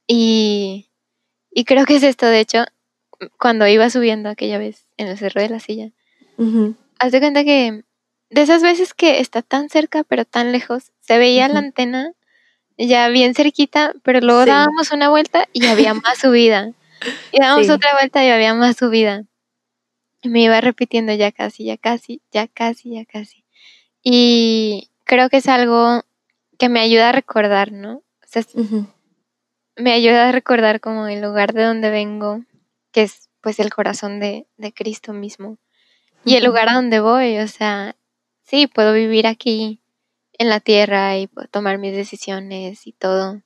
Y, 0.08 0.90
y 1.52 1.64
creo 1.64 1.86
que 1.86 1.94
es 1.94 2.02
esto, 2.02 2.26
de 2.26 2.40
hecho, 2.40 2.64
cuando 3.38 3.68
iba 3.68 3.88
subiendo 3.90 4.28
aquella 4.28 4.58
vez 4.58 4.88
en 4.96 5.06
el 5.06 5.16
cerro 5.18 5.40
de 5.40 5.50
la 5.50 5.60
silla, 5.60 5.92
haz 6.98 7.12
de 7.12 7.20
cuenta 7.20 7.44
que 7.44 7.84
de 8.30 8.42
esas 8.42 8.60
veces 8.60 8.92
que 8.92 9.20
está 9.20 9.42
tan 9.42 9.68
cerca 9.68 10.02
pero 10.02 10.24
tan 10.24 10.50
lejos, 10.50 10.90
se 10.98 11.16
veía 11.16 11.46
la 11.46 11.60
antena 11.60 12.12
ya 12.78 13.08
bien 13.08 13.34
cerquita, 13.34 13.94
pero 14.02 14.20
luego 14.20 14.44
dábamos 14.44 14.90
una 14.92 15.08
vuelta 15.08 15.48
y 15.52 15.66
había 15.66 15.94
más 15.94 16.18
subida. 16.18 16.72
Y 17.32 17.40
dábamos 17.40 17.68
otra 17.70 17.94
vuelta 17.94 18.24
y 18.24 18.30
había 18.30 18.54
más 18.54 18.76
subida. 18.76 19.24
Y 20.22 20.28
me 20.28 20.42
iba 20.42 20.60
repitiendo 20.60 21.12
ya 21.14 21.32
casi, 21.32 21.64
ya 21.64 21.76
casi, 21.76 22.20
ya 22.32 22.48
casi, 22.48 22.94
ya 22.94 23.04
casi. 23.04 23.44
Y 24.02 24.90
creo 25.04 25.28
que 25.28 25.38
es 25.38 25.48
algo 25.48 26.02
que 26.58 26.68
me 26.68 26.80
ayuda 26.80 27.10
a 27.10 27.12
recordar, 27.12 27.72
¿no? 27.72 27.96
O 27.96 28.26
sea, 28.26 28.42
me 29.76 29.92
ayuda 29.92 30.28
a 30.28 30.32
recordar 30.32 30.80
como 30.80 31.06
el 31.06 31.20
lugar 31.20 31.52
de 31.52 31.64
donde 31.64 31.90
vengo, 31.90 32.42
que 32.92 33.02
es 33.02 33.28
pues 33.40 33.60
el 33.60 33.72
corazón 33.72 34.20
de, 34.20 34.46
de 34.56 34.72
Cristo 34.72 35.12
mismo. 35.12 35.58
Y 36.24 36.34
el 36.34 36.44
lugar 36.44 36.68
a 36.68 36.74
donde 36.74 36.98
voy, 36.98 37.38
o 37.38 37.46
sea, 37.46 37.94
sí, 38.42 38.66
puedo 38.66 38.92
vivir 38.92 39.28
aquí 39.28 39.80
en 40.38 40.48
la 40.48 40.60
tierra 40.60 41.18
y 41.18 41.26
puedo 41.26 41.48
tomar 41.48 41.78
mis 41.78 41.94
decisiones 41.94 42.86
y 42.86 42.92
todo. 42.92 43.42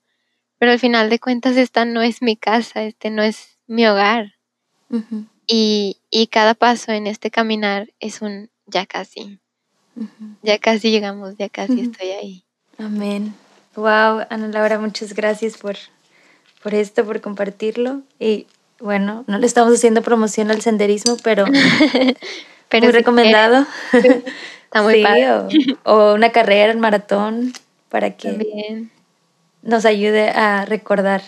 Pero 0.59 0.73
al 0.73 0.79
final 0.79 1.11
de 1.11 1.19
cuentas 1.19 1.57
esta 1.57 1.85
no 1.85 2.03
es 2.03 2.23
mi 2.23 2.37
casa, 2.37 2.83
este 2.83 3.11
no 3.11 3.23
es 3.23 3.59
mi 3.67 3.87
hogar. 3.87 4.35
y, 5.47 5.99
y, 6.11 6.27
cada 6.27 6.55
paso 6.55 6.93
en 6.93 7.07
este 7.07 7.31
caminar 7.31 7.89
es 8.01 8.23
un 8.23 8.51
ya 8.67 8.87
casi. 8.87 9.41
Ya 10.43 10.59
casi 10.59 10.91
llegamos, 10.91 11.37
ya 11.37 11.49
casi 11.49 11.81
estoy 11.81 12.09
ahí. 12.11 12.45
Amén. 12.79 13.35
Wow, 13.75 14.27
Ana 14.31 14.49
Laura, 14.49 14.79
muchas 14.79 15.15
gracias 15.15 15.57
por, 15.59 15.77
por 16.63 16.75
esto, 16.75 17.05
por 17.05 17.21
compartirlo. 17.21 18.03
Y 18.19 18.47
bueno, 18.81 19.25
no 19.27 19.39
le 19.39 19.47
estamos 19.47 19.75
haciendo 19.75 20.03
promoción 20.03 20.51
al 20.51 20.63
senderismo, 20.63 21.17
pero, 21.23 21.45
pero 22.69 22.87
muy 22.87 22.93
recomendado. 22.93 23.67
Está 24.71 24.83
muy 24.83 25.03
padre. 25.03 25.49
O, 25.85 26.15
una 26.15 26.31
carrera, 26.31 26.71
en 26.71 26.79
maratón, 26.79 27.53
para 27.89 28.17
que 28.17 28.87
nos 29.63 29.85
ayude 29.85 30.29
a 30.31 30.65
recordar 30.65 31.23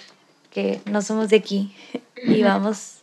que 0.51 0.81
no 0.85 1.03
somos 1.03 1.29
de 1.29 1.37
aquí 1.37 1.75
y 2.25 2.43
vamos 2.45 2.99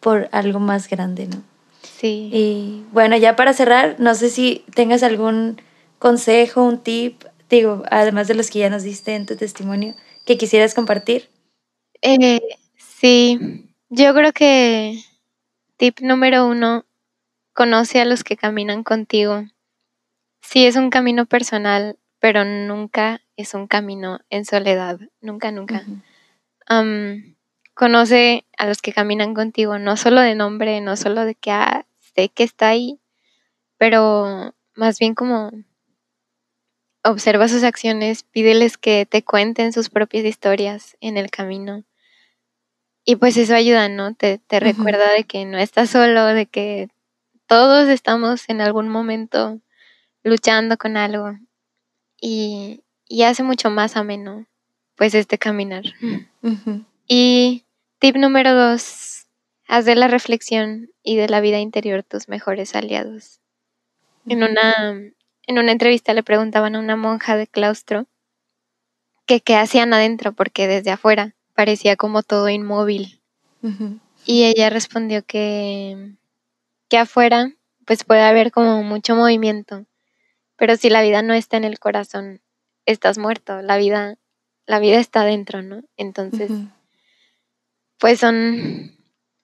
por 0.00 0.30
algo 0.32 0.58
más 0.58 0.88
grande, 0.88 1.26
¿no? 1.26 1.42
Sí. 1.82 2.30
Y 2.32 2.84
bueno, 2.92 3.18
ya 3.18 3.36
para 3.36 3.52
cerrar, 3.52 3.96
no 3.98 4.14
sé 4.14 4.30
si 4.30 4.64
tengas 4.74 5.02
algún 5.02 5.60
consejo, 5.98 6.62
un 6.62 6.78
tip, 6.78 7.24
digo, 7.50 7.82
además 7.90 8.26
de 8.26 8.34
los 8.34 8.50
que 8.50 8.60
ya 8.60 8.70
nos 8.70 8.84
diste 8.84 9.14
en 9.16 9.26
tu 9.26 9.36
testimonio, 9.36 9.94
que 10.24 10.38
quisieras 10.38 10.74
compartir. 10.74 11.28
Eh, 12.00 12.40
sí, 12.78 13.66
yo 13.90 14.14
creo 14.14 14.32
que 14.32 14.98
tip 15.76 16.00
número 16.00 16.46
uno, 16.46 16.86
conoce 17.52 18.00
a 18.00 18.06
los 18.06 18.24
que 18.24 18.36
caminan 18.36 18.82
contigo. 18.82 19.44
Sí, 20.40 20.66
es 20.66 20.76
un 20.76 20.90
camino 20.90 21.26
personal, 21.26 21.98
pero 22.20 22.44
nunca 22.44 23.20
es 23.36 23.54
un 23.54 23.66
camino 23.66 24.20
en 24.30 24.44
soledad, 24.44 24.98
nunca, 25.20 25.52
nunca. 25.52 25.84
conoce 27.74 28.44
a 28.56 28.66
los 28.66 28.82
que 28.82 28.92
caminan 28.92 29.34
contigo, 29.34 29.78
no 29.78 29.96
solo 29.96 30.20
de 30.20 30.34
nombre, 30.34 30.80
no 30.80 30.96
solo 30.96 31.24
de 31.24 31.34
que 31.34 31.50
ah, 31.52 31.86
sé 32.00 32.28
que 32.28 32.42
está 32.42 32.68
ahí, 32.68 32.98
pero 33.78 34.54
más 34.74 34.98
bien 34.98 35.14
como 35.14 35.52
observa 37.04 37.48
sus 37.48 37.62
acciones, 37.62 38.24
pídeles 38.24 38.76
que 38.76 39.06
te 39.06 39.22
cuenten 39.22 39.72
sus 39.72 39.90
propias 39.90 40.24
historias 40.24 40.96
en 41.00 41.16
el 41.16 41.30
camino. 41.30 41.84
Y 43.04 43.16
pues 43.16 43.36
eso 43.36 43.54
ayuda, 43.54 43.88
¿no? 43.88 44.14
Te, 44.14 44.38
te 44.38 44.60
recuerda 44.60 45.12
de 45.12 45.24
que 45.24 45.44
no 45.44 45.58
estás 45.58 45.90
solo, 45.90 46.26
de 46.26 46.46
que 46.46 46.88
todos 47.46 47.88
estamos 47.88 48.48
en 48.48 48.60
algún 48.60 48.88
momento 48.88 49.60
luchando 50.22 50.76
con 50.76 50.96
algo. 50.96 51.38
Y, 52.20 52.82
y 53.06 53.22
hace 53.22 53.42
mucho 53.42 53.70
más 53.70 53.96
ameno 53.96 54.46
pues 54.98 55.14
este 55.14 55.38
caminar. 55.38 55.84
Y 57.06 57.64
tip 58.00 58.16
número 58.16 58.52
dos, 58.52 59.26
haz 59.68 59.84
de 59.84 59.94
la 59.94 60.08
reflexión 60.08 60.90
y 61.04 61.16
de 61.16 61.28
la 61.28 61.40
vida 61.40 61.60
interior 61.60 62.02
tus 62.02 62.28
mejores 62.28 62.74
aliados. 62.74 63.40
En 64.26 64.42
una, 64.42 64.90
en 65.46 65.58
una 65.58 65.72
entrevista 65.72 66.12
le 66.14 66.24
preguntaban 66.24 66.74
a 66.74 66.80
una 66.80 66.96
monja 66.96 67.36
de 67.36 67.46
claustro 67.46 68.06
que 69.24 69.40
qué 69.40 69.54
hacían 69.54 69.94
adentro, 69.94 70.32
porque 70.32 70.66
desde 70.66 70.90
afuera 70.90 71.34
parecía 71.54 71.96
como 71.96 72.24
todo 72.24 72.48
inmóvil. 72.48 73.20
Y 74.26 74.44
ella 74.44 74.68
respondió 74.68 75.24
que, 75.24 76.12
que 76.88 76.98
afuera 76.98 77.52
pues 77.86 78.04
puede 78.04 78.22
haber 78.22 78.50
como 78.50 78.82
mucho 78.82 79.14
movimiento, 79.14 79.86
pero 80.58 80.76
si 80.76 80.90
la 80.90 81.00
vida 81.00 81.22
no 81.22 81.32
está 81.32 81.56
en 81.56 81.64
el 81.64 81.78
corazón, 81.78 82.42
estás 82.84 83.16
muerto, 83.16 83.62
la 83.62 83.78
vida, 83.78 84.16
la 84.66 84.80
vida 84.80 84.98
está 84.98 85.24
dentro, 85.24 85.62
¿no? 85.62 85.82
Entonces, 85.96 86.50
pues 87.98 88.18
son 88.18 88.92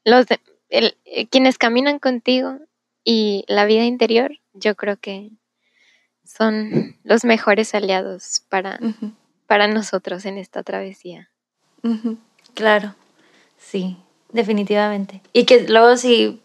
los 0.04 0.26
eh, 0.70 1.26
quienes 1.30 1.56
caminan 1.56 2.00
contigo 2.00 2.58
y 3.04 3.44
la 3.46 3.64
vida 3.64 3.84
interior, 3.84 4.38
yo 4.52 4.74
creo 4.74 4.96
que 4.96 5.30
son 6.24 6.96
los 7.04 7.24
mejores 7.24 7.74
aliados 7.74 8.42
para, 8.48 8.80
para 9.46 9.68
nosotros 9.68 10.24
en 10.24 10.36
esta 10.36 10.64
travesía. 10.64 11.30
Claro, 12.54 12.96
sí, 13.58 13.98
definitivamente. 14.32 15.20
Y 15.32 15.44
que 15.44 15.68
luego 15.68 15.96
si, 15.96 16.40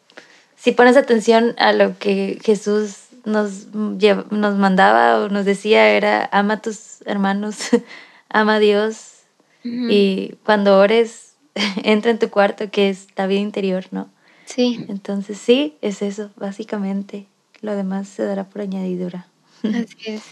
si 0.56 0.74
pones 0.74 0.96
atención 0.96 1.56
a 1.58 1.74
lo 1.74 1.98
que 1.98 2.40
Jesús 2.44 3.09
nos, 3.30 3.68
nos 3.74 4.56
mandaba 4.58 5.20
o 5.20 5.30
nos 5.30 5.46
decía 5.46 5.90
era 5.90 6.30
ama 6.32 6.56
a 6.56 6.62
tus 6.62 7.02
hermanos, 7.06 7.58
ama 8.30 8.56
a 8.56 8.60
Dios 8.60 9.20
y 9.64 10.36
cuando 10.46 10.80
ores 10.80 11.36
entra 11.84 12.12
en 12.12 12.20
tu 12.20 12.30
cuarto 12.30 12.70
que 12.72 12.90
es 12.90 13.08
la 13.16 13.28
vida 13.28 13.40
interior, 13.40 13.86
¿no? 13.92 14.10
Sí. 14.46 14.86
Entonces 14.88 15.38
sí, 15.38 15.78
es 15.82 16.02
eso, 16.02 16.32
básicamente. 16.36 17.28
Lo 17.62 17.76
demás 17.76 18.08
se 18.08 18.24
dará 18.24 18.46
por 18.46 18.62
añadidura. 18.62 19.28
Así 19.64 19.98
es. 20.06 20.24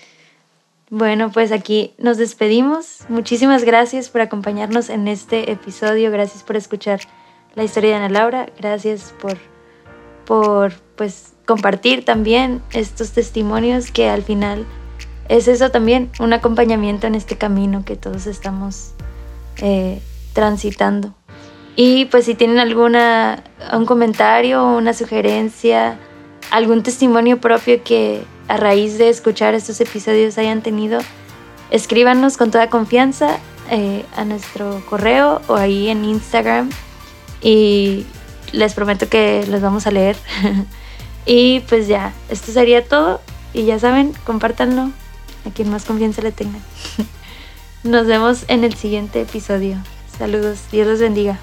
Bueno, 0.89 1.31
pues 1.31 1.51
aquí 1.51 1.93
nos 1.97 2.17
despedimos. 2.17 3.01
Muchísimas 3.09 3.63
gracias 3.65 4.09
por 4.09 4.21
acompañarnos 4.21 4.89
en 4.89 5.07
este 5.07 5.51
episodio. 5.51 6.11
Gracias 6.11 6.43
por 6.43 6.55
escuchar 6.55 7.01
la 7.55 7.63
historia 7.63 7.91
de 7.91 7.95
Ana 7.97 8.09
Laura. 8.09 8.47
Gracias 8.57 9.13
por, 9.19 9.37
por 10.25 10.73
pues, 10.95 11.33
compartir 11.47 12.05
también 12.05 12.61
estos 12.71 13.11
testimonios 13.11 13.89
que 13.89 14.09
al 14.09 14.21
final 14.21 14.67
es 15.29 15.47
eso 15.47 15.71
también, 15.71 16.11
un 16.19 16.33
acompañamiento 16.33 17.07
en 17.07 17.15
este 17.15 17.37
camino 17.37 17.83
que 17.85 17.95
todos 17.95 18.27
estamos 18.27 18.91
eh, 19.57 20.01
transitando. 20.33 21.13
Y 21.75 22.05
pues 22.05 22.25
si 22.25 22.35
tienen 22.35 22.59
alguna, 22.59 23.43
un 23.73 23.85
comentario, 23.85 24.65
una 24.65 24.93
sugerencia, 24.93 25.99
algún 26.51 26.83
testimonio 26.83 27.39
propio 27.39 27.83
que 27.83 28.23
a 28.47 28.57
raíz 28.57 28.97
de 28.97 29.09
escuchar 29.09 29.53
estos 29.53 29.79
episodios 29.81 30.37
hayan 30.37 30.61
tenido, 30.61 30.99
escríbanos 31.71 32.37
con 32.37 32.51
toda 32.51 32.69
confianza 32.69 33.39
eh, 33.69 34.05
a 34.15 34.25
nuestro 34.25 34.81
correo 34.89 35.41
o 35.47 35.55
ahí 35.55 35.89
en 35.89 36.05
Instagram 36.05 36.69
y 37.41 38.05
les 38.53 38.73
prometo 38.73 39.09
que 39.09 39.45
los 39.47 39.61
vamos 39.61 39.87
a 39.87 39.91
leer. 39.91 40.17
y 41.27 41.59
pues 41.61 41.87
ya, 41.87 42.13
esto 42.29 42.51
sería 42.51 42.83
todo 42.83 43.21
y 43.53 43.65
ya 43.65 43.77
saben, 43.77 44.13
compártanlo 44.25 44.91
a 45.45 45.49
quien 45.53 45.69
más 45.69 45.85
confianza 45.85 46.21
le 46.21 46.31
tengan. 46.31 46.61
Nos 47.83 48.07
vemos 48.07 48.45
en 48.47 48.63
el 48.63 48.73
siguiente 48.73 49.21
episodio. 49.21 49.77
Saludos, 50.17 50.59
Dios 50.71 50.87
los 50.87 50.99
bendiga. 50.99 51.37